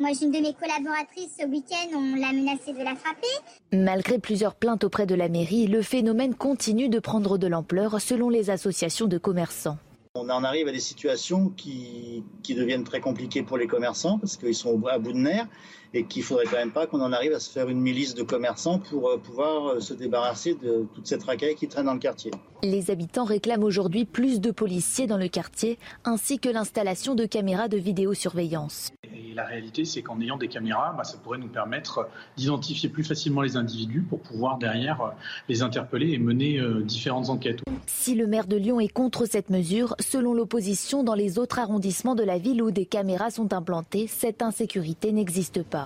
[0.00, 3.26] Moi, j'ai une de mes collaboratrices ce week-end, on l'a menacée de la frapper.
[3.72, 8.28] Malgré plusieurs plaintes auprès de la mairie, le phénomène continue de prendre de l'ampleur selon
[8.28, 9.78] les associations de commerçants.
[10.16, 14.36] On en arrive à des situations qui, qui deviennent très compliquées pour les commerçants parce
[14.36, 15.48] qu'ils sont à bout de nerfs
[15.94, 18.24] et qu'il faudrait quand même pas qu'on en arrive à se faire une milice de
[18.24, 22.00] commerçants pour euh, pouvoir euh, se débarrasser de toute cette racaille qui traîne dans le
[22.00, 22.32] quartier.
[22.62, 27.68] Les habitants réclament aujourd'hui plus de policiers dans le quartier ainsi que l'installation de caméras
[27.68, 28.90] de vidéosurveillance.
[29.04, 33.04] Et la réalité, c'est qu'en ayant des caméras, bah, ça pourrait nous permettre d'identifier plus
[33.04, 35.10] facilement les individus pour pouvoir derrière euh,
[35.48, 37.60] les interpeller et mener différentes enquêtes.
[37.86, 42.14] Si le maire de Lyon est contre cette mesure, selon l'opposition, dans les autres arrondissements
[42.14, 45.83] de la ville où des caméras sont implantées, cette insécurité n'existe pas.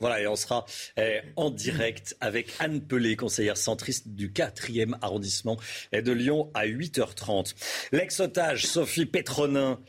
[0.00, 0.66] Voilà, et on sera
[0.96, 5.56] eh, en direct avec Anne Pelé, conseillère centriste du 4e arrondissement
[5.92, 7.54] de Lyon à 8h30.
[7.92, 9.80] L'ex-otage Sophie Pétronin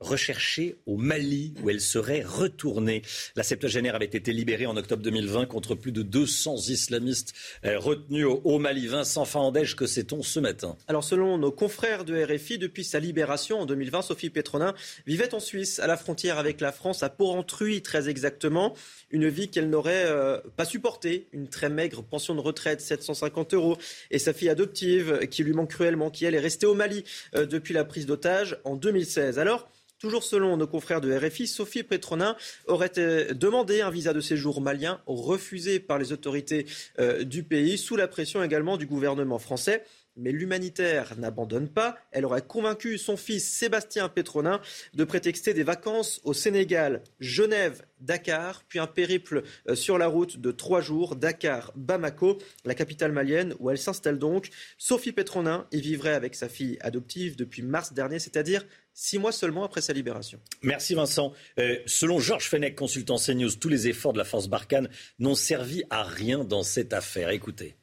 [0.00, 3.02] recherchée au Mali où elle serait retournée.
[3.36, 8.26] La septuagénaire avait été libérée en octobre 2020 contre plus de 200 islamistes eh, retenus
[8.26, 8.86] au Mali.
[8.86, 10.76] Vincent Fahandège, que sait-on ce matin?
[10.86, 14.74] Alors selon nos confrères de RFI, depuis sa libération en 2020, Sophie Pétronin
[15.06, 18.74] vivait en Suisse, à la frontière avec la France, à Porrentruy très exactement.
[19.10, 23.78] Une vie qu'elle n'aurait euh, pas supportée, une très maigre pension de retraite, 750 euros,
[24.10, 27.04] et sa fille adoptive qui lui manque cruellement, qui elle est restée au Mali
[27.34, 29.38] euh, depuis la prise d'otage en 2016.
[29.38, 29.68] Alors
[29.98, 32.36] Toujours selon nos confrères de RFI, Sophie Petronin
[32.68, 36.66] aurait euh, demandé un visa de séjour malien refusé par les autorités
[37.00, 39.84] euh, du pays, sous la pression également du gouvernement français.
[40.18, 41.96] Mais l'humanitaire n'abandonne pas.
[42.10, 44.60] Elle aurait convaincu son fils Sébastien Petronin
[44.94, 50.38] de prétexter des vacances au Sénégal, Genève, Dakar, puis un périple euh, sur la route
[50.38, 54.50] de trois jours, Dakar, Bamako, la capitale malienne, où elle s'installe donc.
[54.76, 59.64] Sophie Petronin y vivrait avec sa fille adoptive depuis mars dernier, c'est-à-dire six mois seulement
[59.64, 60.40] après sa libération.
[60.62, 61.32] Merci Vincent.
[61.58, 64.88] Euh, selon Georges Fenech, consultant CNews, tous les efforts de la force Barkhane
[65.18, 67.30] n'ont servi à rien dans cette affaire.
[67.30, 67.77] Écoutez.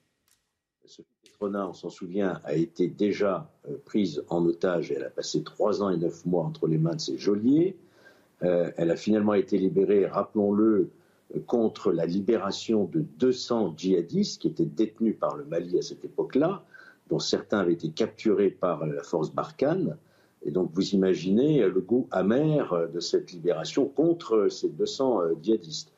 [1.53, 4.91] On s'en souvient, a été déjà euh, prise en otage.
[4.91, 7.77] Elle a passé trois ans et neuf mois entre les mains de ses geôliers.
[8.43, 10.89] Euh, elle a finalement été libérée, rappelons-le,
[11.47, 16.63] contre la libération de 200 djihadistes qui étaient détenus par le Mali à cette époque-là,
[17.09, 19.97] dont certains avaient été capturés par la force Barkhane.
[20.43, 25.91] Et donc vous imaginez le goût amer de cette libération contre ces 200 euh, djihadistes.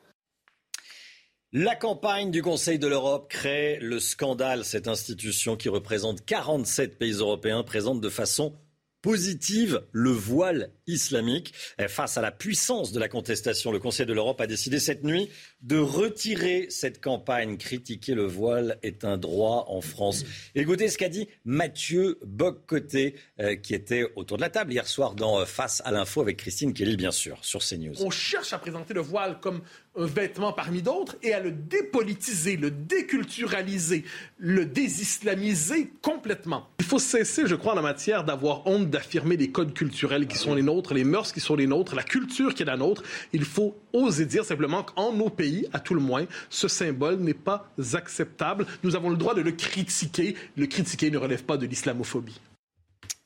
[1.54, 4.66] La campagne du Conseil de l'Europe crée le scandale.
[4.66, 8.54] Cette institution qui représente 47 pays européens présente de façon
[9.00, 11.54] positive le voile islamique.
[11.88, 15.30] Face à la puissance de la contestation, le Conseil de l'Europe a décidé cette nuit
[15.62, 17.56] de retirer cette campagne.
[17.56, 20.24] Critiquer le voile est un droit en France.
[20.54, 25.14] Écoutez ce qu'a dit Mathieu Boccoté, euh, qui était autour de la table hier soir
[25.14, 28.02] dans euh, Face à l'info avec Christine Kelly, bien sûr, sur CNews.
[28.02, 29.62] On cherche à présenter le voile comme
[29.98, 34.04] un vêtement parmi d'autres et à le dépolitiser, le déculturaliser,
[34.38, 36.68] le désislamiser complètement.
[36.78, 40.38] Il faut cesser, je crois, en la matière d'avoir honte d'affirmer les codes culturels qui
[40.38, 43.02] sont les nôtres, les mœurs qui sont les nôtres, la culture qui est la nôtre.
[43.32, 47.34] Il faut oser dire simplement qu'en nos pays, à tout le moins, ce symbole n'est
[47.34, 48.66] pas acceptable.
[48.84, 50.36] Nous avons le droit de le critiquer.
[50.56, 52.40] Le critiquer ne relève pas de l'islamophobie.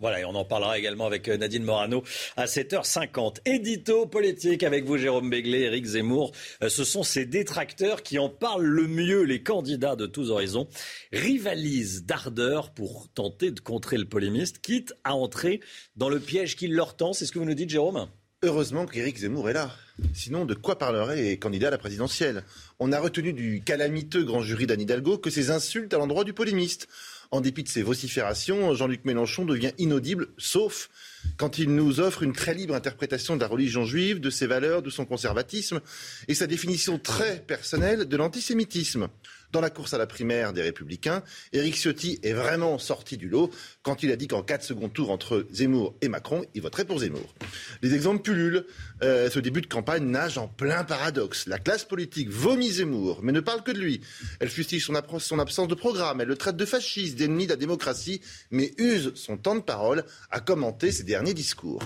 [0.02, 2.02] Voilà, et on en parlera également avec euh, Nadine Morano
[2.36, 3.36] à 7h50.
[3.46, 6.32] Édito politique avec vous, Jérôme Béglé, Éric Zemmour.
[6.60, 9.22] Euh, ce sont ces détracteurs qui en parlent le mieux.
[9.22, 10.66] Les candidats de tous horizons
[11.12, 15.60] rivalisent d'ardeur pour tenter de contrer le polémiste, quitte à entrer
[15.94, 17.12] dans le piège qu'il leur tend.
[17.12, 18.08] C'est ce que vous nous dites, Jérôme?
[18.42, 19.70] Heureusement qu'Éric Zemmour est là.
[20.14, 22.42] Sinon, de quoi parlerait les candidats à la présidentielle?
[22.80, 26.32] On a retenu du calamiteux grand jury d'Anne Hidalgo que ces insultes à l'endroit du
[26.32, 26.88] polémiste.
[27.32, 30.90] En dépit de ses vociférations, Jean-Luc Mélenchon devient inaudible, sauf
[31.38, 34.82] quand il nous offre une très libre interprétation de la religion juive, de ses valeurs,
[34.82, 35.80] de son conservatisme
[36.28, 39.08] et sa définition très personnelle de l'antisémitisme.
[39.52, 41.22] Dans la course à la primaire des Républicains,
[41.52, 43.50] Éric Ciotti est vraiment sorti du lot
[43.82, 46.86] quand il a dit qu'en cas de second tour entre Zemmour et Macron, il voterait
[46.86, 47.34] pour Zemmour.
[47.82, 48.64] Les exemples pullulent.
[49.02, 51.46] Euh, ce début de campagne nage en plein paradoxe.
[51.46, 54.00] La classe politique vomit Zemmour, mais ne parle que de lui.
[54.40, 58.22] Elle fustige son absence de programme, elle le traite de fasciste, d'ennemi de la démocratie,
[58.50, 61.82] mais use son temps de parole à commenter ses derniers discours.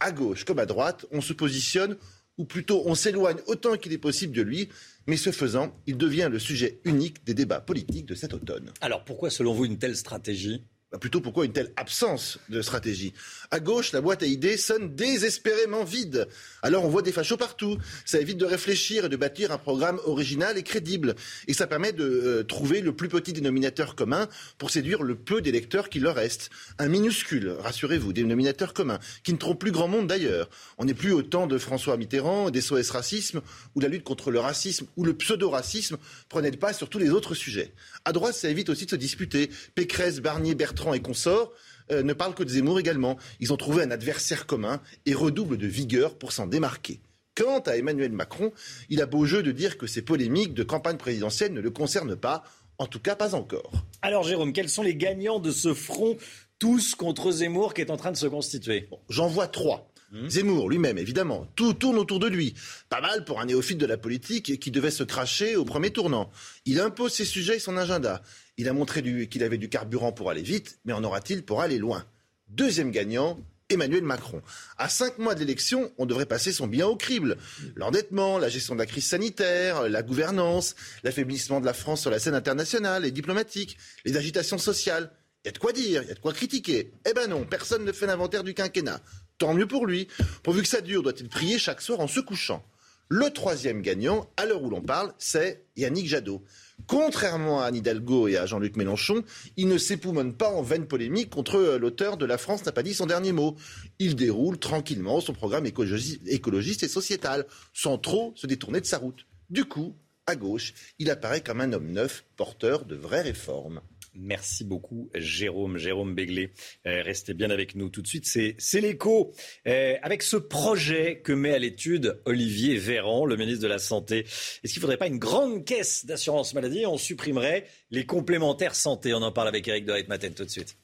[0.00, 1.96] À gauche comme à droite, on se positionne,
[2.38, 4.68] ou plutôt on s'éloigne autant qu'il est possible de lui,
[5.06, 8.72] mais ce faisant, il devient le sujet unique des débats politiques de cet automne.
[8.80, 10.64] Alors pourquoi, selon vous, une telle stratégie?
[10.94, 13.14] Bah, plutôt pourquoi une telle absence de stratégie?
[13.50, 16.28] À gauche, la boîte à idées sonne désespérément vide.
[16.62, 17.78] Alors on voit des fachos partout.
[18.04, 21.16] Ça évite de réfléchir et de bâtir un programme original et crédible.
[21.48, 25.42] Et ça permet de euh, trouver le plus petit dénominateur commun pour séduire le peu
[25.42, 26.50] d'électeurs qui leur reste.
[26.78, 30.48] Un minuscule, rassurez-vous, dénominateur commun, qui ne trompe plus grand monde d'ailleurs.
[30.78, 33.40] On n'est plus au temps de François Mitterrand, des SOS racisme,
[33.74, 35.96] où la lutte contre le racisme ou le pseudo-racisme
[36.28, 37.72] prenait le pas sur tous les autres sujets.
[38.06, 39.48] À droite, ça évite aussi de se disputer.
[39.74, 41.52] Pécresse, Barnier, Bertrand, et consorts
[41.90, 43.16] euh, ne parlent que de Zemmour également.
[43.40, 47.00] Ils ont trouvé un adversaire commun et redoublent de vigueur pour s'en démarquer.
[47.34, 48.52] Quant à Emmanuel Macron,
[48.90, 52.16] il a beau jeu de dire que ces polémiques de campagne présidentielle ne le concernent
[52.16, 52.44] pas,
[52.78, 53.72] en tout cas pas encore.
[54.02, 56.16] Alors Jérôme, quels sont les gagnants de ce front
[56.58, 58.88] tous contre Zemmour qui est en train de se constituer?
[59.08, 59.90] J'en vois trois.
[60.14, 60.28] Mmh.
[60.28, 61.46] Zemmour lui-même, évidemment.
[61.56, 62.54] Tout tourne autour de lui.
[62.88, 66.30] Pas mal pour un néophyte de la politique qui devait se cracher au premier tournant.
[66.66, 68.22] Il impose ses sujets et son agenda.
[68.56, 71.78] Il a montré qu'il avait du carburant pour aller vite, mais en aura-t-il pour aller
[71.78, 72.04] loin?
[72.48, 74.40] Deuxième gagnant, Emmanuel Macron.
[74.78, 77.36] À cinq mois de l'élection, on devrait passer son bilan au crible.
[77.74, 82.20] L'endettement, la gestion de la crise sanitaire, la gouvernance, l'affaiblissement de la France sur la
[82.20, 85.10] scène internationale et diplomatique, les agitations sociales.
[85.44, 86.92] Il y a de quoi dire, il y a de quoi critiquer.
[87.06, 89.02] Eh ben non, personne ne fait l'inventaire du quinquennat.
[89.36, 90.08] Tant mieux pour lui.
[90.42, 92.64] Pourvu que ça dure, doit-il prier chaque soir en se couchant.
[93.10, 96.42] Le troisième gagnant, à l'heure où l'on parle, c'est Yannick Jadot.
[96.86, 99.22] Contrairement à Anne Hidalgo et à Jean-Luc Mélenchon,
[99.58, 102.82] il ne s'époumonne pas en vaine polémique contre euh, l'auteur de La France n'a pas
[102.82, 103.56] dit son dernier mot.
[103.98, 107.44] Il déroule tranquillement son programme écologiste et sociétal,
[107.74, 109.26] sans trop se détourner de sa route.
[109.50, 109.94] Du coup,
[110.26, 113.82] à gauche, il apparaît comme un homme neuf, porteur de vraies réformes.
[114.16, 116.50] Merci beaucoup, Jérôme, Jérôme Béglé.
[116.86, 118.26] Euh, restez bien avec nous tout de suite.
[118.26, 119.32] C'est l'écho
[119.66, 124.20] euh, avec ce projet que met à l'étude Olivier Véran, le ministre de la Santé.
[124.20, 126.86] Est-ce qu'il ne faudrait pas une grande caisse d'assurance maladie?
[126.86, 129.14] On supprimerait les complémentaires santé.
[129.14, 130.76] On en parle avec Eric de Maten tout de suite.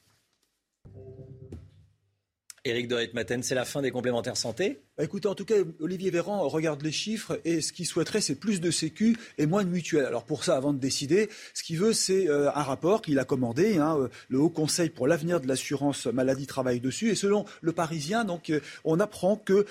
[2.65, 4.81] Éric de Maten, c'est la fin des complémentaires santé?
[5.03, 8.61] Écoutez, en tout cas, Olivier Véran regarde les chiffres et ce qu'il souhaiterait, c'est plus
[8.61, 10.05] de sécu et moins de mutuelles.
[10.05, 13.25] Alors pour ça, avant de décider, ce qu'il veut, c'est euh, un rapport qu'il a
[13.25, 13.79] commandé.
[13.79, 17.11] Hein, euh, le Haut Conseil pour l'avenir de l'assurance maladie travaille dessus.
[17.11, 19.67] Et selon le Parisien, donc, euh, on apprend que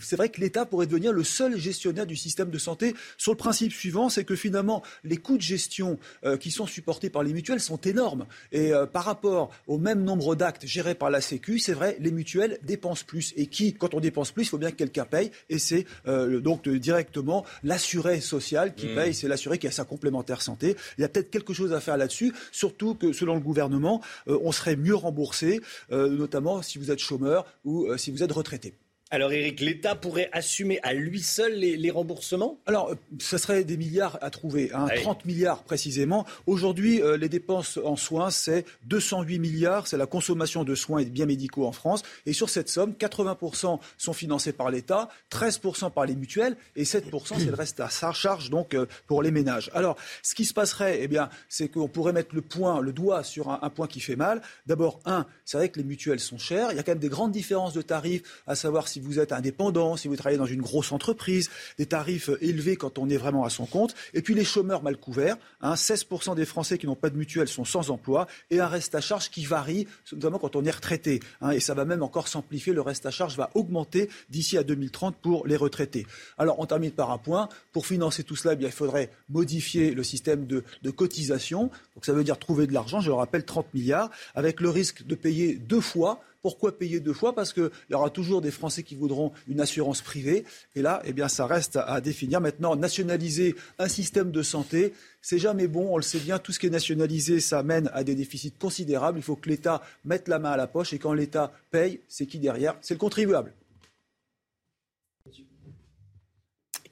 [0.00, 3.36] c'est vrai que l'État pourrait devenir le seul gestionnaire du système de santé sur le
[3.36, 5.98] principe suivant, c'est que finalement, les coûts de gestion
[6.40, 8.26] qui sont supportés par les mutuelles sont énormes.
[8.52, 12.58] Et par rapport au même nombre d'actes gérés par la Sécu, c'est vrai, les mutuelles
[12.62, 13.32] dépensent plus.
[13.36, 15.30] Et qui, quand on dépense plus, il faut bien que quelqu'un paye.
[15.48, 18.94] Et c'est euh, donc directement l'assuré social qui mmh.
[18.94, 20.76] paye, c'est l'assuré qui a sa complémentaire santé.
[20.98, 24.38] Il y a peut-être quelque chose à faire là-dessus, surtout que selon le gouvernement, euh,
[24.42, 25.60] on serait mieux remboursé,
[25.92, 28.74] euh, notamment si vous êtes chômeur ou si vous êtes retraité.
[29.12, 32.58] Alors Eric, l'État pourrait assumer à lui seul les, remboursements?
[32.66, 36.26] Alors, ce serait des milliards à trouver, 30 milliards précisément.
[36.48, 41.04] Aujourd'hui, euh, les dépenses en soins, c'est 208 milliards, c'est la consommation de soins et
[41.04, 42.02] de biens médicaux en France.
[42.26, 47.38] Et sur cette somme, 80% sont financés par l'État, 13% par les mutuelles et 7%
[47.38, 49.70] c'est le reste à sa charge donc euh, pour les ménages.
[49.72, 53.22] Alors, ce qui se passerait, eh bien, c'est qu'on pourrait mettre le point, le doigt
[53.22, 54.42] sur un, un point qui fait mal.
[54.66, 56.72] D'abord, un, c'est vrai que les mutuelles sont chères.
[56.72, 59.18] Il y a quand même des grandes différences de tarifs, à savoir si si vous
[59.18, 63.18] êtes indépendant, si vous travaillez dans une grosse entreprise, des tarifs élevés quand on est
[63.18, 66.86] vraiment à son compte, et puis les chômeurs mal couverts, 16% hein, des Français qui
[66.86, 70.38] n'ont pas de mutuelle sont sans emploi, et un reste à charge qui varie, notamment
[70.38, 73.36] quand on est retraité, hein, et ça va même encore s'amplifier, le reste à charge
[73.36, 76.06] va augmenter d'ici à 2030 pour les retraités.
[76.38, 80.04] Alors on termine par un point, pour financer tout cela, eh il faudrait modifier le
[80.04, 81.64] système de, de cotisation,
[81.94, 85.06] donc ça veut dire trouver de l'argent, je le rappelle, 30 milliards, avec le risque
[85.06, 87.34] de payer deux fois pourquoi payer deux fois?
[87.34, 90.44] Parce qu'il y aura toujours des Français qui voudront une assurance privée.
[90.74, 92.40] Et là, eh bien, ça reste à définir.
[92.40, 95.88] Maintenant, nationaliser un système de santé, c'est jamais bon.
[95.92, 96.38] On le sait bien.
[96.38, 99.18] Tout ce qui est nationalisé, ça mène à des déficits considérables.
[99.18, 100.92] Il faut que l'État mette la main à la poche.
[100.92, 102.76] Et quand l'État paye, c'est qui derrière?
[102.80, 103.52] C'est le contribuable.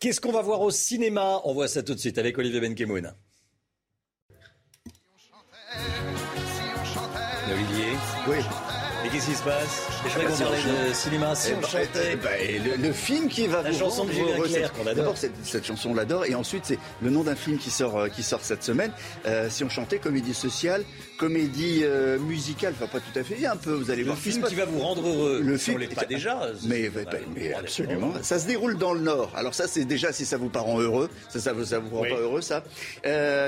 [0.00, 1.40] Qu'est-ce qu'on va voir au cinéma?
[1.44, 3.14] On voit ça tout de suite avec Olivier Benkemoun.
[7.50, 7.92] Olivier
[8.28, 8.36] Oui.
[9.14, 11.34] Qu'est-ce qui se passe Je croyais qu'on parlait de cinéma.
[11.36, 11.86] Si Eh on ben, chantait.
[12.14, 14.94] eh ben, le, le film qui va La vous chanson rendre de.
[14.94, 16.24] D'abord, cette, chanson, on l'adore.
[16.26, 18.90] Et ensuite, c'est le nom d'un film qui sort, euh, qui sort cette semaine.
[19.26, 20.82] Euh, si on chantait comédie sociale,
[21.16, 24.18] comédie euh, musicale, enfin pas tout à fait, un peu, vous allez Le voir.
[24.18, 25.40] film qui va vous rendre heureux.
[25.44, 26.48] Le Si on film pas déjà.
[26.66, 26.90] Mais,
[27.56, 28.14] absolument.
[28.22, 29.30] Ça se déroule dans le Nord.
[29.36, 31.08] Alors ça, c'est déjà si ça vous rend heureux.
[31.28, 32.64] Ça, ça, vous- ça vous rend pas heureux, ça.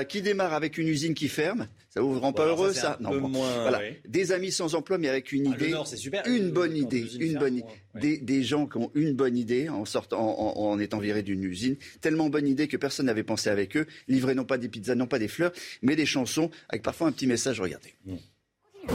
[0.07, 1.67] Qui démarre avec une usine qui ferme.
[1.89, 3.97] Ça vous rend pas heureux, ça, oui.
[4.07, 5.71] Des amis sans emploi, mais avec une le idée.
[5.71, 6.23] Nord, c'est super.
[6.27, 7.05] Une bonne idée.
[7.19, 7.61] Une bonne
[7.95, 11.23] des, des gens qui ont une bonne idée en sortant, en, en- en étant virés
[11.23, 11.75] d'une usine.
[12.01, 13.85] Tellement bonne idée que personne n'avait pensé avec eux.
[14.07, 15.51] Livrer non pas des pizzas, non pas des fleurs,
[15.81, 17.59] mais des chansons avec parfois un petit message.
[17.59, 17.93] Regardez.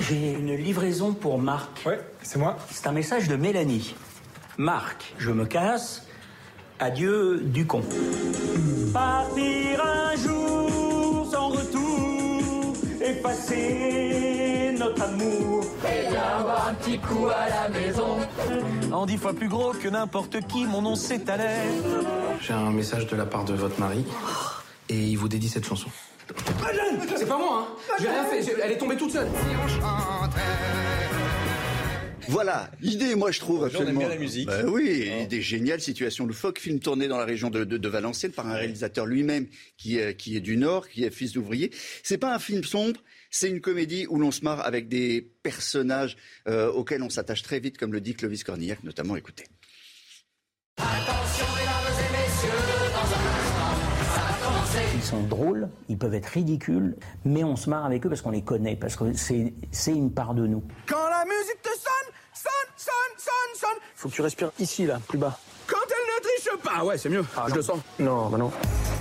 [0.08, 1.84] J'ai une livraison pour Marc.
[1.84, 2.56] Ouais, c'est moi.
[2.70, 3.94] C'est un message de Mélanie.
[4.58, 6.06] Marc, je me casse.
[6.78, 7.82] Adieu du con.
[8.92, 15.61] Partir un jour sans retour, effacer notre amour.
[16.48, 18.18] Un petit coup à la maison.
[18.92, 21.70] En dix fois plus gros que n'importe qui, mon nom c'est Thalès.
[22.40, 24.04] J'ai un message de la part de votre mari
[24.88, 25.88] et il vous dédie cette chanson.
[27.16, 27.94] C'est pas moi, hein.
[28.00, 29.28] J'ai rien fait, elle est tombée toute seule.
[32.28, 34.00] Voilà, l'idée, moi je trouve absolument.
[34.00, 34.46] bien la musique.
[34.46, 38.32] Bah oui, idée géniale, situation loufoque, film tourné dans la région de, de, de Valenciennes
[38.32, 39.46] par un réalisateur lui-même
[39.76, 41.70] qui, est- qui est du Nord, qui est fils d'ouvrier.
[42.02, 43.00] C'est pas un film sombre,
[43.30, 46.16] c'est une comédie où l'on se marre avec des personnages
[46.48, 49.16] euh, auxquels on s'attache très vite, comme le dit Clovis Cornillac, notamment.
[49.16, 49.44] Écoutez.
[55.02, 58.30] Ils sont drôles, ils peuvent être ridicules, mais on se marre avec eux parce qu'on
[58.30, 60.62] les connaît, parce que c'est c'est une part de nous.
[60.86, 63.78] Quand la musique te sonne, sonne, sonne, sonne, sonne.
[63.96, 65.36] Faut que tu respires ici, là, plus bas.
[65.66, 67.24] Quand elle ne triche pas, ouais, c'est mieux.
[67.48, 67.80] je le sens.
[67.98, 68.52] Non, bah non.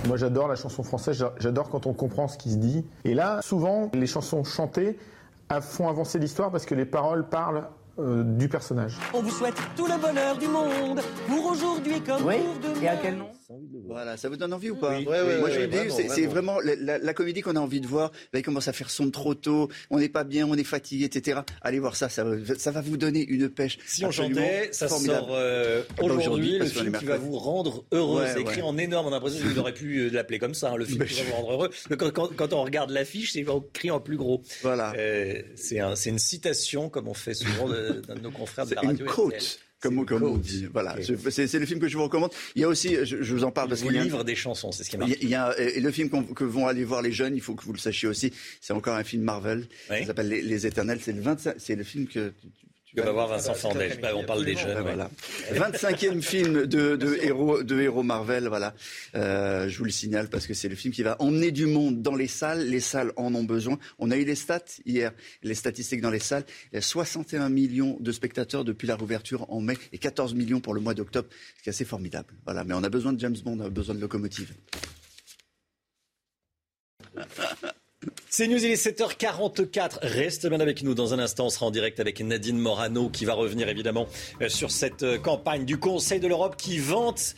[0.08, 2.84] Moi j'adore la chanson française, j'a- j'adore quand on comprend ce qui se dit.
[3.04, 4.98] Et là, souvent, les chansons chantées
[5.50, 7.68] ah, font avancer l'histoire parce que les paroles parlent
[8.00, 8.98] euh, du personnage.
[9.14, 12.80] On vous souhaite tout le bonheur du monde, pour aujourd'hui comme Oui, pour demain.
[12.82, 13.28] et à quel nom?
[13.86, 15.04] Voilà, ça vous donne envie ou pas Oui.
[15.06, 16.30] Ouais, ouais, Moi je dis, vraiment, c'est vraiment.
[16.30, 18.10] vraiment la, la- la comédie qu'on a envie de voir.
[18.32, 21.04] Là, il commence à faire sombre trop tôt, on n'est pas bien, on est fatigué,
[21.06, 21.40] etc.
[21.60, 23.78] Allez voir ça, ça va, ça va vous donner une pêche.
[23.86, 25.18] Si on chantait, ça formidable.
[25.26, 28.22] sort euh, bah, aujourd'hui, le film qui va vous rendre heureux.
[28.22, 28.68] Ouais, c'est écrit ouais.
[28.68, 30.98] en énorme, on a l'impression qu'il aurait pu euh, l'appeler comme ça, hein, le film
[31.00, 31.70] Mais qui va vous rendre heureux.
[31.90, 34.42] Mais quand, quand- quand on regarde l'affiche, c'est écrit en plus gros.
[34.62, 34.92] Voilà.
[34.96, 38.64] Euh, c'est un- c'est une citation, comme on fait souvent de- d'un de nos confrères
[38.64, 39.06] de C'est la une radio.
[39.06, 39.58] côte.
[39.82, 40.66] Comme, comme on dit.
[40.72, 40.96] Voilà.
[41.30, 42.30] C'est c'est le film que je vous recommande.
[42.54, 44.36] Il y a aussi, je, je vous en parle parce qu'il y a- livre des
[44.36, 45.18] chansons, c'est ce qui Il y a- marche.
[45.22, 47.54] il y a, et le film qu'on- que vont aller voir les jeunes, il faut
[47.54, 48.32] que vous le sachiez aussi.
[48.60, 49.66] C'est encore un film Marvel.
[49.88, 51.00] Ça s'appelle les, Les Éternels.
[51.02, 52.32] C'est le 25, c'est le film que
[52.96, 53.98] tu, voir Ah, Vincent bah, Fandel.
[54.14, 54.94] on parle des jeunes, Ouais, ouais.
[54.94, 55.10] Voilà.
[55.52, 58.48] 25e film de, de héros, de héros Marvel.
[58.48, 58.74] Voilà.
[59.14, 62.02] Euh, je vous le signale parce que c'est le film qui va emmener du monde
[62.02, 62.68] dans les salles.
[62.68, 63.78] Les salles en ont besoin.
[63.98, 65.12] On a eu les stats hier,
[65.42, 66.44] les statistiques dans les salles.
[66.72, 70.60] Il y a 61 millions de spectateurs depuis la rouverture en mai et 14 millions
[70.60, 71.28] pour le mois d'octobre,
[71.58, 72.34] ce qui est assez formidable.
[72.44, 72.64] Voilà.
[72.64, 74.52] Mais on a besoin de James Bond, on a besoin de locomotives.
[78.28, 79.98] C'est News, il est 7h44.
[80.02, 80.94] Reste bien avec nous.
[80.94, 84.06] Dans un instant, on sera en direct avec Nadine Morano qui va revenir évidemment
[84.40, 87.34] euh, sur cette euh, campagne du Conseil de l'Europe qui vante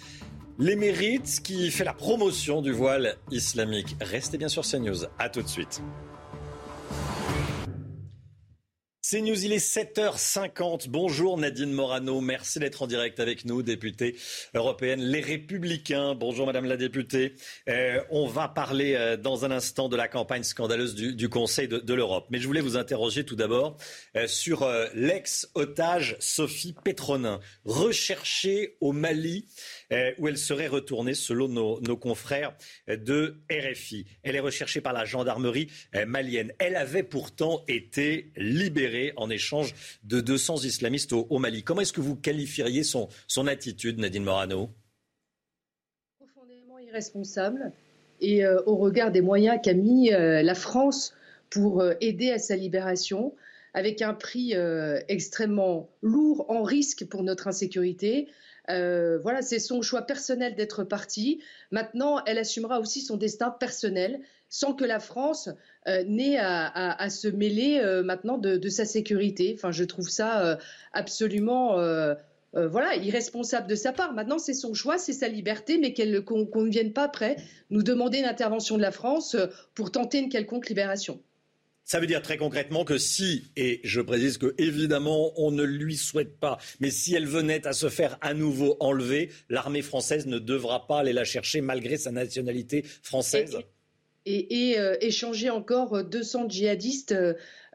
[0.58, 3.96] les mérites, qui fait la promotion du voile islamique.
[4.00, 5.06] Restez bien sur CNews.
[5.18, 5.82] À tout de suite.
[9.06, 10.88] C'est News, il est 7h50.
[10.88, 14.16] Bonjour Nadine Morano, merci d'être en direct avec nous, députée
[14.54, 16.14] européenne Les Républicains.
[16.14, 17.34] Bonjour Madame la députée.
[17.68, 21.92] Euh, on va parler euh, dans un instant de la campagne scandaleuse du, Conseil de,
[21.94, 22.28] l'Europe.
[22.30, 23.76] Mais je voulais vous interroger tout d'abord
[24.16, 29.44] euh, sur euh, l'ex-otage Sophie Pétronin, recherchée au Mali,
[30.18, 32.54] où elle serait retournée selon nos, confrères
[32.88, 34.06] euh, de RFI.
[34.22, 36.52] Elle est recherchée par la gendarmerie euh, malienne.
[36.58, 41.62] Elle avait pourtant été libérée en échange de 200 islamistes au, Mali.
[41.62, 43.08] Comment est-ce que vous qualifieriez son,
[43.46, 44.70] attitude, Nadine Morano?
[46.18, 47.72] Profondément irresponsable
[48.20, 51.14] et euh, au regard des moyens qu'a mis euh, la France
[51.50, 53.34] pour euh, aider à sa libération,
[53.74, 58.28] avec un prix euh, extrêmement lourd en risque pour notre insécurité.
[58.70, 61.42] Euh, voilà, c'est son choix personnel d'être partie.
[61.70, 65.50] Maintenant, elle assumera aussi son destin personnel, sans que la France
[65.88, 69.54] euh, n'ait à, se mêler euh, maintenant de, sa sécurité.
[69.56, 70.58] Enfin, je trouve ça
[70.92, 71.76] absolument.
[72.54, 74.12] voilà, irresponsable de sa part.
[74.12, 75.92] Maintenant, c'est son choix, c'est sa liberté, mais
[76.22, 77.36] qu'on ne vienne pas après
[77.70, 79.36] nous demander l'intervention de la France
[79.74, 81.20] pour tenter une quelconque libération.
[81.84, 85.96] Ça veut dire très concrètement que si, et je précise que évidemment on ne lui
[85.96, 90.38] souhaite pas, mais si elle venait à se faire à nouveau enlever, l'armée française ne
[90.38, 93.58] devra pas aller la chercher malgré sa nationalité française.
[94.24, 97.14] et, échanger encore 200 djihadistes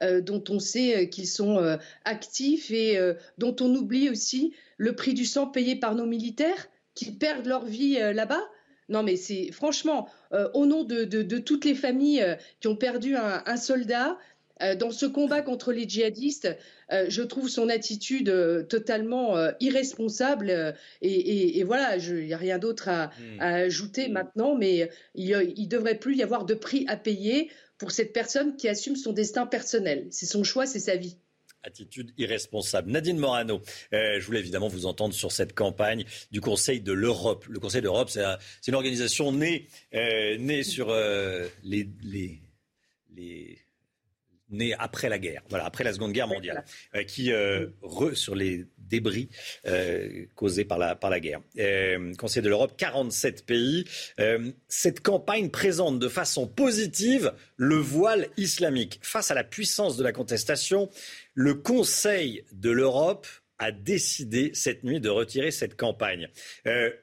[0.02, 2.98] dont on sait qu'ils sont actifs et
[3.38, 7.65] dont on oublie aussi le prix du sang payé par nos militaires qui perdent leur
[7.65, 8.41] vie là-bas.
[8.89, 10.09] Non, mais c'est franchement,
[10.53, 14.17] au nom de, toutes les familles qui ont perdu un soldat,
[14.61, 16.55] euh, dans ce combat contre les djihadistes,
[16.91, 20.75] euh, je trouve son attitude euh, totalement irresponsable.
[21.01, 23.41] Et, voilà, il n'y a rien d'autre à, hmm.
[23.41, 28.11] ajouter maintenant, mais il ne devrait plus y avoir de prix à payer pour cette
[28.11, 30.07] personne qui assume son destin personnel.
[30.09, 31.17] C'est son choix, c'est sa vie
[31.64, 32.91] attitude irresponsable.
[32.91, 33.61] Nadine Morano,
[33.91, 37.45] je voulais évidemment vous entendre sur cette campagne du Conseil de l'Europe.
[37.48, 38.23] Le Conseil de l'Europe, c'est
[38.68, 40.94] une organisation née, née sur
[41.64, 43.60] les, les
[44.49, 46.63] né après la guerre, voilà, après la Seconde Guerre mondiale,
[46.95, 49.30] euh, qui euh, re, sur les débris
[49.67, 51.41] euh, causés par la, par la guerre.
[52.17, 53.85] Conseil de l'Europe, 47 pays.
[54.67, 58.99] cette campagne présente de façon positive le voile islamique.
[59.03, 60.89] Face à la puissance de la contestation,
[61.34, 63.27] le Conseil de l'Europe
[63.59, 66.30] a décidé cette nuit de retirer cette campagne.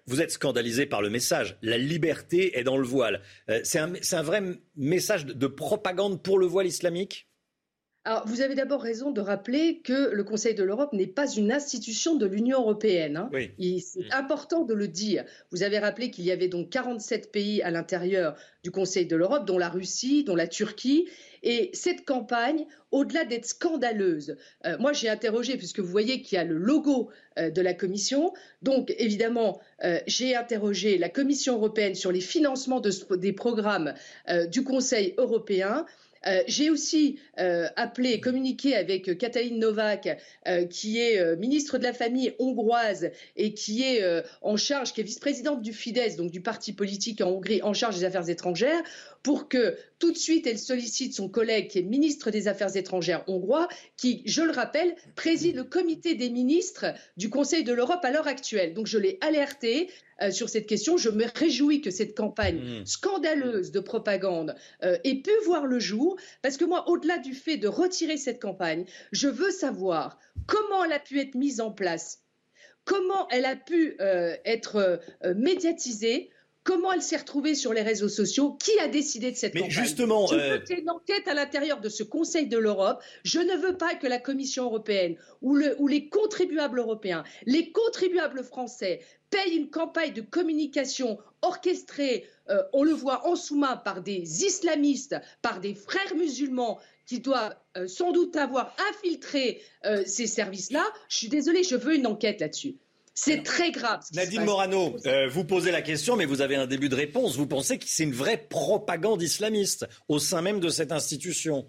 [0.06, 1.56] vous êtes scandalisé par le message.
[1.62, 3.22] La liberté est dans le voile.
[3.62, 4.42] c'est un, un, vrai
[4.74, 7.28] message de propagande pour le voile islamique?
[8.06, 11.50] Alors, vous avez d'abord raison de rappeler que le Conseil de l'Europe n'est pas une
[11.50, 13.16] institution de l'Union européenne.
[13.16, 13.30] Hein.
[13.80, 14.12] C'est mm.
[14.12, 15.24] important de le dire.
[15.50, 19.44] Vous avez rappelé qu'il y avait donc 47 pays à l'intérieur du Conseil de l'Europe,
[19.44, 21.08] dont la Russie, dont la Turquie.
[21.42, 26.38] Et cette campagne, au-delà d'être scandaleuse, euh, moi j'ai interrogé, puisque vous voyez qu'il y
[26.38, 27.10] a le logo
[27.40, 32.80] euh, de la Commission, donc évidemment euh, j'ai interrogé la Commission européenne sur les financements
[32.80, 33.94] des programmes
[34.50, 35.86] du Conseil européen.
[36.26, 40.08] Euh, j'ai aussi euh, appelé communiqué avec Katalin Novak,
[40.46, 44.02] euh, qui est ministre de la Famille hongroise et qui est
[44.42, 47.98] en charge, qui est vice-présidente du Fidesz, donc du parti politique en Hongrie en charge
[47.98, 48.82] des affaires étrangères,
[49.26, 53.24] pour que tout de suite elle sollicite son collègue qui est ministre des Affaires étrangères
[53.26, 53.66] hongrois,
[53.96, 58.28] qui, je le rappelle, préside le comité des ministres du Conseil de l'Europe à l'heure
[58.28, 58.72] actuelle.
[58.72, 59.90] Donc je l'ai alerté
[60.22, 60.96] euh, sur cette question.
[60.96, 62.86] Je me réjouis que cette campagne mmh.
[62.86, 64.54] scandaleuse de propagande
[64.84, 68.40] euh, ait pu voir le jour, parce que moi, au-delà du fait de retirer cette
[68.40, 72.20] campagne, je veux savoir comment elle a pu être mise en place,
[72.84, 75.00] comment elle a pu euh, être
[75.34, 76.30] médiatisée
[76.66, 78.54] Comment elle s'est retrouvée sur les réseaux sociaux?
[78.54, 79.84] Qui a décidé de cette Mais campagne?
[79.84, 83.00] justement, Je veux qu'il une enquête à l'intérieur de ce Conseil de l'Europe.
[83.22, 89.00] Je ne veux pas que la Commission européenne ou, les contribuables européens, les contribuables français
[89.30, 95.14] payent une campagne de communication orchestrée, euh, on le voit en sous-main, par des islamistes,
[95.42, 100.84] par des frères musulmans qui doivent euh, sans doute avoir infiltré euh, ces services-là.
[101.08, 102.76] Je suis désolée, je veux une enquête là-dessus.
[103.18, 104.04] C'est très grave.
[104.12, 107.36] Nadine Morano, euh, vous posez la question, mais vous avez un début de réponse.
[107.36, 111.66] Vous pensez que c'est une vraie propagande islamiste au sein même de cette institution?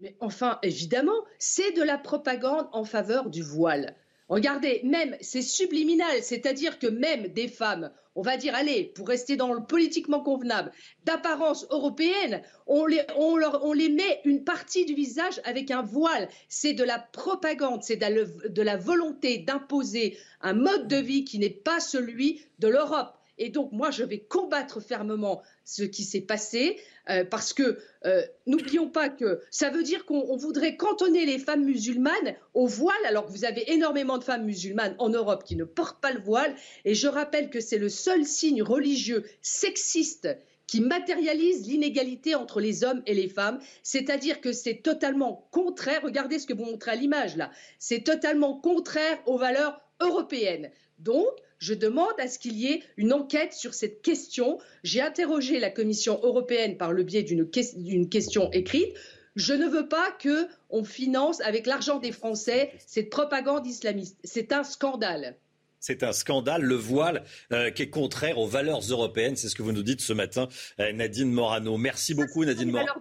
[0.00, 3.96] Mais enfin, évidemment, c'est de la propagande en faveur du voile.
[4.28, 9.36] Regardez, même, c'est subliminal, c'est-à-dire que même des femmes, on va dire, allez, pour rester
[9.36, 10.72] dans le politiquement convenable,
[11.04, 16.28] d'apparence européenne, on les, met une partie du visage avec un voile.
[16.48, 21.38] C'est de la propagande, c'est de, de la volonté d'imposer un mode de vie qui
[21.38, 23.14] n'est pas celui de l'Europe.
[23.38, 26.80] Et donc, moi, je vais combattre fermement ce qui s'est passé,
[27.10, 31.64] euh, parce que euh, n'oublions pas que ça veut dire qu'on voudrait cantonner les femmes
[31.64, 35.64] musulmanes au voile, alors que vous avez énormément de femmes musulmanes en Europe qui ne
[35.64, 36.54] portent pas le voile.
[36.84, 40.28] Et je rappelle que c'est le seul signe religieux sexiste
[40.68, 46.38] qui matérialise l'inégalité entre les hommes et les femmes, c'est-à-dire que c'est totalement contraire, regardez
[46.38, 50.70] ce que vous montrez à l'image là, c'est totalement contraire aux valeurs européennes.
[50.98, 51.28] Donc,
[51.58, 54.58] je demande à ce qu'il y ait une enquête sur cette question.
[54.82, 58.94] J'ai interrogé la Commission européenne par le biais d'une question écrite.
[59.36, 64.18] Je ne veux pas qu'on finance avec l'argent des Français cette propagande islamiste.
[64.24, 65.36] C'est un scandale.
[65.78, 69.36] C'est un scandale, le voile euh, qui est contraire aux valeurs européennes.
[69.36, 70.48] C'est ce que vous nous dites ce matin,
[70.80, 71.76] euh, Nadine Morano.
[71.76, 72.92] Merci beaucoup, Nadine Morano.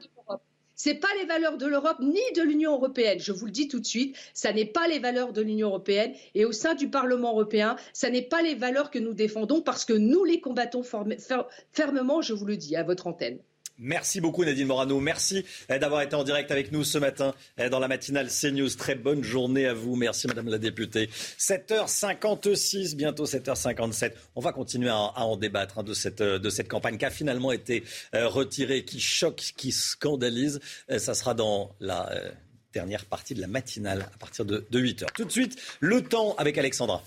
[0.76, 3.20] Ce n'est pas les valeurs de l'Europe ni de l'Union européenne.
[3.20, 6.14] Je vous le dis tout de suite, ça n'est pas les valeurs de l'Union européenne.
[6.34, 9.86] Et au sein du Parlement européen, ça n'est pas les valeurs que nous défendons parce
[9.86, 10.84] que nous les combattons
[11.72, 13.40] fermement, je vous le dis, à votre antenne.
[13.78, 15.00] Merci beaucoup Nadine Morano.
[15.02, 18.70] Merci euh, d'avoir été en direct avec nous ce matin euh, dans la matinale CNews.
[18.70, 19.98] Très bonne journée à vous.
[19.98, 21.10] Merci Madame la députée.
[21.38, 24.14] 7h56, bientôt 7h57.
[24.36, 27.12] On va continuer à, en débattre hein, de, cette, euh, de cette campagne qui a
[27.12, 27.84] finalement été
[28.14, 30.60] retirée, qui choque, qui scandalise.
[30.98, 32.10] Ça sera dans la
[32.74, 35.06] dernière partie de la matinale à partir de 8h.
[35.14, 37.04] Tout de suite, le temps avec Alexandra.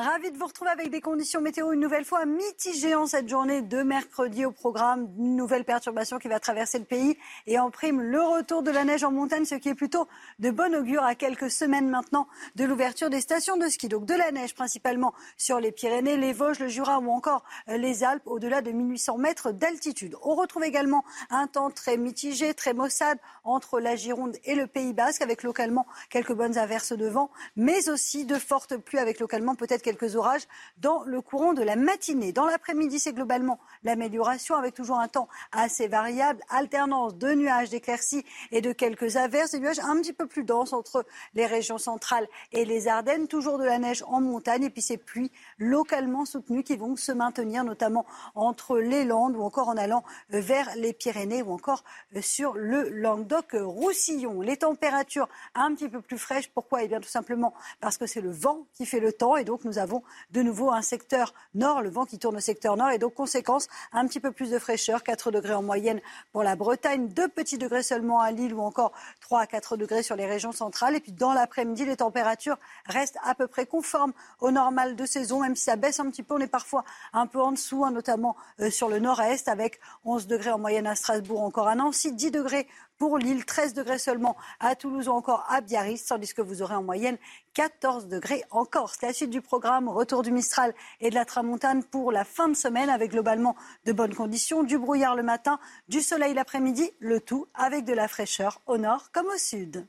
[0.00, 3.60] Ravi de vous retrouver avec des conditions météo une nouvelle fois mitigées en cette journée
[3.60, 5.10] de mercredi au programme.
[5.18, 8.84] Une nouvelle perturbation qui va traverser le pays et en prime le retour de la
[8.84, 10.08] neige en montagne, ce qui est plutôt
[10.38, 13.88] de bon augure à quelques semaines maintenant de l'ouverture des stations de ski.
[13.88, 18.02] Donc de la neige principalement sur les Pyrénées, les Vosges, le Jura ou encore les
[18.02, 20.16] Alpes au-delà de 1800 mètres d'altitude.
[20.22, 24.94] On retrouve également un temps très mitigé, très maussade entre la Gironde et le Pays
[24.94, 29.54] Basque avec localement quelques bonnes averses de vent, mais aussi de fortes pluies avec localement
[29.54, 30.46] peut-être quelques orages
[30.78, 32.32] dans le courant de la matinée.
[32.32, 38.24] Dans l'après-midi, c'est globalement l'amélioration avec toujours un temps assez variable, alternance de nuages, d'éclaircies
[38.52, 41.04] et de quelques averses, des nuages un petit peu plus denses entre
[41.34, 44.96] les régions centrales et les Ardennes, toujours de la neige en montagne et puis ces
[44.96, 50.04] pluies localement soutenues qui vont se maintenir notamment entre les Landes ou encore en allant
[50.28, 51.82] vers les Pyrénées ou encore
[52.20, 54.40] sur le Languedoc-Roussillon.
[54.40, 56.84] Les températures un petit peu plus fraîches, pourquoi?
[56.84, 59.64] Eh bien tout simplement parce que c'est le vent qui fait le temps et donc
[59.64, 62.98] nous avons de nouveau un secteur nord, le vent qui tourne au secteur nord et
[62.98, 66.00] donc conséquence un petit peu plus de fraîcheur, 4 degrés en moyenne
[66.32, 70.02] pour la Bretagne, 2 petits degrés seulement à Lille ou encore 3 à 4 degrés
[70.02, 74.12] sur les régions centrales et puis dans l'après-midi les températures restent à peu près conformes
[74.40, 77.26] au normal de saison, même si ça baisse un petit peu, on est parfois un
[77.26, 80.94] peu en dessous, hein, notamment euh, sur le nord-est avec 11 degrés en moyenne à
[80.94, 82.66] Strasbourg, encore à Nancy, 10 degrés
[82.98, 86.74] pour Lille, 13 degrés seulement à Toulouse ou encore à Biarritz, tandis que vous aurez
[86.74, 87.16] en moyenne
[87.54, 89.02] 14 degrés en Corse.
[89.02, 92.54] La suite du programme, retour du Mistral et de la Tramontane pour la fin de
[92.54, 95.58] semaine avec globalement de bonnes conditions, du brouillard le matin,
[95.88, 99.86] du soleil l'après-midi, le tout avec de la fraîcheur au nord comme au sud.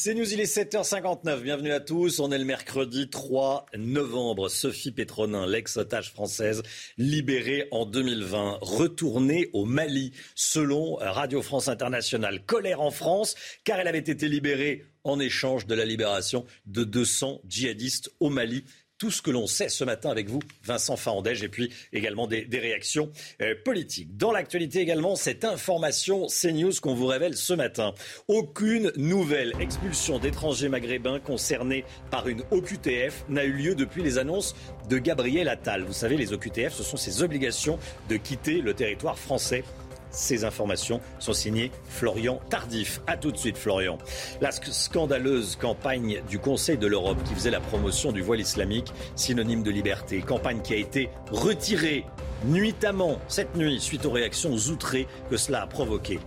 [0.00, 1.40] C'est News, il est 7h59.
[1.40, 2.20] Bienvenue à tous.
[2.20, 4.48] On est le mercredi 3 novembre.
[4.48, 6.62] Sophie Pétronin, l'ex-otage française,
[6.98, 12.44] libérée en 2020, retournée au Mali, selon Radio France Internationale.
[12.46, 13.34] Colère en France,
[13.64, 18.62] car elle avait été libérée en échange de la libération de 200 djihadistes au Mali
[18.98, 22.46] tout ce que l'on sait ce matin avec vous, Vincent Fahandège, et puis également des,
[22.52, 23.10] réactions
[23.40, 24.16] euh, politiques.
[24.16, 27.94] Dans l'actualité également, cette information CNews qu'on vous révèle ce matin.
[28.26, 34.56] Aucune nouvelle expulsion d'étrangers maghrébins concernés par une OQTF n'a eu lieu depuis les annonces
[34.88, 35.84] de Gabriel Attal.
[35.84, 39.62] Vous savez, les OQTF, ce sont ces obligations de quitter le territoire français
[40.10, 43.00] ces informations sont signées Florian Tardif.
[43.06, 43.98] A tout de suite, Florian.
[44.40, 49.62] La scandaleuse campagne du Conseil de l'Europe qui faisait la promotion du voile islamique, synonyme
[49.62, 50.20] de liberté.
[50.20, 52.04] Campagne qui a été retirée
[52.44, 56.20] nuitamment cette nuit suite aux réactions outrées que cela a provoqué.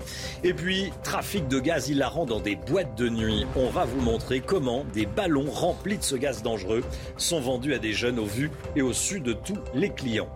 [0.44, 3.46] Et puis, trafic de gaz hilarant dans des boîtes de nuit.
[3.56, 6.84] On va vous montrer comment des ballons remplis de ce gaz dangereux
[7.18, 10.30] sont vendus à des jeunes au vu et au su de tous les clients.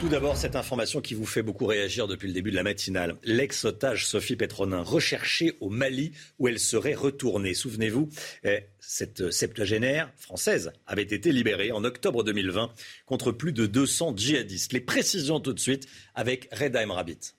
[0.00, 3.16] Tout d'abord, cette information qui vous fait beaucoup réagir depuis le début de la matinale.
[3.22, 7.54] L'ex-otage Sophie Petronin, recherchée au Mali où elle serait retournée.
[7.54, 8.10] Souvenez-vous,
[8.42, 12.72] eh, cette septuagénaire française avait été libérée en octobre 2020
[13.06, 14.72] contre plus de 200 djihadistes.
[14.72, 17.33] Les précisions tout de suite avec Reda Emrabit.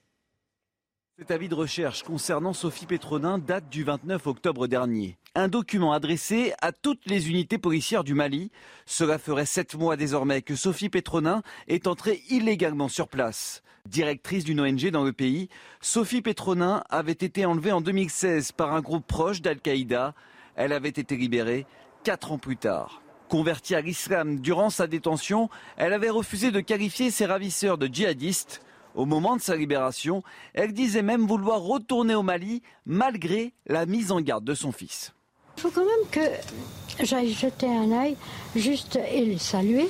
[1.18, 5.16] Cet avis de recherche concernant Sophie Pétronin date du 29 octobre dernier.
[5.34, 8.50] Un document adressé à toutes les unités policières du Mali.
[8.84, 13.62] Cela ferait sept mois désormais que Sophie Pétronin est entrée illégalement sur place.
[13.88, 15.48] Directrice d'une ONG dans le pays,
[15.80, 20.12] Sophie Pétronin avait été enlevée en 2016 par un groupe proche d'Al-Qaïda.
[20.54, 21.64] Elle avait été libérée
[22.04, 23.00] quatre ans plus tard.
[23.30, 25.48] Convertie à l'islam durant sa détention,
[25.78, 28.60] elle avait refusé de qualifier ses ravisseurs de djihadistes.
[28.96, 30.22] Au moment de sa libération,
[30.54, 35.12] elle disait même vouloir retourner au Mali malgré la mise en garde de son fils.
[35.58, 38.16] Il faut quand même que j'aille jeter un œil
[38.56, 39.88] juste et le saluer.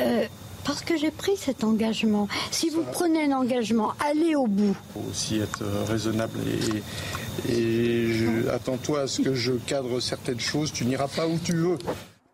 [0.00, 0.26] Euh,
[0.64, 2.28] parce que j'ai pris cet engagement.
[2.50, 4.76] Si vous prenez un engagement, allez au bout.
[4.96, 6.38] Il faut aussi être raisonnable
[7.48, 10.72] et, et attends-toi à ce que je cadre certaines choses.
[10.72, 11.78] Tu n'iras pas où tu veux.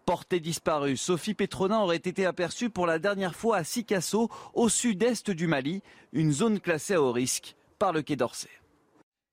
[0.06, 5.32] Portée disparue, Sophie Petronin aurait été aperçue pour la dernière fois à Sikasso, au sud-est
[5.32, 8.48] du Mali, une zone classée haut risque par le Quai d'Orsay.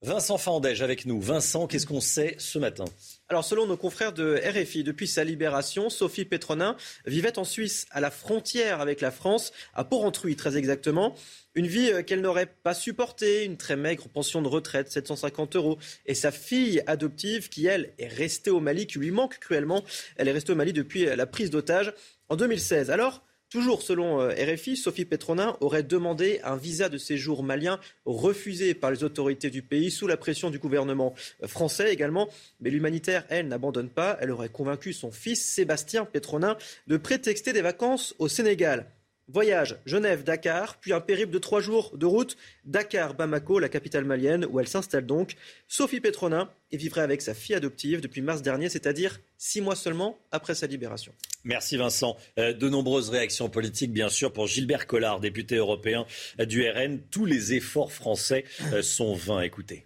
[0.04, 1.22] Vincent Fandège avec nous.
[1.22, 2.84] Vincent, qu'est-ce qu'on sait ce matin?
[3.30, 6.76] Alors, selon nos confrères de RFI, depuis sa libération, Sophie Petronin
[7.06, 11.16] vivait en Suisse, à la frontière avec la France, à Porrentruy très exactement.
[11.56, 15.78] Une vie euh, qu'elle n'aurait pas supportée, une très maigre pension de retraite, 750 euros.
[16.06, 19.86] Et sa fille adoptive, qui elle est restée au Mali, qui lui manque cruellement,
[20.18, 21.94] elle est restée au Mali depuis la prise d'otage
[22.28, 22.92] en 2016.
[22.92, 23.24] Alors,
[23.54, 28.90] Toujours selon euh, RFI, Sophie Petronin aurait demandé un visa de séjour malien refusé par
[28.90, 31.14] les autorités du pays sous la pression du gouvernement
[31.44, 32.30] euh, français également.
[32.62, 34.18] Mais l'humanitaire, elle, n'abandonne pas.
[34.22, 36.58] Elle aurait convaincu son fils Sébastien Petronin
[36.88, 38.88] de prétexter des vacances au Sénégal.
[39.28, 42.36] Voyage Genève-Dakar, puis un périple de trois jours de route
[42.66, 45.36] Dakar-Bamako, la capitale malienne, où elle s'installe donc.
[45.68, 50.20] Sophie Petronin y vivrait avec sa fille adoptive depuis mars dernier, c'est-à-dire six mois seulement
[50.32, 51.14] après sa libération.
[51.46, 52.18] Merci Vincent.
[52.38, 56.06] Euh, de nombreuses réactions politiques, bien sûr, pour Gilbert Collard, député européen
[56.40, 57.00] du RN.
[57.10, 58.44] Tous les efforts français
[58.74, 59.42] euh, sont vains.
[59.42, 59.86] Écoutez.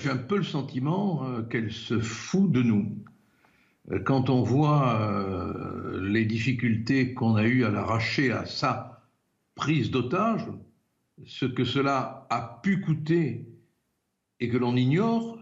[0.00, 2.96] J'ai un peu le sentiment euh, qu'elle se fout de nous.
[3.92, 9.02] Euh, quand on voit euh, les difficultés qu'on a eues à l'arracher à sa
[9.54, 10.46] prise d'otage,
[11.26, 13.46] ce que cela a pu coûter
[14.40, 15.38] et que l'on ignore,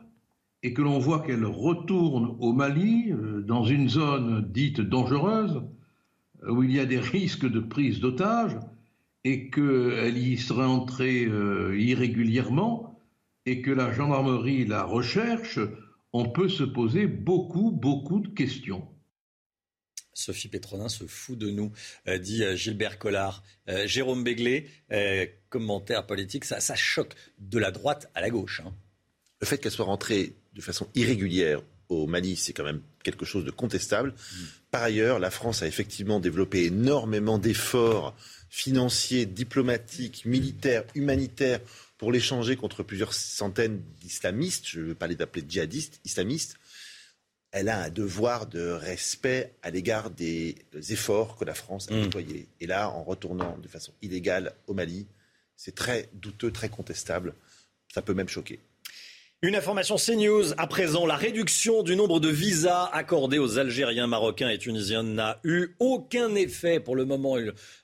[0.62, 5.62] et que l'on voit qu'elle retourne au Mali, euh, dans une zone dite dangereuse,
[6.48, 8.56] où il y a des risques de prise d'otage,
[9.24, 13.00] et qu'elle y serait entrée irrégulièrement,
[13.44, 15.58] et que la gendarmerie la recherche,
[16.18, 18.88] on peut se poser beaucoup, beaucoup de questions.
[20.14, 21.72] Sophie Pétronin se fout de nous,
[22.08, 23.42] euh, dit euh, Gilbert Collard.
[23.68, 24.70] Euh, Jérôme Béglé,
[25.50, 28.62] commentaire politique, ça, ça, choque de la droite à la gauche.
[28.64, 28.72] Hein.
[29.42, 31.60] Le fait qu'elle soit rentrée de façon irrégulière
[31.90, 34.10] au Mali, c'est quand même quelque chose de contestable.
[34.12, 34.44] Mm.
[34.70, 38.16] Par ailleurs, la France a effectivement développé énormément d'efforts
[38.48, 41.60] financiers, diplomatiques, militaires, humanitaires
[41.98, 46.58] pour l'échanger contre plusieurs centaines d'islamistes, je ne veux pas les appeler djihadistes, islamistes,
[47.52, 50.56] elle a un devoir de respect à l'égard des
[50.90, 52.02] efforts que la France a mmh.
[52.02, 52.48] déployés.
[52.60, 55.06] Et là, en retournant de façon illégale au Mali,
[55.56, 57.34] c'est très douteux, très contestable.
[57.94, 58.60] Ça peut même choquer.
[59.42, 61.04] Une information CNews à présent.
[61.04, 66.34] La réduction du nombre de visas accordés aux Algériens, Marocains et Tunisiens n'a eu aucun
[66.34, 66.80] effet.
[66.80, 67.36] Pour le moment,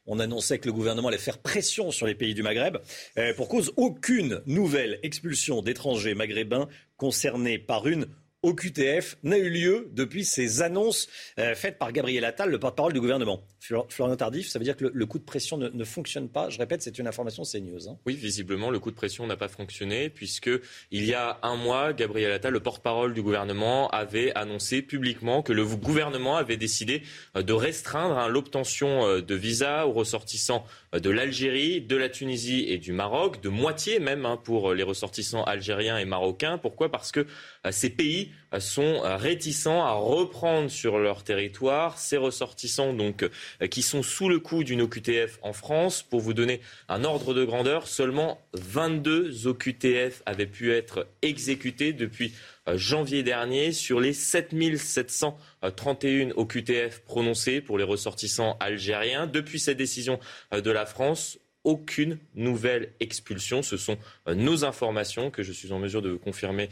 [0.06, 2.78] on annonçait que le gouvernement allait faire pression sur les pays du Maghreb.
[3.18, 8.06] Euh, pour cause, aucune nouvelle expulsion d'étrangers maghrébins concernés par une
[8.42, 11.08] OQTF n'a eu lieu depuis ces annonces
[11.38, 13.40] euh, faites par Gabriel Attal, le porte-parole du gouvernement.
[13.60, 16.50] Florian Tardif, ça veut dire que le, coup de pression ne, fonctionne pas.
[16.50, 17.88] Je répète, c'est une information CNews.
[17.88, 17.96] Hein.
[18.06, 20.50] Oui, visiblement, le coup de pression n'a pas fonctionné puisque
[20.90, 25.52] il y a un mois, Gabriel Attal, le porte-parole du gouvernement, avait annoncé publiquement que
[25.52, 27.02] le gouvernement avait décidé
[27.36, 32.64] euh, de restreindre hein, l'obtention euh, de visas aux ressortissants de l'Algérie, de la Tunisie
[32.68, 36.58] et du Maroc, de moitié même hein, pour les ressortissants algériens et marocains.
[36.58, 36.90] Pourquoi?
[36.90, 37.26] Parce que
[37.70, 44.02] ces pays sont réticents à reprendre sur leur territoire ces ressortissants donc euh, qui sont
[44.02, 46.02] sous le coup d'une OQTF en France.
[46.02, 52.34] Pour vous donner un ordre de grandeur, seulement 22 OQTF avaient pu être exécutés depuis
[52.68, 59.26] euh, janvier dernier sur les 7731 OQTF prononcées pour les ressortissants algériens.
[59.26, 60.18] Depuis cette décision
[60.52, 63.62] euh, de la France, aucune nouvelle expulsion.
[63.62, 66.68] Ce sont nos informations que je suis en mesure de confirmer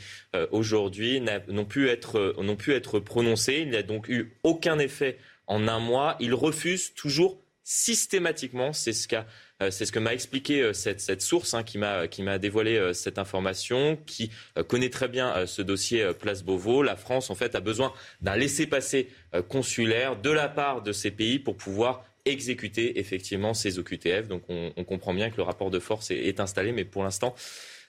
[0.50, 3.60] aujourd'hui, n'ont pu, être, pu être prononcées.
[3.60, 6.16] Il n'y a donc eu aucun effet en un mois.
[6.20, 7.40] Il refuse toujours
[7.72, 9.06] systématiquement, c'est ce
[9.62, 14.32] euh, que m'a expliqué euh, cette, source hein, qui m'a dévoilé euh, cette information, qui
[14.66, 16.82] connaît très bien ce dossier Place Beauvau.
[16.82, 17.92] La France, en fait, a besoin
[18.22, 19.08] d'un laissez-passer
[19.48, 24.28] consulaire de la part de ces pays pour pouvoir exécuter effectivement ces OQTF.
[24.28, 27.34] Donc on, comprend bien que le rapport de force est, installé, mais pour l'instant,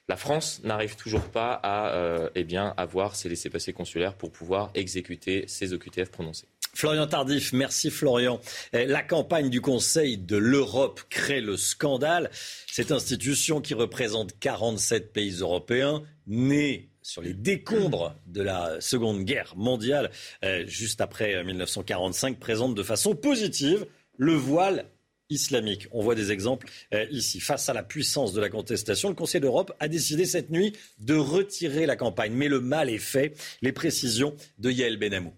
[0.08, 5.46] la France n'arrive toujours pas à eh bien, avoir ces laissez-passer consulaires pour pouvoir exécuter
[5.48, 6.48] ces OQTF prononcés.
[6.74, 8.40] Florian Tardif, merci Florian.
[8.74, 12.30] Eh, la campagne du Conseil de l'Europe crée le scandale.
[12.68, 19.54] Cette institution qui représente 47 pays européens, née sur les décombres de la Seconde Guerre
[19.58, 20.12] mondiale,
[20.44, 23.86] eh, juste après 1945, présente de façon positive
[24.18, 24.86] le voile
[25.32, 25.88] islamique.
[25.92, 27.40] On voit des exemples eh, ici.
[27.40, 31.16] Face à la puissance de la contestation, le Conseil d'Europe a décidé cette nuit de
[31.16, 32.34] retirer la campagne.
[32.34, 33.36] Mais le mal est fait.
[33.62, 35.34] Les précisions de Yael Benamou.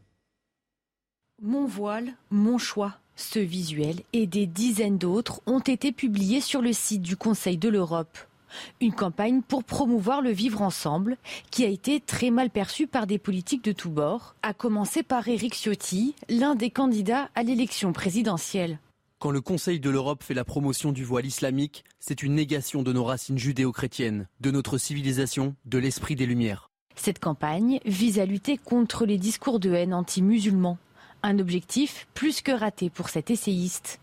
[1.41, 2.97] Mon voile, mon choix.
[3.15, 7.69] Ce visuel et des dizaines d'autres ont été publiés sur le site du Conseil de
[7.69, 8.17] l'Europe.
[8.81, 11.17] Une campagne pour promouvoir le vivre ensemble
[11.51, 15.27] qui a été très mal perçue par des politiques de tous bords, à commencer par
[15.27, 18.79] Éric Ciotti, l'un des candidats à l'élection présidentielle.
[19.19, 22.91] Quand le Conseil de l'Europe fait la promotion du voile islamique, c'est une négation de
[22.91, 26.69] nos racines judéo-chrétiennes, de notre civilisation, de l'esprit des Lumières.
[26.95, 30.77] Cette campagne vise à lutter contre les discours de haine anti-musulmans
[31.23, 33.99] un objectif plus que raté pour cet essayiste.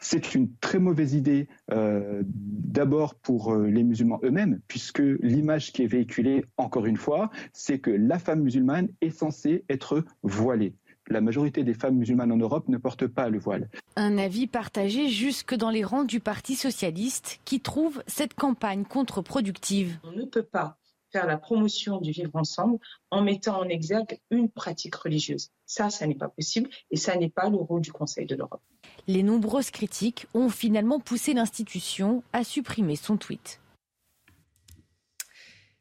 [0.00, 5.82] C'est une très mauvaise idée euh, d'abord pour euh, les musulmans eux-mêmes, puisque l'image qui
[5.82, 10.74] est véhiculée, encore une fois, c'est que la femme musulmane est censée être voilée.
[11.08, 13.68] La majorité des femmes musulmanes en Europe ne portent pas le voile.
[13.94, 19.98] Un avis partagé jusque dans les rangs du Parti socialiste qui trouve cette campagne contre-productive.
[20.02, 20.78] On ne peut pas
[21.16, 22.78] faire la promotion du vivre ensemble
[23.10, 25.50] en mettant en exergue une pratique religieuse.
[25.64, 28.60] Ça, ça n'est pas possible et ça n'est pas le rôle du Conseil de l'Europe.
[29.06, 33.60] Les nombreuses critiques ont finalement poussé l'institution à supprimer son tweet.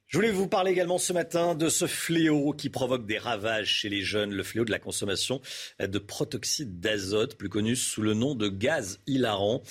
[0.08, 3.90] Je voulais vous parler également ce matin de ce fléau qui provoque des ravages chez
[3.90, 5.42] les jeunes, le fléau de la consommation
[5.80, 9.62] de protoxyde d'azote, plus connu sous le nom de gaz hilarant.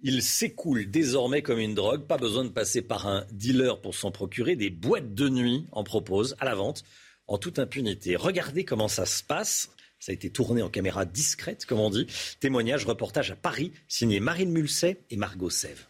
[0.00, 2.06] Il s'écoule désormais comme une drogue.
[2.06, 4.54] Pas besoin de passer par un dealer pour s'en procurer.
[4.54, 6.84] Des boîtes de nuit en proposent à la vente
[7.26, 8.14] en toute impunité.
[8.14, 9.70] Regardez comment ça se passe.
[9.98, 12.06] Ça a été tourné en caméra discrète, comme on dit.
[12.38, 15.86] Témoignage, reportage à Paris, signé Marine Mulset et Margot Sève.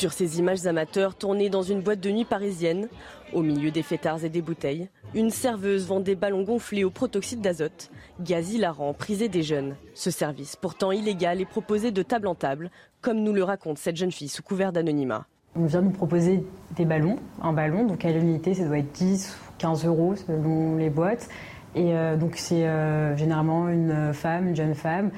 [0.00, 2.88] Sur ces images amateurs tournées dans une boîte de nuit parisienne,
[3.34, 7.42] au milieu des fêtards et des bouteilles, une serveuse vend des ballons gonflés au protoxyde
[7.42, 9.76] d'azote, gaz hilarant prisé des jeunes.
[9.92, 12.70] Ce service, pourtant illégal, est proposé de table en table,
[13.02, 15.26] comme nous le raconte cette jeune fille sous couvert d'anonymat.
[15.54, 16.46] On vient nous proposer
[16.76, 20.76] des ballons, un ballon, donc à l'unité ça doit être 10 ou 15 euros selon
[20.76, 21.28] les boîtes.
[21.74, 25.10] Et euh, donc c'est euh, généralement une femme, une jeune femme,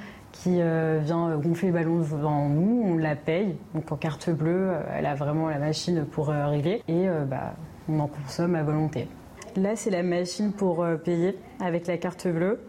[0.42, 3.56] qui euh, vient gonfler le ballon devant nous, on la paye.
[3.74, 7.54] Donc en carte bleue, euh, elle a vraiment la machine pour euh, régler et bah,
[7.88, 9.06] on en consomme à volonté.
[9.54, 12.60] Là, c'est la machine pour payer avec la carte bleue.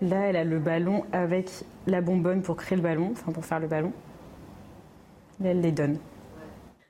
[0.00, 1.50] Là, elle a le ballon avec
[1.86, 3.92] la bonbonne pour créer le ballon, enfin pour faire le ballon.
[5.40, 5.98] Là, elle les donne.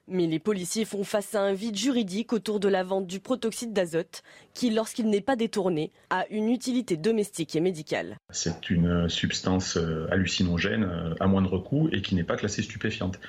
[0.09, 3.73] Mais les policiers font face à un vide juridique autour de la vente du protoxyde
[3.73, 4.23] d'azote,
[4.55, 8.17] qui, lorsqu'il n'est pas détourné, a une utilité domestique et médicale.
[8.31, 13.21] C'est une substance euh, hallucinogène euh, à moindre coût et qui n'est pas classée stupéfiante.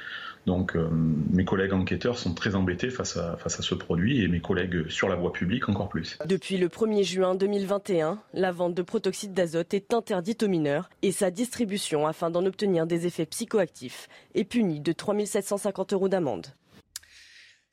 [0.45, 4.27] Donc euh, mes collègues enquêteurs sont très embêtés face à, face à ce produit et
[4.27, 6.17] mes collègues sur la voie publique encore plus.
[6.25, 11.11] Depuis le 1er juin 2021, la vente de protoxyde d'azote est interdite aux mineurs et
[11.11, 16.47] sa distribution afin d'en obtenir des effets psychoactifs est punie de 3 750 euros d'amende.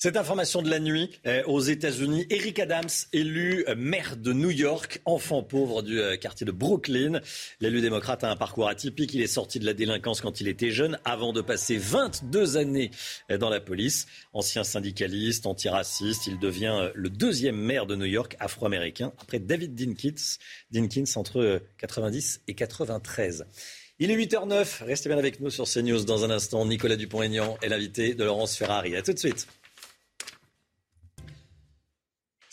[0.01, 4.53] Cette information de la nuit euh, aux États-Unis, Eric Adams, élu euh, maire de New
[4.53, 7.21] York, enfant pauvre du euh, quartier de Brooklyn.
[7.59, 9.13] L'élu démocrate a un parcours atypique.
[9.15, 12.93] Il est sorti de la délinquance quand il était jeune, avant de passer 22 années
[13.41, 14.07] dans la police.
[14.35, 20.39] Ancien syndicaliste, antiraciste, il devient le deuxième maire de New York afro-américain après David Dinkins,
[20.71, 23.47] Dinkins entre 90 et 93.
[23.99, 24.85] Il est 8h09.
[24.85, 26.65] Restez bien avec nous sur CNews dans un instant.
[26.65, 28.95] Nicolas Dupont-Aignan est l'invité de Laurence Ferrari.
[28.95, 29.49] À tout de suite.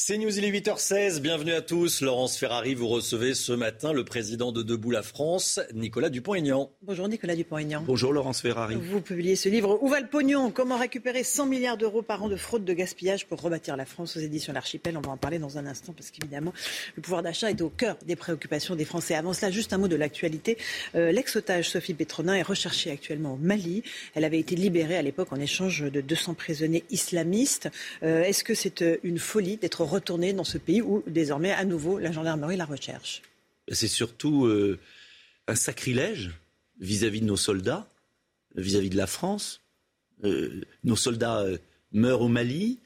[0.08, 1.20] C'est News, il est 8h16.
[1.20, 2.02] Bienvenue à tous.
[2.02, 6.70] Laurence Ferrari, vous recevez ce matin le président de Debout la France, Nicolas Dupont-Aignan.
[6.84, 7.82] Bonjour Nicolas Dupont-Aignan.
[7.88, 8.76] Bonjour Laurence Ferrari.
[8.76, 10.52] Vous publiez ce livre Où va le pognon?
[10.52, 14.16] Comment récupérer 100 milliards d'euros par an de fraude de gaspillage pour rebâtir la France
[14.16, 14.96] aux éditions L'Archipel.
[14.96, 16.54] On va en parler dans un instant parce qu'évidemment,
[16.96, 19.16] le pouvoir d'achat est au cœur des préoccupations des Français.
[19.16, 20.60] Avant cela, juste un mot de l'actualité.
[20.94, 23.82] Euh, L'ex-otage Sophie Pétronin est recherchée actuellement au Mali.
[24.14, 27.72] Elle avait été libérée à l'époque en échange de 200 prisonniers islamistes.
[28.04, 31.66] Euh, Est-ce que c'est euh, une folie d'être retournée dans ce pays où désormais à
[31.66, 33.22] nouveau la gendarmerie la recherche
[33.72, 34.80] C'est surtout euh,
[35.48, 36.32] un sacrilège
[36.80, 37.88] vis-à-vis de nos soldats,
[38.56, 39.62] vis-à-vis de la France.
[40.24, 41.58] Euh, nos soldats euh,
[41.92, 42.80] meurent au Mali,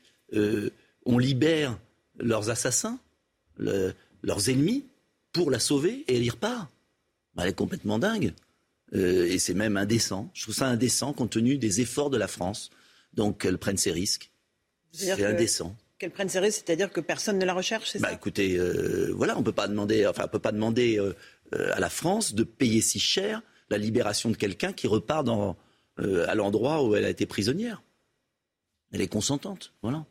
[1.05, 1.77] on libère
[2.19, 2.99] leurs assassins,
[3.57, 4.85] le- leurs ennemis,
[5.31, 6.69] pour la sauver et elle y repart.
[7.35, 8.33] Bah, elle est complètement dingue.
[8.93, 10.29] Et c'est même indécent.
[10.33, 12.71] Je trouve ça indécent compte tenu des efforts de la France.
[13.13, 14.31] Donc qu'elle prenne ses risques.
[14.91, 15.75] C'est indécent.
[15.99, 18.13] Qu'elle prenne ses risques, c'est-à-dire que personne ne la recherche, c'est Bah ça?
[18.13, 21.13] écoutez, euh, voilà, on peut pas demander, enfin, on peut pas demander euh,
[21.53, 25.57] euh, à la France de payer si cher la libération de quelqu'un qui repart dans,
[25.99, 27.83] euh, à l'endroit où elle a été prisonnière.
[28.93, 30.05] Elle est consentante, voilà.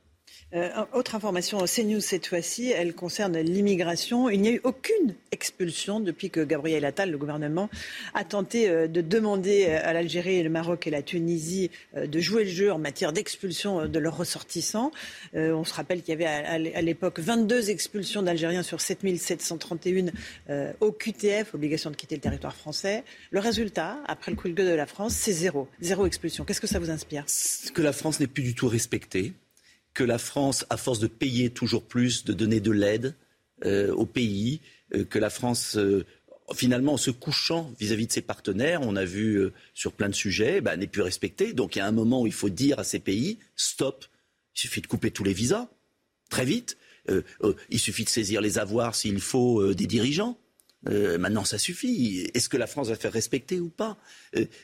[0.55, 4.30] Euh, autre information, CNews cette fois-ci, elle concerne l'immigration.
[4.30, 7.68] Il n'y a eu aucune expulsion depuis que Gabriel Attal, le gouvernement,
[8.14, 12.44] a tenté euh, de demander euh, à l'Algérie, le Maroc et la Tunisie de jouer
[12.44, 14.90] le jeu en matière d'expulsion de leurs ressortissants.
[15.34, 20.06] On se rappelle qu'il y avait à, à l'époque 22 expulsions d'Algériens sur 7731
[20.50, 23.05] euh, au QTF, obligation de quitter le territoire français.
[23.30, 25.68] Le résultat, après le coup de gueule de la France, c'est zéro.
[25.80, 26.44] Zéro expulsion.
[26.44, 27.24] Qu'est-ce que ça vous inspire?
[27.74, 29.32] Que la France n'est plus du tout respectée,
[29.94, 33.16] que la France, à force de payer toujours plus, de donner de l'aide
[33.65, 34.60] euh, au pays,
[34.94, 36.05] euh, que la France, euh,
[36.55, 40.15] finalement, en se couchant vis-à-vis de ses partenaires, on a vu euh, sur plein de
[40.15, 41.52] sujets, bah, n'est plus respectée.
[41.52, 44.05] Donc il y a un moment où il faut dire à ces pays, stop,
[44.55, 45.69] il suffit de couper tous les visas,
[46.31, 46.77] très vite.
[47.70, 50.36] Il suffit de saisir les avoirs s'il faut des dirigeants.
[50.82, 52.28] Maintenant, ça suffit.
[52.35, 53.97] Est-ce que la France va faire respecter ou pas?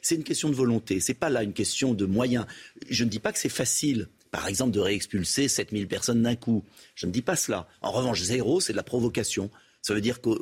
[0.02, 1.00] C'est une question de volonté.
[1.00, 2.44] C'est pas là une question de moyens.
[2.90, 6.64] Je ne dis pas que c'est facile, par exemple, de réexpulser 7000 personnes d'un coup.
[6.96, 7.68] Je ne dis pas cela.
[7.82, 9.48] En revanche, zéro, c'est de la provocation.
[9.80, 10.32] Ça veut dire qu'il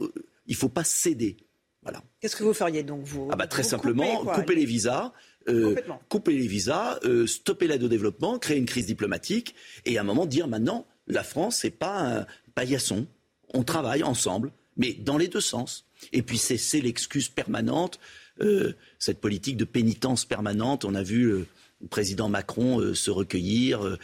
[0.48, 1.36] ne faut pas céder.
[1.82, 2.02] Voilà.
[2.18, 3.28] Qu'est-ce que vous feriez donc vous?
[3.30, 4.34] Ah bah très Vous simplement, coupez, quoi.
[4.36, 5.12] couper les visas,
[5.46, 5.76] euh,
[6.08, 9.54] couper les visas, euh, stopper l'aide au développement, créer une crise diplomatique
[9.84, 13.06] et à un moment dire maintenant, la France, c'est pas un paillasson.
[13.52, 15.84] On travaille ensemble, mais dans les deux sens.
[16.14, 18.00] Et puis cesser l'excuse permanente,
[18.40, 20.86] euh, cette politique de pénitence permanente.
[20.86, 21.44] On a vu
[21.82, 23.98] le président Macron se recueillir.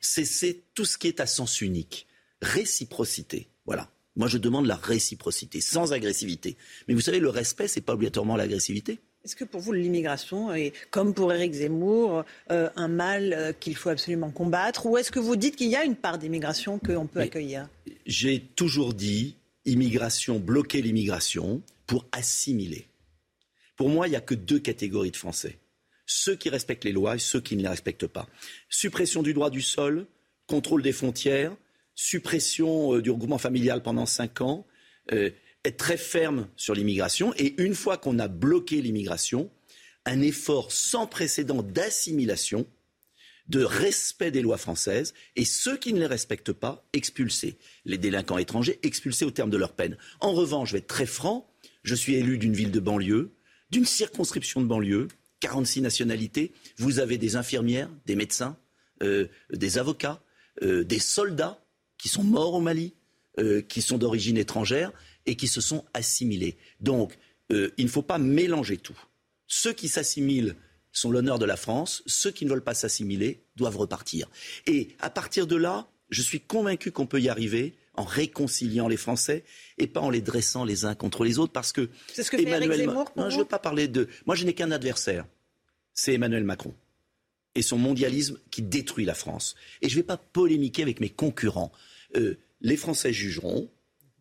[0.00, 2.06] cesser tout ce qui est à sens unique.
[2.40, 3.48] Réciprocité.
[3.66, 3.90] Voilà.
[4.18, 6.56] Moi, je demande la réciprocité, sans agressivité.
[6.88, 8.98] Mais vous savez, le respect, c'est pas obligatoirement l'agressivité.
[9.24, 13.76] Est-ce que pour vous, l'immigration est, comme pour Éric Zemmour, euh, un mal euh, qu'il
[13.76, 14.86] faut absolument combattre?
[14.86, 17.68] Ou est-ce que vous dites qu'il y a une part d'immigration qu'on peut accueillir?
[18.06, 19.36] J'ai toujours dit
[19.66, 22.86] immigration, bloquer l'immigration pour assimiler.
[23.76, 25.58] Pour moi, il n'y a que deux catégories de Français.
[26.10, 28.28] Ceux qui respectent les lois et ceux qui ne les respectent pas.
[28.68, 30.06] Suppression du droit du sol,
[30.48, 31.54] contrôle des frontières,
[31.94, 34.66] suppression euh, du regroupement familial pendant cinq ans
[35.64, 39.50] être très ferme sur l'immigration et une fois qu'on a bloqué l'immigration,
[40.04, 42.66] un effort sans précédent d'assimilation,
[43.48, 47.58] de respect des lois françaises et ceux qui ne les respectent pas, expulsés.
[47.84, 49.96] Les délinquants étrangers, expulsés au terme de leur peine.
[50.20, 51.50] En revanche, je vais être très franc,
[51.82, 53.32] je suis élu d'une ville de banlieue,
[53.70, 55.08] d'une circonscription de banlieue,
[55.40, 56.52] 46 nationalités.
[56.76, 58.56] Vous avez des infirmières, des médecins,
[59.02, 60.20] euh, des avocats,
[60.62, 61.64] euh, des soldats
[61.98, 62.94] qui sont morts au Mali,
[63.38, 64.92] euh, qui sont d'origine étrangère
[65.26, 66.56] et qui se sont assimilés.
[66.80, 67.16] Donc,
[67.50, 68.98] il ne faut pas mélanger tout.
[69.46, 70.54] Ceux qui s'assimilent
[70.92, 74.28] sont l'honneur de la France, ceux qui ne veulent pas s'assimiler doivent repartir.
[74.66, 78.96] Et à partir de là, je suis convaincu qu'on peut y arriver en réconciliant les
[78.96, 79.44] Français
[79.76, 82.36] et pas en les dressant les uns contre les autres parce que c'est ce que
[82.36, 85.26] Emmanuel Zemmour non, je ne veux pas parler de moi je n'ai qu'un adversaire
[85.94, 86.74] c'est Emmanuel Macron
[87.54, 91.10] et son mondialisme qui détruit la France et je ne vais pas polémiquer avec mes
[91.10, 91.72] concurrents
[92.16, 93.70] euh, les Français jugeront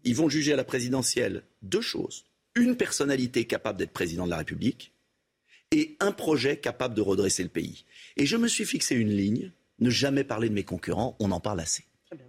[0.07, 2.25] ils vont juger à la présidentielle deux choses.
[2.55, 4.93] Une personnalité capable d'être président de la République
[5.71, 7.83] et un projet capable de redresser le pays.
[8.15, 11.41] Et je me suis fixé une ligne, ne jamais parler de mes concurrents, on en
[11.41, 11.83] parle assez.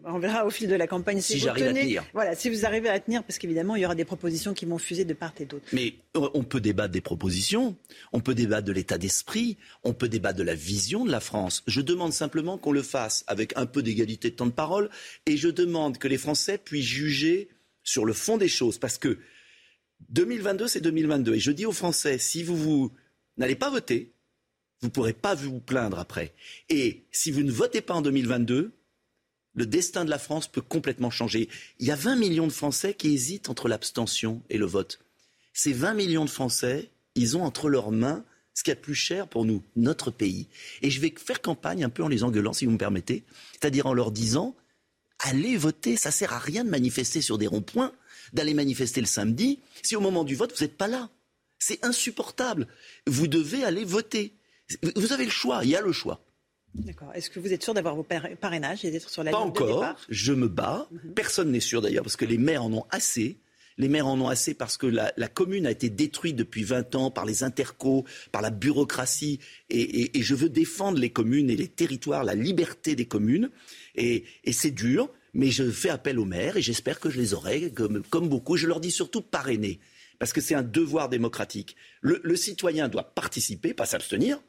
[0.04, 2.04] On verra au fil de la campagne si, j'arrive à tenir.
[2.12, 4.78] Voilà, si vous arrivez à tenir, parce qu'évidemment, il y aura des propositions qui vont
[4.78, 5.66] fuser de part et d'autre.
[5.72, 7.76] Mais euh, on peut débattre des propositions,
[8.12, 11.62] on peut débattre de l'état d'esprit, on peut débattre de la vision de la France.
[11.68, 14.90] Je demande simplement qu'on le fasse avec un peu d'égalité de temps de parole,
[15.26, 17.48] et je demande que les Français puissent juger
[17.84, 19.18] sur le fond des choses, parce que
[20.10, 21.34] 2022, c'est 2022.
[21.34, 22.92] Et je dis aux Français, si vous, vous
[23.36, 24.12] n'allez pas voter,
[24.80, 26.34] vous ne pourrez pas vous plaindre après.
[26.68, 28.72] Et si vous ne votez pas en 2022,
[29.58, 31.48] le destin de la France peut complètement changer.
[31.80, 35.00] Il y a 20 millions de Français qui hésitent entre l'abstention et le vote.
[35.52, 38.24] Ces 20 millions de Français, ils ont entre leurs mains
[38.54, 40.48] ce qui est plus cher pour nous, notre pays.
[40.82, 43.86] Et je vais faire campagne un peu en les engueulant, si vous me permettez, c'est-à-dire
[43.86, 44.56] en leur disant
[45.20, 45.96] allez voter.
[45.96, 47.92] Ça sert à rien de manifester sur des ronds-points,
[48.32, 51.08] d'aller manifester le samedi, si au moment du vote, vous n'êtes pas là.
[51.58, 52.68] C'est insupportable.
[53.06, 54.34] Vous devez aller voter.
[54.96, 56.20] Vous avez le choix, il y a le choix.
[56.78, 57.10] D'accord.
[57.14, 58.06] Est-ce que vous êtes sûr d'avoir vos
[58.40, 59.66] parrainages et d'être sur la Pas ligne encore.
[59.66, 60.06] de départ?
[60.08, 60.88] Je me bats.
[60.90, 61.14] Mhm.
[61.14, 63.38] Personne n'est sûr d'ailleurs, parce que les maires en ont assez.
[63.78, 67.10] Les maires en ont assez parce que la, commune a été détruite depuis 20 ans
[67.12, 69.38] par les intercos, par la bureaucratie.
[69.70, 73.50] Et, je veux défendre les communes et les territoires, la liberté des communes.
[73.94, 77.70] Et, c'est dur, mais je fais appel aux maires et j'espère que je les aurai,
[77.70, 78.56] comme, comme beaucoup.
[78.56, 79.78] Je leur dis surtout parrainer,
[80.18, 81.76] parce que c'est un devoir démocratique.
[82.00, 84.40] Le, citoyen doit participer, pas s'abstenir.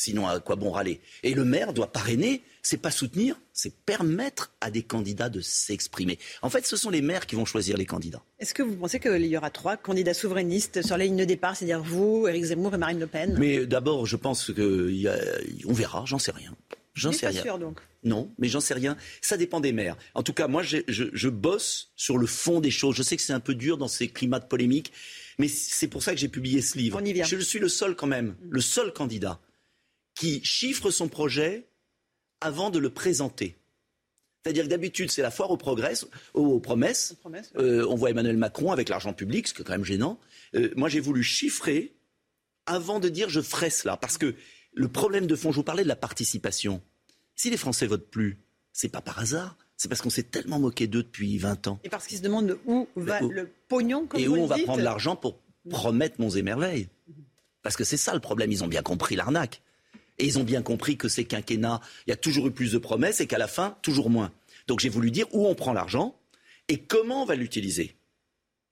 [0.00, 0.98] Sinon, à quoi bon râler?
[1.22, 6.18] Et le maire doit parrainer, c'est pas soutenir, c'est permettre à des candidats de s'exprimer.
[6.40, 8.22] En fait, ce sont les maires qui vont choisir les candidats.
[8.38, 11.54] Est-ce que vous pensez qu'il y aura trois candidats souverainistes sur la ligne de départ,
[11.54, 13.36] c'est-à-dire vous, Éric Zemmour et Marine Le Pen?
[13.38, 16.56] Mais d'abord, je pense qu'on verra, j'en sais rien.
[16.94, 17.42] J'en sais rien.
[17.42, 17.80] Sûr, donc.
[18.02, 18.96] Non, mais j'en sais rien.
[19.20, 19.98] Ça dépend des maires.
[20.14, 22.96] En tout cas, moi, je, je, bosse sur le fond des choses.
[22.96, 24.92] Je sais que c'est un peu dur dans ces climats de polémique,
[25.38, 27.02] mais c'est pour ça que j'ai publié ce livre.
[27.04, 29.38] Je suis le seul quand même, le seul candidat
[30.20, 31.66] qui chiffre son projet
[32.42, 33.56] avant de le présenter.
[34.42, 35.94] C'est-à-dire que d'habitude, c'est la foire aux, progrès,
[36.34, 37.16] aux, promesses.
[37.56, 40.20] Euh, on voit Emmanuel Macron avec l'argent public, ce qui est quand même gênant.
[40.54, 41.94] Euh, moi, j'ai voulu chiffrer
[42.66, 43.96] avant de dire je ferai cela.
[43.96, 44.34] Parce que
[44.74, 46.82] le problème de fond, je vous parlais de la participation.
[47.34, 48.38] Si les Français votent plus,
[48.74, 49.56] c'est pas par hasard.
[49.78, 51.80] C'est parce qu'on s'est tellement moqué d'eux depuis 20 ans.
[51.82, 54.82] Et parce qu'ils se demandent où va le pognon, comme Et où on va prendre
[54.82, 55.40] l'argent pour
[55.70, 56.88] promettre monts et merveilles.
[57.62, 58.52] Parce que c'est ça le problème.
[58.52, 59.62] Ils ont bien compris l'arnaque.
[60.20, 62.78] Et ils ont bien compris que ces quinquennats, il y a toujours eu plus de
[62.78, 64.30] promesses et qu'à la fin, toujours moins.
[64.66, 66.14] Donc j'ai voulu dire où on prend l'argent
[66.68, 67.96] et comment on va l'utiliser.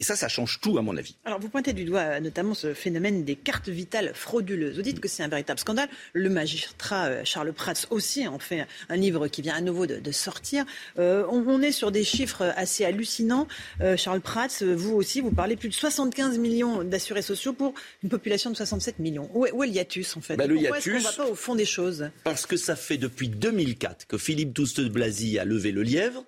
[0.01, 1.17] Et ça, ça change tout, à mon avis.
[1.25, 4.77] Alors, vous pointez du doigt euh, notamment ce phénomène des cartes vitales frauduleuses.
[4.77, 5.89] Vous dites que c'est un véritable scandale.
[6.13, 10.13] Le magistrat euh, Charles Prats aussi en fait un livre qui vient à nouveau de,
[10.13, 10.65] sortir.
[10.99, 13.49] Euh, on, est sur des chiffres assez hallucinants.
[13.97, 18.51] Charles Prats, vous aussi, vous parlez plus de 75 millions d'assurés sociaux pour une population
[18.51, 19.29] de 67 millions.
[19.35, 21.27] Où est, où est le hiatus, en fait bah, Pourquoi est-ce qu'on ne va pas
[21.27, 22.11] au fond des choses?
[22.25, 26.25] Parce que ça fait depuis 2004 que Philippe Douste de Blazy a levé le lièvre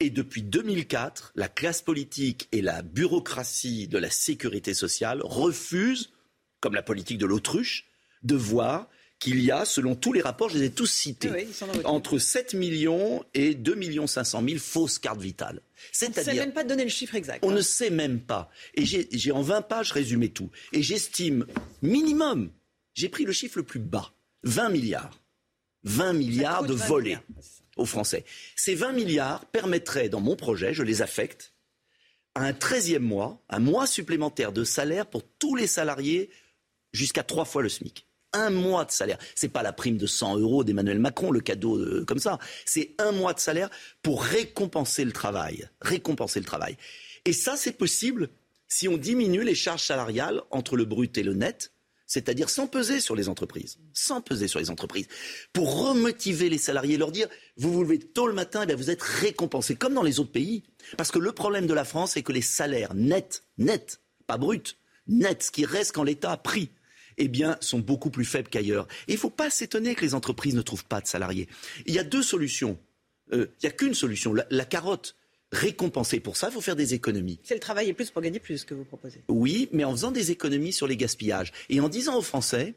[0.00, 6.10] et depuis 2004, la classe politique et la bureaucratie de la sécurité sociale refusent,
[6.60, 7.86] comme la politique de l'autruche,
[8.22, 11.46] de voir qu'il y a, selon tous les rapports, je les ai tous cités,
[11.84, 15.60] entre 7 millions et 2 millions 500 000 fausses cartes vitales.
[16.02, 17.44] On ne sait même pas donner le chiffre exact.
[17.44, 17.54] On hein.
[17.54, 18.50] ne sait même pas.
[18.74, 20.50] Et j'ai en 20 pages résumé tout.
[20.72, 21.46] Et j'estime
[21.82, 22.50] minimum,
[22.94, 24.12] j'ai pris le chiffre le plus bas,
[24.44, 25.20] 20 milliards.
[25.84, 27.18] 20 milliards de volets
[27.76, 28.24] aux Français.
[28.56, 31.54] Ces 20 milliards permettraient, dans mon projet, je les affecte,
[32.34, 36.30] à un 13e mois, un mois supplémentaire de salaire pour tous les salariés
[36.92, 38.06] jusqu'à trois fois le SMIC.
[38.32, 39.18] Un mois de salaire.
[39.34, 42.38] Ce n'est pas la prime de 100 euros d'Emmanuel Macron, le cadeau euh, comme ça.
[42.64, 43.70] C'est un mois de salaire
[44.02, 45.68] pour récompenser le travail.
[45.80, 46.76] Récompenser le travail.
[47.24, 48.30] Et ça, c'est possible
[48.68, 51.72] si on diminue les charges salariales entre le brut et le net
[52.10, 55.06] c'est-à-dire sans peser sur les entreprises, sans peser sur les entreprises,
[55.52, 59.00] pour remotiver les salariés, leur dire vous vous levez tôt le matin, eh vous êtes
[59.00, 60.64] récompensés, comme dans les autres pays.
[60.96, 64.76] Parce que le problème de la France, c'est que les salaires nets, nets, pas bruts,
[65.06, 66.70] nets, ce qui reste quand l'État a pris,
[67.16, 68.88] eh bien, sont beaucoup plus faibles qu'ailleurs.
[69.06, 71.48] Il ne faut pas s'étonner que les entreprises ne trouvent pas de salariés.
[71.86, 72.76] Il y a deux solutions.
[73.32, 75.14] Euh, il n'y a qu'une solution, la carotte
[75.52, 77.40] récompenser pour ça, il faut faire des économies.
[77.42, 79.22] C'est le travail plus pour gagner plus que vous proposez.
[79.28, 82.74] Oui, mais en faisant des économies sur les gaspillages et en disant aux Français,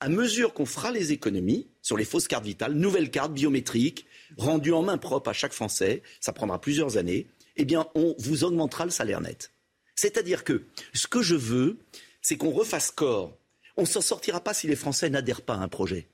[0.00, 4.06] à mesure qu'on fera les économies sur les fausses cartes vitales, nouvelles cartes biométriques,
[4.36, 8.42] rendues en main propre à chaque Français, ça prendra plusieurs années, eh bien, on vous
[8.42, 9.52] augmentera le salaire net.
[9.94, 10.64] C'est-à-dire que
[10.94, 11.78] ce que je veux,
[12.20, 13.36] c'est qu'on refasse corps.
[13.76, 16.08] On ne s'en sortira pas si les Français n'adhèrent pas à un projet.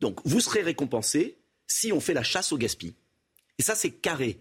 [0.00, 1.36] Donc, vous serez récompensés
[1.66, 2.96] si on fait la chasse au gaspillage.
[3.58, 4.40] Et ça, c'est carré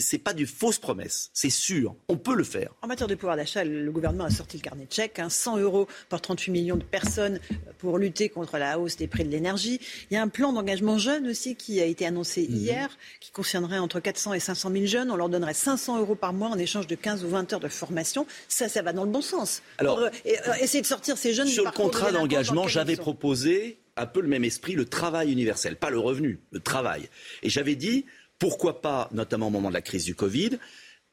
[0.00, 2.72] c'est pas du fausse promesse, c'est sûr, on peut le faire.
[2.82, 5.60] En matière de pouvoir d'achat, le gouvernement a sorti le carnet de chèques, 100 hein,
[5.60, 7.38] euros par 38 millions de personnes
[7.78, 9.80] pour lutter contre la hausse des prix de l'énergie.
[10.10, 12.56] Il y a un plan d'engagement jeune aussi qui a été annoncé mhm.
[12.56, 15.10] hier, qui concernerait entre 400 et 500 000 jeunes.
[15.10, 17.68] On leur donnerait 500 euros par mois en échange de 15 ou 20 heures de
[17.68, 18.26] formation.
[18.48, 19.62] Ça, ça va dans le bon sens.
[19.78, 23.78] Alors, pour, euh, euh, essayer de sortir ces jeunes sur le contrat d'engagement, j'avais proposé
[23.96, 27.08] un peu le même esprit, le travail universel, pas le revenu, le travail.
[27.42, 28.06] Et j'avais dit
[28.40, 30.58] pourquoi pas, notamment au moment de la crise du Covid,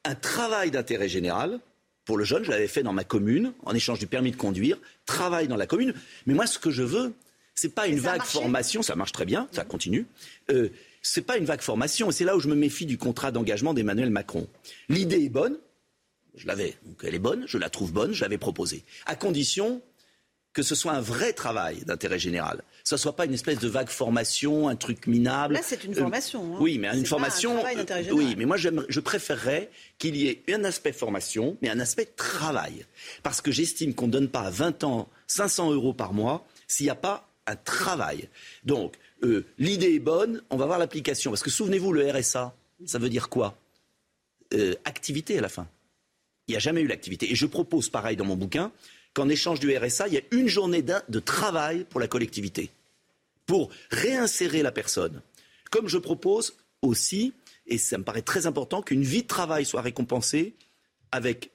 [0.04, 1.60] un travail d'intérêt général
[2.04, 2.42] pour le jeune.
[2.42, 5.66] Je l'avais fait dans ma commune, en échange du permis de conduire, travail dans la
[5.66, 5.94] commune.
[6.26, 7.12] Mais moi, ce que je veux,
[7.54, 10.06] c'est pas une vague formation, ça marche très bien, ça continue.
[10.50, 10.70] Euh,
[11.02, 13.74] c'est pas une vague formation, et c'est là où je me méfie du contrat d'engagement
[13.74, 14.48] d'Emmanuel Macron.
[14.88, 15.58] L'idée est bonne,
[16.34, 19.82] je l'avais, donc elle est bonne, je la trouve bonne, je l'avais proposée, à condition
[20.58, 22.56] que ce soit un vrai travail d'intérêt général.
[22.82, 25.54] Que ce ne soit pas une espèce de vague formation, un truc minable.
[25.54, 26.56] Là, c'est une euh, formation.
[26.56, 26.58] Hein.
[26.60, 27.62] Oui, mais une formation.
[28.10, 32.86] oui, mais moi, je préférerais qu'il y ait un aspect formation, mais un aspect travail.
[33.22, 36.86] Parce que j'estime qu'on ne donne pas à 20 ans 500 euros par mois s'il
[36.86, 38.28] n'y a pas un travail.
[38.64, 41.30] Donc, euh, l'idée est bonne, on va voir l'application.
[41.30, 42.52] Parce que souvenez-vous, le RSA,
[42.84, 43.56] ça veut dire quoi?
[44.54, 45.68] Euh, Activité à la fin.
[46.48, 47.30] Il n'y a jamais eu l'activité.
[47.30, 48.72] Et je propose, pareil dans mon bouquin,
[49.18, 52.70] qu'en échange du RSA, il y a une journée de travail pour la collectivité,
[53.46, 55.22] pour réinsérer la personne.
[55.72, 57.32] Comme je propose aussi,
[57.66, 60.54] et ça me paraît très important, qu'une vie de travail soit récompensée
[61.10, 61.50] avec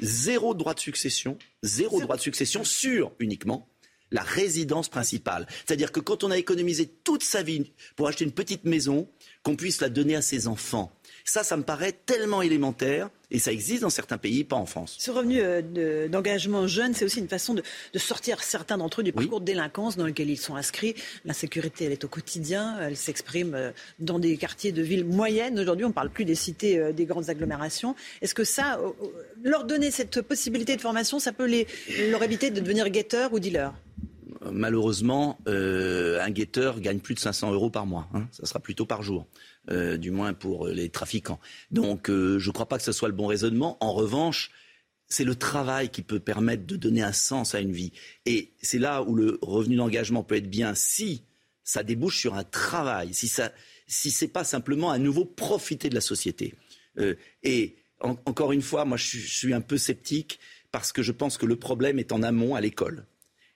[0.00, 3.68] zéro droit de succession, zéro droit de succession sur uniquement
[4.10, 5.46] la résidence principale.
[5.64, 9.08] C'est-à-dire que quand on a économisé toute sa vie pour acheter une petite maison,
[9.44, 10.90] qu'on puisse la donner à ses enfants.
[11.26, 13.08] Ça, ça me paraît tellement élémentaire.
[13.30, 14.94] Et ça existe dans certains pays, pas en France.
[15.00, 17.62] Ce revenu euh, d'engagement jeune, c'est aussi une façon de,
[17.98, 20.94] sortir certains d'entre eux du parcours de délinquance dans lequel ils sont inscrits.
[21.24, 22.76] L'insécurité, elle est au quotidien.
[22.80, 25.58] Elle s'exprime euh, dans des quartiers de villes moyennes.
[25.58, 27.96] Aujourd'hui, on ne parle plus des cités, euh, des grandes agglomérations.
[28.20, 28.78] Est-ce que ça,
[29.42, 31.66] leur donner cette possibilité de formation, ça peut les,
[32.10, 33.72] leur éviter de devenir guetteurs ou dealers?
[34.52, 38.08] Malheureusement, un guetteur gagne plus de 500 euros par mois.
[38.12, 38.26] Hein.
[38.30, 39.26] Ça sera plutôt par jour.
[39.70, 41.40] Euh, du moins pour les trafiquants.
[41.70, 43.78] Donc euh, je ne crois pas que ce soit le bon raisonnement.
[43.80, 44.50] En revanche,
[45.08, 47.92] c'est le travail qui peut permettre de donner un sens à une vie.
[48.26, 51.22] Et c'est là où le revenu d'engagement peut être bien si
[51.62, 53.52] ça débouche sur un travail, si ça,
[53.86, 56.52] si c'est pas simplement à nouveau profiter de la société.
[56.98, 60.40] Euh, et encore une fois, moi je, je suis un peu sceptique
[60.72, 63.06] parce que je pense que le problème est en amont à l'école.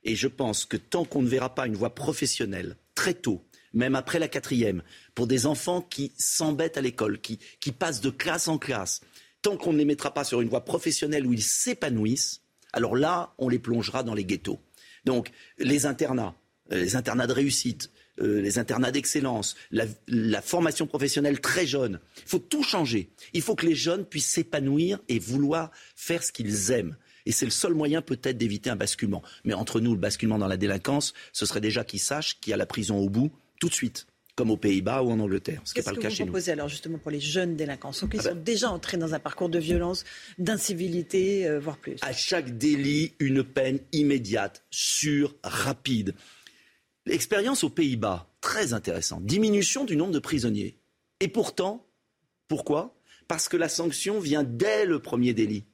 [0.04, 3.94] Et je pense que tant qu'on ne verra pas une voie professionnelle très tôt, même
[3.94, 4.82] après la quatrième,
[5.14, 7.38] pour des enfants qui s'embêtent à l'école, qui,
[7.72, 9.00] passent de classe en classe.
[9.42, 12.42] tant qu'on ne les mettra pas sur une voie professionnelle où ils s'épanouissent,
[12.72, 14.60] alors là, on les plongera dans les ghettos.
[15.04, 16.34] Donc, les internats,
[16.72, 17.90] euh, les internats de réussite,
[18.20, 22.00] euh, les internats d'excellence, la, formation professionnelle très jeune.
[22.16, 23.10] Il faut tout changer.
[23.32, 26.96] Il faut que les jeunes puissent s'épanouir et vouloir faire ce qu'ils aiment.
[27.26, 29.22] Et c'est le seul moyen peut-être d'éviter un basculement.
[29.44, 32.54] Mais entre nous, le basculement dans la délinquance, ce serait déjà qu'ils sachent qu'il y
[32.54, 34.06] a la prison au bout tout de suite
[34.38, 36.10] comme aux Pays-Bas ou en Angleterre, ce qui n'est pas le cas chez nous.
[36.10, 37.90] Qu'est-ce que vous proposez alors justement pour les jeunes délinquants?
[37.90, 38.44] Ceux qui ah sont ben...
[38.44, 40.04] déjà entrés dans un parcours de violence,
[40.38, 41.96] d'incivilité, euh, voire plus?
[42.02, 46.14] À chaque délit, une peine immédiate, sûre, rapide.
[47.04, 49.24] L'expérience aux Pays-Bas, très intéressante.
[49.24, 50.78] Diminution du nombre de prisonniers.
[51.18, 51.84] Et pourtant,
[52.46, 52.94] pourquoi?
[53.26, 55.64] Parce que la sanction vient dès le premier délit.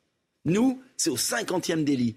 [0.47, 2.17] Nous, c'est au cinquantième délit.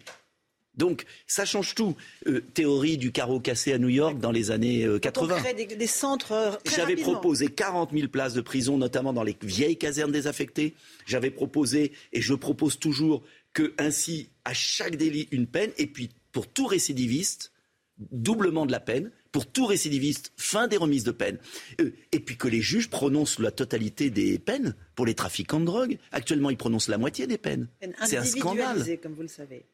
[0.78, 1.96] Donc ça change tout.
[2.28, 5.36] Euh, théorie du carreau cassé à New York dans les années euh, 80.
[5.38, 6.32] On crée des, des centres.
[6.32, 10.74] euh, très J'avais proposé 40 000 places de prison, notamment dans les vieilles casernes désaffectées.
[11.06, 13.24] J'avais proposé, et je propose toujours,
[13.54, 17.52] que ainsi, à chaque délit, une peine, et puis pour tout récidiviste,
[18.12, 19.12] doublement de la peine.
[19.32, 21.38] Pour tout récidiviste, fin des remises de peine.
[21.82, 25.66] Euh, et puis que les juges prononcent la totalité des peines pour les trafiquants de
[25.66, 25.98] drogue.
[26.12, 27.68] Actuellement, ils prononcent la moitié des peines.
[27.80, 29.66] Peine C'est un scandale comme vous le savez.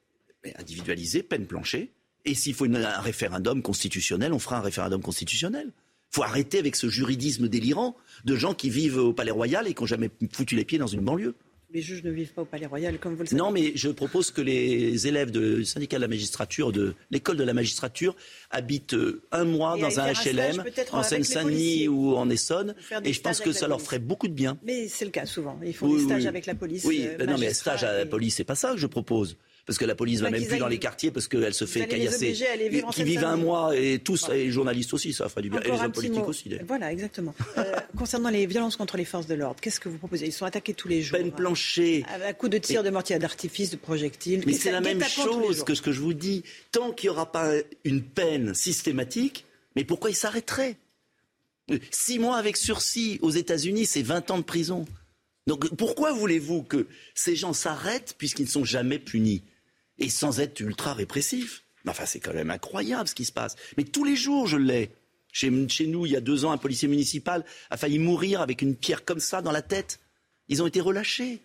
[0.44, 1.92] Mais individualisé, peine plancher.
[2.26, 5.68] Et s'il faut une- un référendum constitutionnel, on fera un référendum constitutionnel.
[6.12, 9.74] Il faut arrêter avec ce juridisme délirant de gens qui vivent au Palais Royal et
[9.74, 11.36] qui n'ont jamais foutu les pieds dans une banlieue.
[11.74, 13.40] Les juges ne vivent pas au Palais Royal, comme vous le savez.
[13.42, 17.44] Non, mais je propose que les élèves du syndicat de la magistrature, de l'école de
[17.44, 18.16] la magistrature,
[18.52, 22.76] habitent euh, un mois Et dans un HLM, en Seine-Saint-Denis ou en Essonne.
[23.04, 24.60] Et je pense que ça leur ferait beaucoup de bien.
[24.64, 25.60] Mais c'est le cas souvent.
[25.66, 26.28] Ils font Oui, des stages oui.
[26.28, 26.86] avec la police.
[26.86, 29.36] Oui, euh, ben non, mais stage à la police, c'est pas ça que je propose.
[29.66, 31.88] Parce que la police va Bah, même plus dans les quartiers parce qu'elle se fait
[31.88, 32.34] caillasser.
[32.92, 35.62] Qui vivent un mois et tous, et les journalistes aussi, ça ferait du bien.
[35.62, 36.50] et les hommes politiques aussi.
[36.50, 36.66] d'ailleurs.
[36.68, 37.34] Voilà, exactement.
[37.58, 37.64] Euh,
[37.98, 40.26] concernant les violences contre les forces de l'ordre, qu'est-ce que vous proposez?
[40.26, 41.18] Ils sont attaqués tous les jours.
[41.18, 42.04] Peine plancher.
[42.26, 44.44] À coups de tir, de mortier d'artifice, de projectiles.
[44.46, 46.44] Mais c'est la même chose que ce que je vous dis.
[46.74, 47.54] Tant qu'il n'y aura pas
[47.86, 49.46] une peine systématique,
[49.78, 50.76] mais pourquoi il s'arrêterait
[51.72, 54.84] Euh, Six mois avec sursis aux États-Unis, c'est 20 ans de prison.
[55.48, 59.42] Donc pourquoi voulez-vous que ces gens s'arrêtent puisqu'ils ne sont jamais punis?
[60.00, 63.56] Et sans être ultra répressifs Mais Enfin, c'est quand même incroyable ce qui se passe.
[63.78, 64.92] Mais tous les jours, je l'ai.
[65.32, 68.62] Chez, chez nous, il y a deux ans, un policier municipal a failli mourir avec
[68.62, 70.00] une pierre comme ça dans la tête.
[70.48, 71.42] Ils ont été relâchés.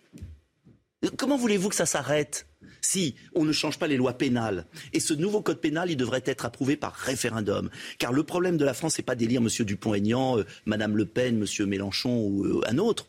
[1.17, 2.45] Comment voulez-vous que ça s'arrête
[2.81, 6.23] si on ne change pas les lois pénales Et ce nouveau code pénal, il devrait
[6.25, 7.69] être approuvé par référendum.
[7.97, 9.47] Car le problème de la France, c'est pas d'élire M.
[9.65, 11.67] Dupont-Aignan, euh, Mme Le Pen, M.
[11.67, 13.07] Mélenchon ou euh, un autre.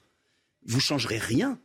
[0.66, 1.58] Vous changerez rien.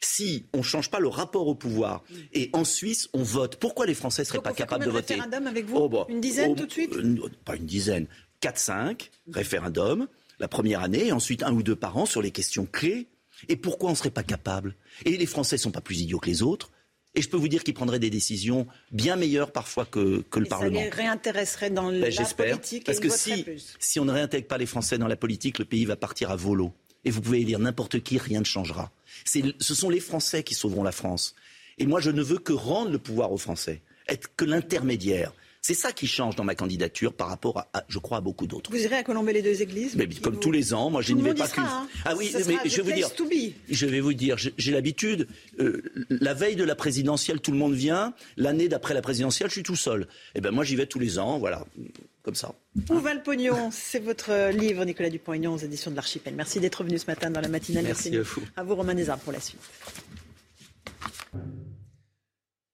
[0.00, 2.02] Si on ne change pas le rapport au pouvoir
[2.32, 5.46] et en Suisse on vote, pourquoi les Français ne seraient pas capables de voter référendums
[5.46, 8.06] avec vous Oh, bah, Une dizaine oh, tout de suite euh, Pas une dizaine.
[8.42, 10.06] 4-5 référendums
[10.38, 13.08] la première année et ensuite un ou deux par an sur les questions clés.
[13.48, 14.76] Et pourquoi on ne serait pas capable?
[15.04, 16.70] Et les Français ne sont pas plus idiots que les autres.
[17.14, 20.46] Et je peux vous dire qu'ils prendraient des décisions bien meilleures parfois que, que le
[20.46, 20.80] Et ça Parlement.
[20.80, 23.74] les réintéresserait dans Ben, la politique Parce et que si, plus.
[23.80, 26.36] si on ne réintègre pas les Français dans la politique, le pays va partir à
[26.36, 26.72] volo.
[27.04, 28.92] Et vous pouvez élire n'importe qui, rien ne changera.
[29.24, 31.34] Ce sont les Français qui sauveront la France.
[31.78, 35.32] Et moi, je ne veux que rendre le pouvoir aux Français, être que l'intermédiaire.
[35.60, 38.46] C'est ça qui change dans ma candidature par rapport à, à, je crois, à beaucoup
[38.46, 38.70] d'autres.
[38.70, 41.20] Vous irez à Colomber les deux églises Mais comme tous les ans, moi je n'y
[41.20, 41.64] vais pas qu'une.
[41.64, 41.88] hein.
[42.04, 43.08] Ah oui, mais je vais vous dire.
[43.68, 45.26] Je vais vous dire, j'ai l'habitude.
[45.58, 48.14] euh, la veille de la présidentielle, tout le monde vient.
[48.36, 50.06] L'année d'après la présidentielle, je suis tout seul.
[50.36, 51.66] Et ben moi, j'y vais tous les ans, voilà,
[52.28, 52.52] comme ça.
[52.90, 56.34] Où va le pognon C'est votre livre, Nicolas Dupont-Aignan, aux éditions de l'Archipel.
[56.34, 57.84] Merci d'être venu ce matin dans la matinale.
[57.84, 58.42] Merci à vous.
[58.54, 59.58] À vous, Romain Desarmes, pour la suite.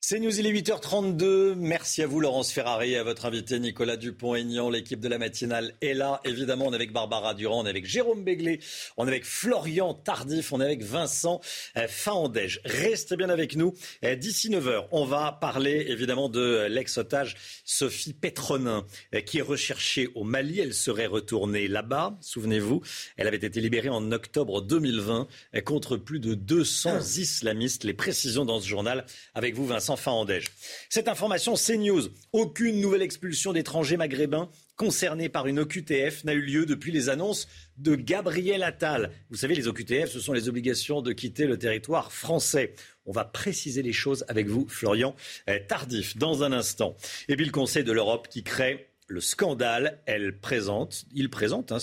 [0.07, 1.55] C'est News, il est 8h32.
[1.55, 4.69] Merci à vous, Laurence Ferrari, et à votre invité Nicolas Dupont-Aignan.
[4.69, 6.21] L'équipe de la matinale est là.
[6.27, 8.61] Évidemment, on est avec Barbara Durand, on est avec Jérôme Béglé,
[8.99, 11.41] on est avec Florian Tardif, on est avec Vincent
[11.79, 12.61] euh, Fahandège.
[12.67, 13.73] Restez bien avec nous.
[14.05, 20.11] Euh, D'ici 9h, on va parler évidemment de l'ex-otage Sophie Petronin, euh, qui est recherchée
[20.15, 20.61] au Mali.
[20.61, 22.83] Elle serait retournée là-bas, souvenez-vous.
[23.17, 27.85] Elle avait été libérée en octobre 2020 euh, contre plus de 200 islamistes.
[27.85, 30.47] Les précisions dans ce journal avec vous, Vincent Fahandège.
[30.89, 32.03] Cette information, c'est news.
[32.33, 37.49] Aucune nouvelle expulsion d'étrangers maghrébins concernés par une OQTF n'a eu lieu depuis les annonces
[37.77, 39.11] de Gabriel Attal.
[39.31, 42.75] Vous savez, les OQTF, ce sont les obligations de quitter le territoire français.
[43.07, 45.15] On va préciser les choses avec vous, Florian
[45.49, 46.97] euh, Tardif, dans un instant.
[47.29, 51.79] Et puis le Conseil de l'Europe qui crée le scandale, il présente, hein,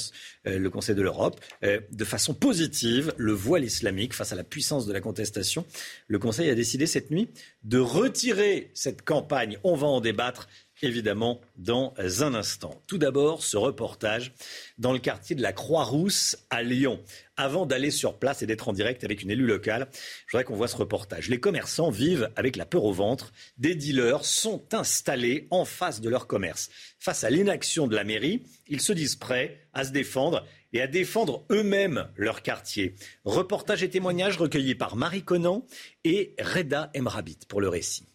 [0.47, 4.43] euh, le Conseil de l'Europe, euh, de façon positive le voile islamique face à la
[4.43, 5.65] puissance de la contestation.
[6.07, 7.29] Le Conseil a décidé cette nuit
[7.63, 9.57] de retirer cette campagne.
[9.63, 10.47] On va en débattre
[10.81, 12.81] évidemment dans un instant.
[12.87, 14.33] Tout d'abord, ce reportage
[14.77, 17.01] dans le quartier de la Croix-Rousse à Lyon.
[17.37, 19.87] Avant d'aller sur place et d'être en direct avec une élue locale,
[20.27, 21.29] je voudrais qu'on voit ce reportage.
[21.29, 23.31] Les commerçants vivent avec la peur au ventre.
[23.57, 26.69] Des dealers sont installés en face de leur commerce.
[26.99, 30.87] Face à l'inaction de la mairie, ils se disent prêts à se défendre et à
[30.87, 32.95] défendre eux-mêmes leur quartier.
[33.25, 35.65] Reportage et témoignages recueillis par Marie Conan
[36.03, 38.05] et Reda Emrabit pour le récit.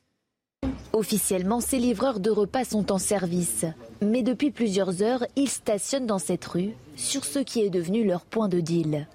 [0.96, 3.66] Officiellement, ces livreurs de repas sont en service.
[4.00, 8.24] Mais depuis plusieurs heures, ils stationnent dans cette rue, sur ce qui est devenu leur
[8.24, 9.06] point de deal.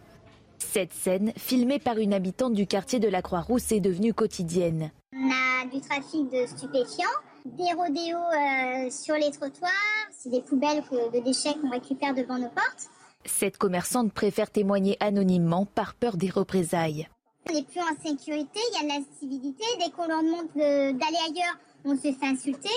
[0.59, 4.91] Cette scène, filmée par une habitante du quartier de la Croix-Rousse, est devenue quotidienne.
[5.11, 9.71] On a du trafic de stupéfiants, des rodéos euh, sur les trottoirs,
[10.11, 12.91] c'est des poubelles de déchets qu'on récupère devant nos portes.
[13.25, 17.07] Cette commerçante préfère témoigner anonymement par peur des représailles.
[17.49, 19.63] On n'est plus en sécurité, il y a de la civilité.
[19.79, 22.69] Dès qu'on leur demande d'aller ailleurs, on se fait insulter.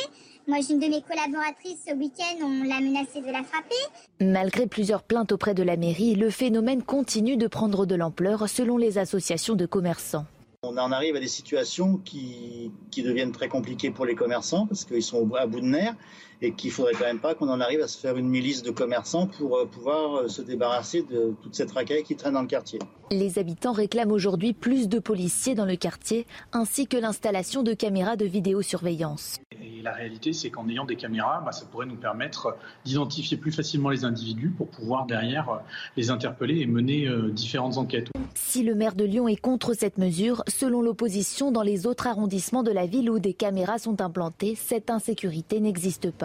[0.47, 3.75] Moi, j'ai une de mes collaboratrices ce week-end, on l'a menacée de la frapper.
[4.21, 8.77] Malgré plusieurs plaintes auprès de la mairie, le phénomène continue de prendre de l'ampleur selon
[8.77, 10.27] les associations de commerçants.
[10.63, 14.85] On en arrive à des situations qui, qui deviennent très compliquées pour les commerçants parce
[14.85, 15.95] qu'ils sont à bout de nerfs
[16.43, 18.71] et qu'il faudrait quand même pas qu'on en arrive à se faire une milice de
[18.71, 22.47] commerçants pour euh, pouvoir euh, se débarrasser de toute cette racaille qui traîne dans le
[22.47, 22.79] quartier.
[23.11, 28.17] Les habitants réclament aujourd'hui plus de policiers dans le quartier ainsi que l'installation de caméras
[28.17, 29.41] de vidéosurveillance.
[29.53, 33.53] Et la réalité, c'est qu'en ayant des caméras, bah, ça pourrait nous permettre d'identifier plus
[33.53, 35.59] facilement les individus pour pouvoir derrière euh,
[35.97, 38.09] les interpeller et mener différentes enquêtes.
[38.35, 42.63] Si le maire de Lyon est contre cette mesure, selon l'opposition, dans les autres arrondissements
[42.63, 46.24] de la ville où des caméras sont implantées, cette insécurité n'existe pas.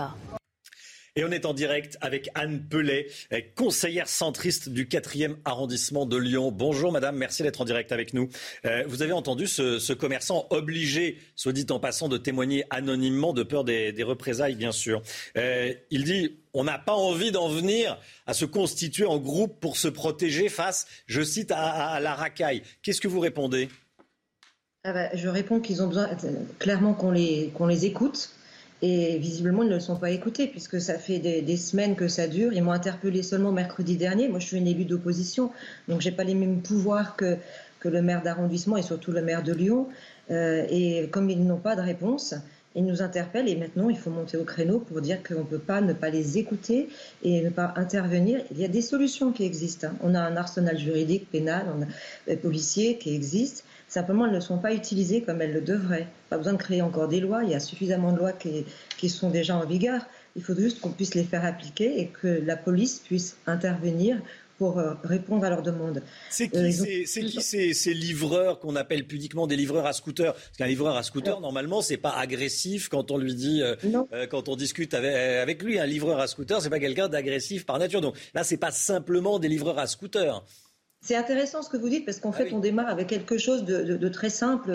[1.16, 3.08] Et on est en direct avec Anne Pellet,
[3.56, 6.50] conseillère centriste du 4e arrondissement de Lyon.
[6.50, 8.30] Bonjour madame, merci d'être en direct avec nous.
[8.66, 13.44] Euh, vous avez entendu ce, commerçant obligé, soit dit en passant, de témoigner anonymement de
[13.44, 15.02] peur des, représailles, bien sûr.
[15.36, 19.76] Euh, il dit on n'a pas envie d'en venir à se constituer en groupe pour
[19.76, 22.62] se protéger face, je cite, à, la racaille.
[22.82, 23.68] Qu'est-ce que vous répondez?
[24.86, 26.10] Ah bah, Je réponds qu'ils ont besoin
[26.60, 28.34] clairement qu'on les, qu'on les écoute
[28.82, 32.28] et visiblement, ils ne le sont pas écoutés puisque ça fait des, semaines que ça
[32.28, 32.54] dure.
[32.54, 34.30] Ils m'ont interpellé seulement mercredi dernier.
[34.30, 35.52] Moi, je suis une élue d'opposition,
[35.88, 37.38] donc j'ai pas les mêmes pouvoirs que,
[37.80, 39.88] que le maire d'arrondissement et surtout le maire de Lyon.
[40.32, 42.36] Euh, et comme ils n'ont pas de réponse,
[42.76, 45.58] ils nous interpellent et maintenant il faut monter au créneau pour dire qu'on ne peut
[45.58, 46.88] pas ne pas les écouter
[47.24, 48.42] et ne pas intervenir.
[48.52, 49.88] Il y a des solutions qui existent.
[49.88, 49.96] Hein.
[50.02, 51.66] On a un arsenal juridique, pénal,
[52.30, 53.66] euh, policier qui existe.
[53.90, 56.08] Simplement, elles ne sont pas utilisées comme elles le devraient.
[56.30, 57.44] Pas besoin de créer encore des lois.
[57.44, 58.64] Il y a suffisamment de lois qui,
[58.98, 60.02] qui sont déjà en vigueur.
[60.36, 64.22] Il faut juste qu'on puisse les faire appliquer et que la police puisse intervenir
[64.60, 66.04] pour euh, répondre à leurs demandes.
[66.30, 67.42] C'est qui, euh, qui
[67.74, 70.34] ces, livreurs qu'on appelle pudiquement des livreurs à scooter?
[70.34, 73.76] Parce qu'un livreur à scooter, normalement, c'est pas agressif quand on lui dit, euh,
[74.30, 75.80] quand on discute avec, avec, lui.
[75.80, 78.02] Un livreur à scooter, c'est pas quelqu'un d'agressif par nature.
[78.02, 80.44] Donc là, c'est pas simplement des livreurs à scooter.
[81.02, 83.64] C'est intéressant ce que vous dites parce qu'en ah fait, on démarre avec quelque chose
[83.64, 84.72] de, très simple.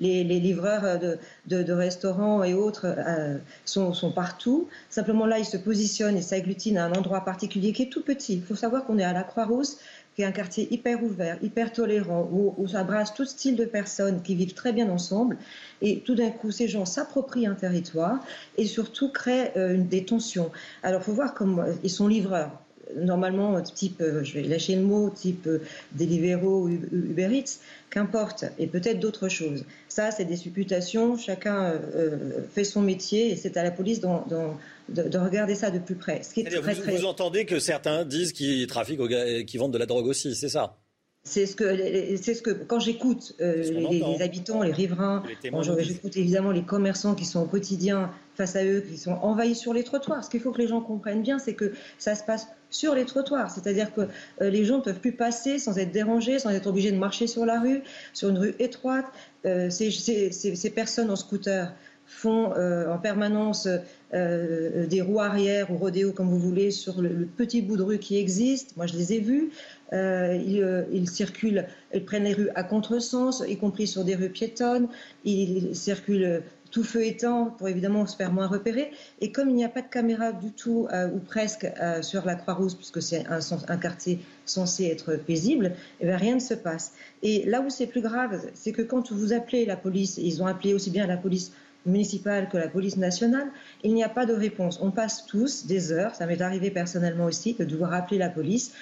[0.00, 0.98] Les, livreurs
[1.46, 4.68] de, restaurants et autres euh, sont, partout.
[4.90, 8.34] Simplement là, ils se positionnent et s'agglutinent à un endroit particulier qui est tout petit.
[8.34, 9.78] Il faut savoir qu'on est à la Croix-Rousse,
[10.16, 14.20] qui est un quartier hyper ouvert, hyper tolérant, où, ça brasse tout style de personnes
[14.22, 15.38] qui vivent très bien ensemble.
[15.80, 18.18] Et tout d'un coup, ces gens s'approprient un territoire
[18.58, 20.50] et surtout créent euh, des tensions.
[20.82, 22.50] Alors, il faut voir comment ils sont livreurs
[22.96, 25.58] normalement, type, euh, je vais lâcher le mot, type euh,
[25.92, 27.58] Deliveroo ou Uber Eats,
[27.90, 29.64] qu'importe, et peut-être d'autres choses.
[29.88, 35.18] Ça, c'est des supputations, chacun euh, fait son métier, et c'est à la police de,
[35.18, 36.22] regarder ça de plus près.
[36.22, 39.00] Ce qui est vous, vous, entendez que certains disent qu'ils trafiquent,
[39.46, 40.81] qu'ils vendent de la drogue aussi, c'est ça?
[41.24, 41.76] C'est ce que,
[42.16, 47.40] c'est ce que quand j'écoute les, habitants, les riverains, j'écoute évidemment les commerçants qui sont
[47.40, 50.24] au quotidien face à eux, qui sont envahis sur les trottoirs.
[50.24, 53.04] Ce qu'il faut que les gens comprennent bien, c'est que ça se passe sur les
[53.04, 53.50] trottoirs.
[53.50, 54.02] C'est-à-dire que
[54.40, 57.26] euh, les gens ne peuvent plus passer sans être dérangés, sans être obligés de marcher
[57.26, 57.82] sur la rue,
[58.12, 59.06] sur une rue étroite.
[59.44, 61.72] Euh, ces, personnes en scooter
[62.06, 63.68] font euh, en permanence
[64.12, 68.18] des roues arrière ou rodéo comme vous voulez sur le, petit bout de rue qui
[68.18, 68.76] existe.
[68.76, 69.50] Moi, je les ai vus.
[69.92, 74.88] Ils, ils, circulent, ils prennent les rues à contresens, y compris sur des rues piétonnes.
[75.24, 76.42] Ils circulent
[76.72, 78.90] tout feu étant, pour évidemment se faire moins repérer.
[79.20, 82.24] Et comme il n'y a pas de caméra du tout, euh, ou presque, euh, sur
[82.24, 86.92] la Croix-Rousse, puisque c'est un, quartier censé être paisible, eh rien ne se passe.
[87.22, 90.46] Et là où c'est plus grave, c'est que quand vous appelez la police, ils ont
[90.46, 91.52] appelé aussi bien la police
[91.84, 93.50] municipale que la police nationale,
[93.82, 94.78] il n'y a pas de réponse.
[94.80, 98.72] On passe tous des heures, ça m'est arrivé personnellement aussi, de devoir appeler la police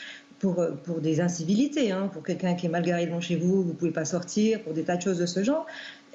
[0.41, 3.69] pour, pour des incivilités, hein, pour quelqu'un qui est mal garé devant chez vous, vous
[3.69, 5.67] ne pouvez pas sortir, pour des tas de choses de ce genre.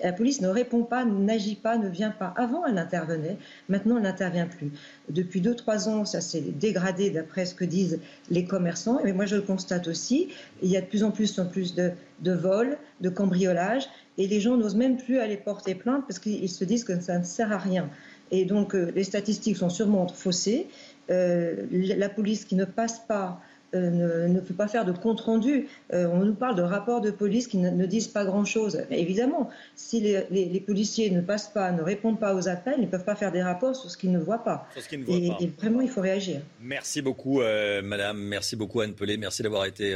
[0.03, 2.33] La police ne répond pas, n'agit pas, ne vient pas.
[2.35, 3.37] Avant, elle intervenait.
[3.69, 4.71] Maintenant, elle n'intervient plus.
[5.09, 7.99] Depuis deux, trois ans, ça s'est dégradé d'après ce que disent
[8.29, 8.99] les commerçants.
[9.05, 10.29] Et moi, je le constate aussi.
[10.61, 11.35] Il y a de plus en plus,
[11.75, 13.87] de vols, de cambriolages.
[14.17, 17.17] Et les gens n'osent même plus aller porter plainte parce qu'ils se disent que ça
[17.17, 17.89] ne sert à rien.
[18.31, 20.67] Et donc, euh, les statistiques sont sûrement faussées.
[21.09, 23.39] Euh, la police qui ne passe pas
[23.73, 25.67] euh, ne, peut pas faire de compte rendu.
[25.93, 28.81] Euh, on nous parle de rapports de police qui ne, disent pas grand-chose.
[28.89, 33.03] Évidemment, si les, policiers ne passent pas, ne répondent pas aux appels, ils ne peuvent
[33.03, 34.67] pas faire des rapports sur ce qu'ils ne voient pas.
[34.91, 36.41] et, vraiment, il faut réagir.
[36.61, 38.17] Merci beaucoup, euh, Madame.
[38.19, 39.17] Merci beaucoup, Anne Pelé.
[39.17, 39.95] Merci d'avoir été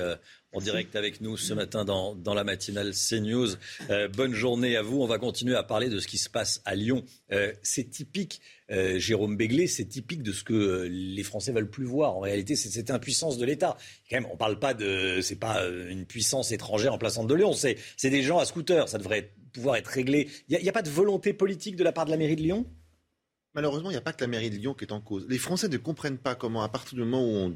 [0.51, 3.49] en direct avec nous ce matin dans, dans la matinale CNews.
[4.15, 5.01] bonne journée à vous.
[5.01, 7.03] On va continuer à parler de ce qui se passe à Lyon.
[7.61, 11.85] c'est typique euh, Jérôme Béglé, c'est typique de ce que euh, les Français veulent plus
[11.85, 12.15] voir.
[12.15, 13.77] En réalité, c'est cette impuissance de l'État.
[14.09, 17.33] Quand même, on parle pas de, c'est pas euh, une puissance étrangère en plaçant de
[17.33, 17.53] Lyon.
[17.53, 18.87] C'est, des gens à scooter.
[18.87, 20.29] Ça devrait pouvoir être réglé.
[20.49, 22.65] Il n'y a, pas de volonté politique de la part de la mairie de Lyon?
[23.55, 25.25] Malheureusement, il n'y a pas que la mairie de Lyon qui est en cause.
[25.27, 27.55] Les Français ne comprennent pas comment, à partir du moment où on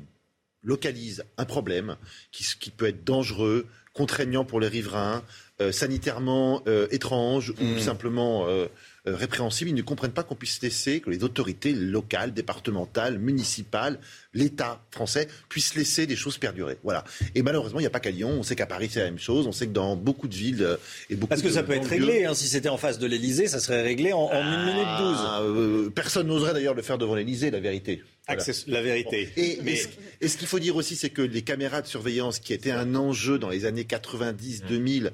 [0.64, 1.98] localise un problème
[2.32, 5.24] qui, qui peut être dangereux, contraignant pour les riverains,
[5.72, 7.80] sanitairement étrange ou mmh.
[7.80, 8.68] simplement euh,
[9.06, 9.70] répréhensibles.
[9.70, 14.00] Ils ne comprennent pas qu'on puisse laisser, que les autorités locales, départementales, municipales,
[14.34, 16.78] l'État français puissent laisser des choses perdurer.
[16.84, 17.04] Voilà.
[17.36, 18.30] Et malheureusement, il n'y a pas qu'à Lyon.
[18.40, 19.48] On sait qu'à Paris, c'est la même chose.
[19.48, 20.78] On sait que dans beaucoup de villes euh,
[21.10, 22.26] et beaucoup Parce que ça peut être réglé.
[22.26, 22.34] Hein.
[22.34, 25.18] si c'était en face de l'Élysée, ça serait réglé en, en 1 minute 12.
[25.20, 28.04] Ah, euh, personne n'oserait d'ailleurs le faire devant l'Élysée, la vérité.
[28.68, 29.30] La vérité.
[29.36, 29.60] Et,
[30.22, 32.96] et, ce, qu'il faut dire aussi, c'est que les caméras de surveillance, qui étaient un
[32.96, 35.12] enjeu dans les années 90-2000,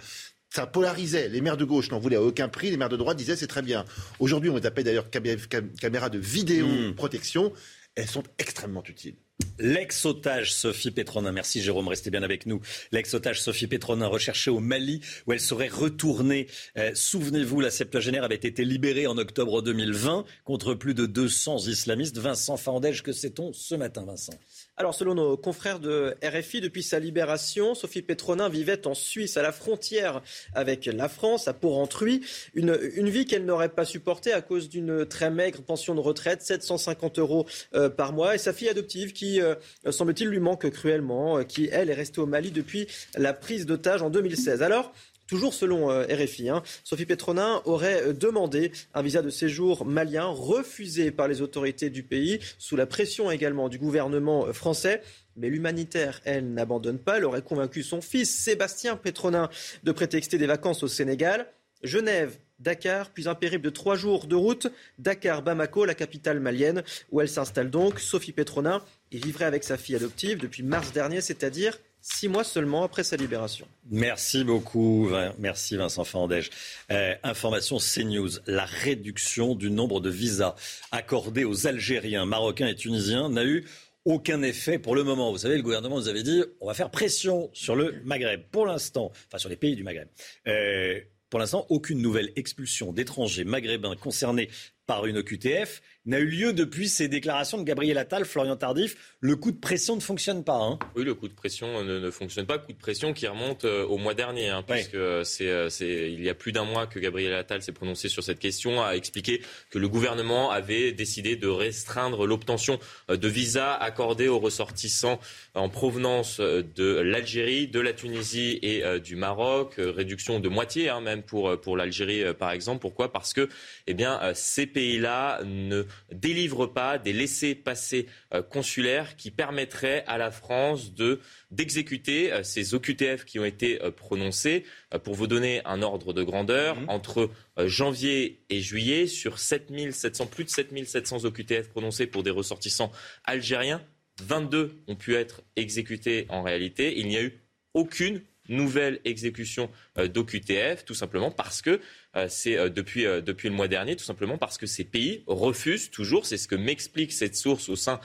[0.49, 1.29] ça polarisait.
[1.29, 2.71] Les maires de gauche n'en voulaient à aucun prix.
[2.71, 3.85] Les maires de droite disaient c'est très bien.
[4.19, 6.95] Aujourd'hui, on les appelle d'ailleurs caméras de vidéo hmm.
[6.95, 7.53] protection.
[7.95, 9.15] Elles sont extrêmement utiles.
[9.59, 12.61] L'ex-otage Sophie Pétronin, merci Jérôme, restez bien avec nous.
[12.93, 16.47] L'ex-otage Sophie Pétronin recherchée au Mali où elle serait retournée.
[16.77, 22.17] Euh, souvenez-vous, la septuagénaire avait été libérée en octobre 2020 contre plus de 200 islamistes.
[22.17, 24.31] Vincent Fandège, que sait-on ce matin, Vincent?
[24.77, 29.41] Alors, selon nos confrères de RFI, depuis sa libération, Sophie Pétronin vivait en Suisse, à
[29.41, 30.21] la frontière
[30.53, 32.21] avec la France, à Porrentruy.
[32.53, 36.41] Une, une vie qu'elle n'aurait pas supportée à cause d'une très maigre pension de retraite,
[36.43, 38.35] 750 euros euh, par mois.
[38.35, 39.55] Et sa fille adoptive, qui, euh,
[39.91, 42.87] semble-t-il, lui manque cruellement, euh, qui, elle, est restée au Mali depuis
[43.17, 44.61] la prise d'otage en 2016.
[44.63, 44.91] Alors,
[45.27, 51.11] Toujours selon euh, RFI, hein, Sophie Petronin aurait demandé un visa de séjour malien refusé
[51.11, 55.03] par les autorités du pays, sous la pression également du gouvernement français.
[55.35, 57.17] Mais l'humanitaire, elle, n'abandonne pas.
[57.17, 59.51] Elle aurait convaincu son fils, Sébastien Petronin,
[59.83, 61.45] de prétexter des vacances au Sénégal.
[61.83, 64.67] Genève, Dakar, puis un périple de trois jours de route,
[64.97, 67.99] Dakar-Bamako, la capitale malienne, où elle s'installe donc.
[67.99, 72.83] Sophie Petronin y vivrait avec sa fille adoptive depuis mars dernier, c'est-à-dire six mois seulement
[72.83, 73.67] après sa libération.
[73.89, 76.49] Merci beaucoup, merci Vincent Fandège.
[76.91, 80.55] Euh, information CNews, la réduction du nombre de visas
[80.91, 83.65] accordés aux Algériens, Marocains et Tunisiens n'a eu
[84.05, 85.31] aucun effet pour le moment.
[85.31, 88.41] Vous savez, le gouvernement nous avait dit on va faire pression sur le Maghreb.
[88.51, 90.07] Pour l'instant, enfin sur les pays du Maghreb.
[90.47, 90.99] Euh,
[91.29, 94.49] pour l'instant, aucune nouvelle expulsion d'étrangers maghrébins concernés
[94.87, 99.15] par une OQTF n'a eu lieu depuis ces déclarations de Gabriel Attal, Florian Tardif.
[99.21, 100.57] Le coup de pression ne fonctionne pas.
[100.57, 100.79] Hein.
[100.95, 102.57] Oui, le coup de pression ne, fonctionne pas.
[102.57, 106.29] Coup de pression qui remonte euh, au mois dernier, hein, puisque euh, c'est, il y
[106.29, 109.77] a plus d'un mois que Gabriel Attal s'est prononcé sur cette question, a expliqué que
[109.77, 112.79] le gouvernement avait décidé de restreindre l'obtention
[113.09, 115.19] euh, de visas accordés aux ressortissants
[115.53, 119.75] en provenance de l'Algérie, de la Tunisie et du Maroc.
[119.77, 122.79] Réduction de moitié, hein, même pour, pour l'Algérie, par exemple.
[122.79, 123.11] Pourquoi?
[123.11, 123.49] Parce que
[123.87, 130.31] eh bien, ces pays-là ne délivrent pas des laissés-passer euh, consulaires qui permettraient à la
[130.31, 131.19] France de
[131.51, 134.65] d'exécuter euh, ces OQTF qui ont été euh, prononcés.
[135.03, 136.89] Pour vous donner un ordre de grandeur, mhm.
[136.89, 142.91] entre janvier et juillet, sur 7700, plus de 7700 OQTF prononcés pour des ressortissants
[143.23, 143.81] algériens,
[144.23, 146.97] 22 ont pu être exécutés en réalité.
[146.97, 147.39] Il n'y a eu
[147.73, 151.79] aucune nouvelle exécution d'OQTF, tout simplement parce que
[152.15, 155.23] euh, c'est euh, depuis, euh, depuis le mois dernier, tout simplement parce que ces pays
[155.27, 157.99] refusent toujours, c'est ce que m'explique cette source au sein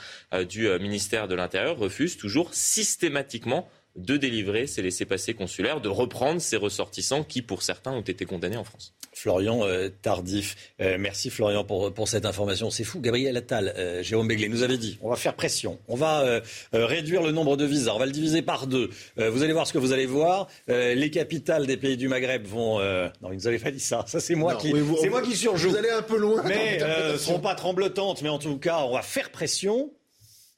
[0.48, 6.56] du ministère de l'Intérieur, refusent toujours systématiquement de délivrer ces laissés-passer consulaires, de reprendre ces
[6.56, 8.94] ressortissants qui, pour certains, ont été condamnés en France.
[9.12, 10.56] Florian euh, Tardif.
[10.80, 12.70] Euh, merci Florian pour, pour cette information.
[12.70, 13.00] C'est fou.
[13.00, 16.40] Gabriel Attal, euh, Jérôme Béglé nous avait dit on va faire pression, on va
[16.72, 18.90] réduire le nombre de visas, on va le diviser par deux.
[19.16, 20.48] vous allez voir ce que vous allez voir.
[20.68, 22.78] les capitales des pays du Maghreb vont.
[23.22, 24.04] non, il nous avait pas dit ça.
[24.06, 25.70] Ça c'est moi qui, c'est moi qui surjoue.
[25.70, 26.42] Vous allez un peu loin.
[26.44, 26.78] Mais
[27.12, 28.22] ne seront pas tremblotantes.
[28.22, 29.92] Mais en tout cas, on va faire pression.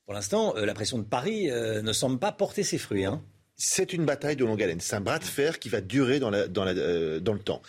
[0.06, 3.04] Pour l'instant, la pression de Paris ne semble pas porter ses fruits.
[3.04, 3.22] Hein.
[3.56, 4.80] C'est une bataille de longue haleine.
[4.80, 7.60] C'est un bras de fer qui va durer dans, dans, dans le temps.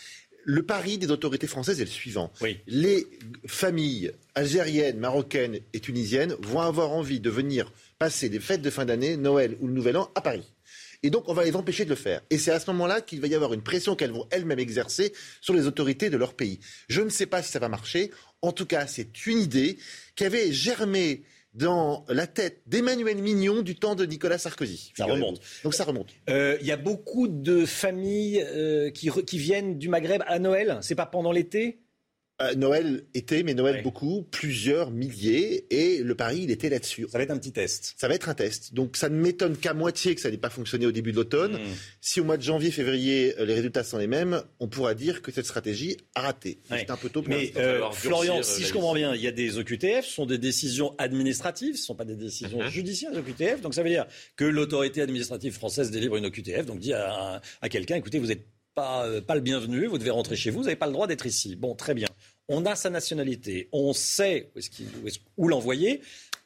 [0.43, 2.31] Le pari des autorités françaises est le suivant.
[2.67, 3.05] Les
[3.47, 8.85] familles algériennes, marocaines et tunisiennes vont avoir envie de venir passer des fêtes de fin
[8.85, 10.53] d'année, Noël ou le Nouvel An à Paris.
[11.03, 12.21] Et donc, on va les empêcher de le faire.
[12.29, 15.13] Et c'est à ce moment-là qu'il va y avoir une pression qu'elles vont elles-mêmes exercer
[15.41, 16.59] sur les autorités de leur pays.
[16.87, 18.11] Je ne sais pas si ça va marcher.
[18.41, 19.77] En tout cas, c'est une idée
[20.15, 21.23] qui avait germé
[21.53, 24.91] dans la tête d'Emmanuel Mignon du temps de Nicolas Sarkozy.
[24.95, 25.41] Ça remonte.
[25.63, 26.13] Donc ça remonte.
[26.29, 30.77] Euh, il y a beaucoup de familles euh, qui, qui viennent du Maghreb à Noël.
[30.81, 31.79] C'est pas pendant l'été?
[32.39, 37.07] Euh, Noël était, mais Noël beaucoup, plusieurs milliers, et le pari, il était là-dessus.
[37.11, 37.95] Ça va être un petit test.
[37.97, 38.75] Ça va être un test.
[38.75, 41.53] Donc ça ne m'étonne qu'à moitié que ça n'ait pas fonctionné au début de l'automne.
[41.53, 41.75] Hmm.
[41.99, 45.23] Si au mois de janvier, février, euh, les résultats sont les mêmes, on pourra dire
[45.23, 46.59] que cette stratégie a raté.
[46.69, 49.31] C'est un peu tôt pour Mais euh, Florian, si je comprends bien, il y a
[49.31, 52.69] des OQTF, ce sont des décisions administratives, ce ne sont pas des décisions mhm.
[52.69, 53.61] judiciaires, les OQTF.
[53.61, 54.05] Donc ça veut dire
[54.35, 58.45] que l'autorité administrative française délivre une OQTF, donc dit à, à quelqu'un, écoutez, vous êtes
[58.75, 61.25] pas, pas le bienvenu, vous devez rentrer chez vous, vous n'avez pas le droit d'être
[61.25, 61.55] ici.
[61.55, 62.07] Bon, très bien
[62.47, 64.51] on a sa nationalité, on sait
[65.37, 66.01] où, l'envoyer,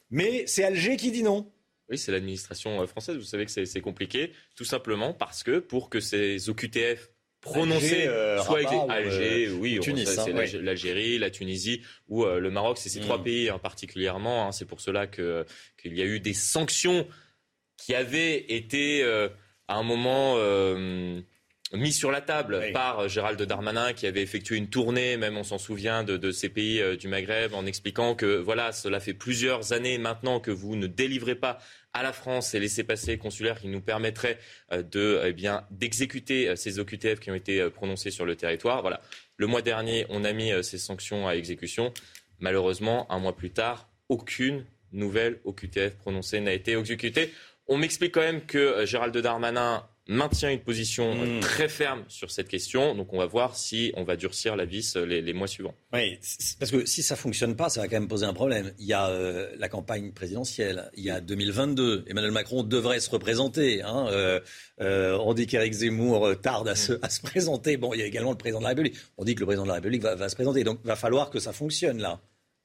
[0.09, 1.51] mais c'est Alger qui dit non.
[1.89, 3.17] Oui, c'est l'administration euh, française.
[3.17, 7.09] Vous savez que c'est compliqué, tout simplement parce que pour que ces OQTF
[7.41, 8.59] prononcés euh, soient
[8.89, 13.23] Alger, euh, oui, c'est hein, l'Algérie, la Tunisie ou le Maroc, c'est ces trois hmm.
[13.23, 14.47] pays hein, particulièrement.
[14.47, 14.51] Hein.
[14.51, 15.45] c'est pour cela que
[15.81, 17.07] qu'il y a eu des sanctions
[17.77, 19.03] qui avaient été
[19.67, 20.35] à un moment
[21.73, 25.57] mis sur la table par Gérald Darmanin qui avait effectué une tournée, même on s'en
[25.57, 29.97] souvient, de, ces pays euh, du Maghreb en expliquant que voilà, cela fait plusieurs années
[29.97, 31.59] maintenant que vous ne délivrez pas
[31.93, 34.37] à la France et laissez passer consulaires qui nous permettraient
[34.71, 38.81] euh, de eh bien d'exécuter euh, ces OQTF qui ont été prononcés sur le territoire.
[38.81, 39.01] Voilà.
[39.37, 41.93] Le mois dernier, on a mis ces sanctions à exécution.
[42.39, 47.33] Malheureusement, un mois plus tard, aucune nouvelle OQTF prononcée n'a été exécutée.
[47.67, 51.39] On m'explique quand même que Gérald Darmanin maintient une position euh, hmm.
[51.39, 52.95] très ferme sur cette question.
[52.95, 55.73] Donc on va voir si on va durcir la vis euh, les, mois suivants.
[55.93, 56.19] Oui,
[56.59, 58.73] parce que si ça fonctionne pas, ça va quand même poser un problème.
[58.77, 62.05] Il y a euh, la campagne présidentielle, il y a 2022.
[62.07, 63.81] Emmanuel Macron devrait se représenter.
[63.83, 64.41] Hein.
[64.79, 67.77] on dit qu'Éric Zemmour tarde à se, présenter.
[67.77, 68.97] Bon, il y a également le président de la République.
[69.17, 70.63] On dit que le président de la République va, va se présenter.
[70.63, 72.19] Donc il va falloir que ça fonctionne là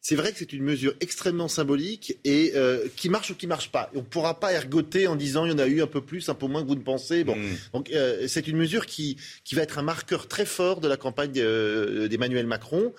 [0.09, 3.73] c'est vrai que c'est une mesure extrêmement symbolique et euh, qui marche ou qui marche
[3.73, 3.91] pas.
[3.93, 6.29] on ne pourra pas ergoter en disant il y en a eu un peu plus,
[6.29, 7.25] un peu moins que vous ne pensez.
[7.25, 7.35] Bon.
[7.35, 7.57] Mm.
[7.73, 10.97] Donc euh, c'est une mesure qui, qui va être un marqueur très fort de la
[10.97, 12.93] campagne euh, d'Emmanuel Macron.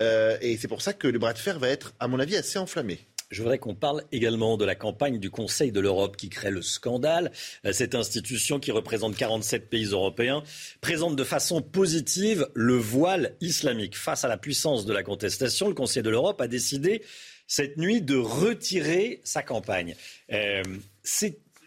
[0.00, 2.60] et c'est pour ça que le bras de fer va être, à mon avis, assez
[2.60, 3.00] enflammé.
[3.32, 6.60] Je voudrais qu'on parle également de la campagne du Conseil de l'Europe qui crée le
[6.60, 7.32] scandale.
[7.64, 10.44] Euh, cette institution qui représente 47 pays européens
[10.82, 13.96] présente de façon positive le voile islamique.
[13.96, 17.02] Face à la puissance de la contestation, le Conseil de l'Europe a décidé
[17.46, 19.96] cette nuit de retirer sa campagne.
[20.30, 20.62] Euh,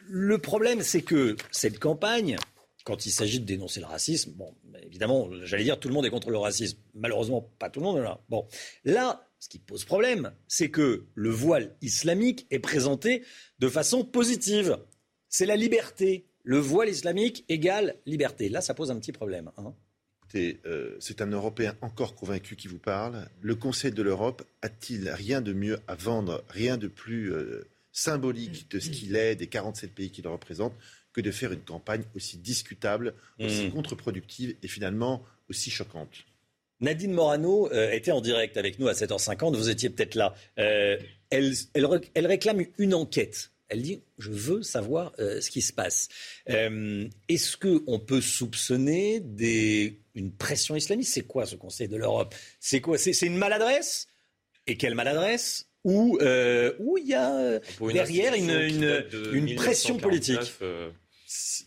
[0.08, 2.38] le problème, c'est que cette campagne,
[2.84, 6.12] quand il s'agit de dénoncer le racisme, bon, évidemment, j'allais dire tout le monde est
[6.12, 6.78] contre le racisme.
[6.94, 8.20] Malheureusement, pas tout le monde là.
[8.30, 8.48] Bon,
[8.84, 13.22] là, ce qui pose problème, c'est que le voile islamique est présenté
[13.60, 14.80] de façon positive.
[15.30, 16.26] C'est la liberté.
[16.44, 18.50] Le voile islamique égale liberté.
[18.50, 19.52] Là, ça pose un petit problème.
[19.58, 19.76] Hein.
[20.34, 23.30] Euh, c'est un Européen encore convaincu qui vous parle.
[23.40, 28.72] Le Conseil de l'Europe a-t-il rien de mieux à vendre, rien de plus euh, symbolique
[28.72, 30.74] de ce qu'il est, des 47 pays qu'il représente,
[31.14, 33.74] que de faire une campagne aussi discutable, aussi mmh.
[33.74, 36.26] contre-productive et finalement aussi choquante?
[36.86, 40.36] Nadine Morano euh, était en direct avec nous à 7h50, vous étiez peut-être là.
[40.60, 40.98] Euh,
[41.32, 41.56] elle,
[42.16, 43.52] réclame une enquête.
[43.70, 46.08] Elle dit Je veux savoir euh, ce qui se passe.
[46.46, 49.24] Est-ce qu'on peut soupçonner
[50.14, 51.14] une pression islamiste?
[51.14, 52.36] C'est quoi ce Conseil de l'Europe?
[52.60, 53.00] C'est quoi?
[53.00, 54.08] C'est une maladresse?
[54.68, 55.68] Et quelle maladresse?
[55.84, 57.60] Ou il y a
[57.92, 60.54] derrière une, pression politique?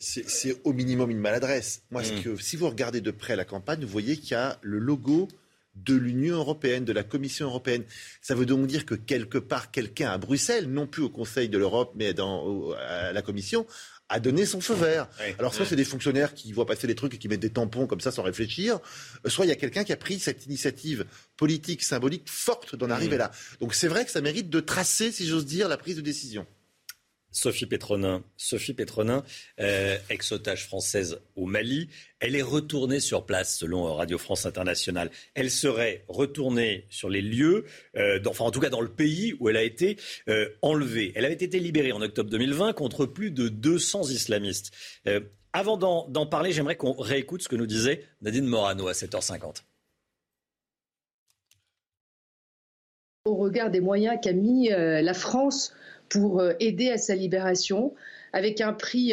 [0.00, 1.82] C'est au minimum une maladresse.
[1.90, 2.22] Moi, mm.
[2.22, 5.28] que, si vous regardez de près la campagne, vous voyez qu'il y a le logo
[5.74, 7.84] de l'Union européenne, de la Commission européenne.
[8.20, 11.58] Ça veut donc dire que quelque part, quelqu'un à Bruxelles, non plus au Conseil de
[11.58, 13.66] l'Europe, mais dans, à la Commission,
[14.08, 15.08] a donné son feu vert.
[15.38, 17.86] Alors soit c'est des fonctionnaires qui voient passer des trucs et qui mettent des tampons
[17.86, 18.80] comme ça sans réfléchir,
[19.26, 21.04] soit il y a quelqu'un qui a pris cette initiative
[21.36, 23.20] politique, symbolique forte d'en arriver mm.
[23.20, 23.30] là.
[23.60, 26.46] Donc c'est vrai que ça mérite de tracer, si j'ose dire, la prise de décision.
[27.30, 29.22] Sophie Pétronin, Sophie Pétronin,
[29.60, 31.88] euh, ex-otage française au Mali,
[32.20, 35.10] elle est retournée sur place selon Radio France Internationale.
[35.34, 39.48] Elle serait retournée sur les lieux, euh, enfin en tout cas dans le pays où
[39.48, 39.98] elle a été
[40.28, 41.12] euh, enlevée.
[41.14, 44.72] Elle avait été libérée en octobre 2020 contre plus de 200 islamistes.
[45.52, 49.62] avant d'en parler, j'aimerais qu'on réécoute ce que nous disait Nadine Morano à 7h50.
[53.26, 55.74] Au regard des moyens qu'a mis la France
[56.08, 57.94] pour aider à sa libération
[58.32, 59.12] avec un prix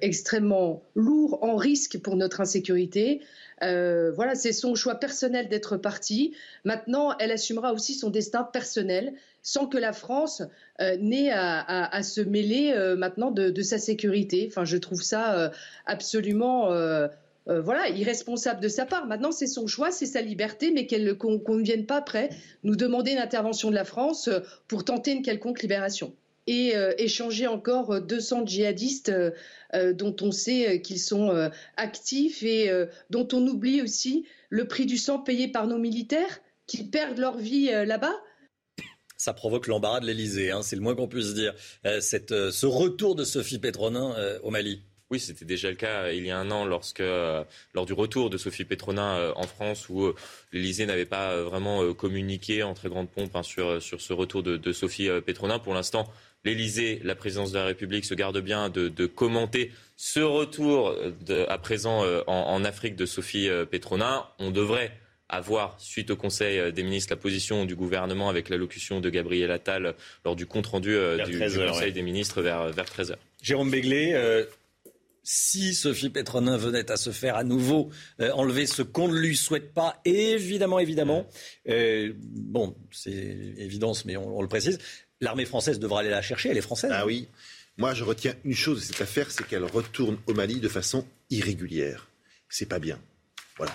[0.00, 3.20] extrêmement lourd en risque pour notre insécurité.
[3.60, 6.34] voilà, c'est son choix personnel d'être partie.
[6.64, 10.42] Maintenant, elle assumera aussi son destin personnel sans que la France
[10.80, 14.46] euh, n'ait à, se mêler euh, maintenant de, sa sécurité.
[14.48, 15.50] Enfin, je trouve ça euh,
[15.86, 16.68] absolument
[17.46, 19.06] voilà, irresponsable de sa part.
[19.06, 20.86] Maintenant, c'est son choix, c'est sa liberté, mais
[21.16, 22.30] qu'on ne vienne pas après
[22.62, 24.30] nous demander l'intervention de la France
[24.68, 26.14] pour tenter une quelconque libération.
[26.48, 29.12] Et échanger encore 200 djihadistes
[29.72, 32.68] dont on sait qu'ils sont actifs et
[33.10, 37.38] dont on oublie aussi le prix du sang payé par nos militaires, qui perdent leur
[37.38, 38.16] vie là-bas
[39.22, 41.54] ça provoque l'embarras de l'Elysée, hein, c'est le moins qu'on puisse dire.
[41.86, 44.82] Euh, cette, euh, ce retour de Sophie Pétronin euh, au Mali.
[45.10, 47.02] Oui, c'était déjà le cas il y a un an lorsque,
[47.74, 50.10] lors du retour de Sophie Pétronin en France, où
[50.52, 54.72] l'Elysée n'avait pas vraiment communiqué en très grande pompe hein, sur, sur ce retour de,
[54.72, 55.58] Sophie Pétronin.
[55.58, 56.10] Pour l'instant,
[56.44, 60.94] l'Elysée, la présidence de la République, se garde bien de, commenter ce retour
[61.48, 64.26] à présent en, en, Afrique de Sophie Pétronin.
[64.38, 64.92] On devrait
[65.32, 69.50] avoir, suite au Conseil euh, des ministres, la position du gouvernement avec l'allocution de Gabriel
[69.50, 69.94] Attal
[70.24, 73.14] lors du compte-rendu euh, du, Conseil des ministres vers, vers 13h.
[73.40, 74.44] Jérôme Béglé, euh,
[75.24, 77.90] si Sophie Petronin venait à se faire à nouveau
[78.34, 81.28] enlever ce qu'on ne lui souhaite pas, évidemment, évidemment,
[81.64, 83.12] bon, c'est
[83.56, 84.78] évidence, mais on, on le précise,
[85.22, 86.90] l'armée française devra aller la chercher, elle est française.
[86.92, 87.28] Ah oui.
[87.78, 91.06] Moi, je retiens une chose de cette affaire, c'est qu'elle retourne au Mali de façon
[91.30, 92.08] irrégulière.
[92.50, 92.98] C'est pas bien.
[93.56, 93.72] Voilà.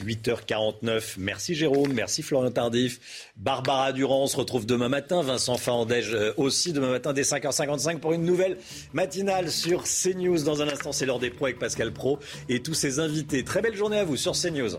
[0.00, 1.14] 8h49.
[1.18, 3.30] Merci Jérôme, merci Florian Tardif.
[3.36, 5.22] Barbara Durand se retrouve demain matin.
[5.22, 8.58] Vincent Fandège euh, aussi demain matin dès 5h55 pour une nouvelle
[8.92, 10.42] matinale sur CNews.
[10.42, 12.18] Dans un instant, c'est l'heure des pros avec Pascal Pro
[12.48, 13.44] et tous ses invités.
[13.44, 14.78] Très belle journée à vous sur CNews.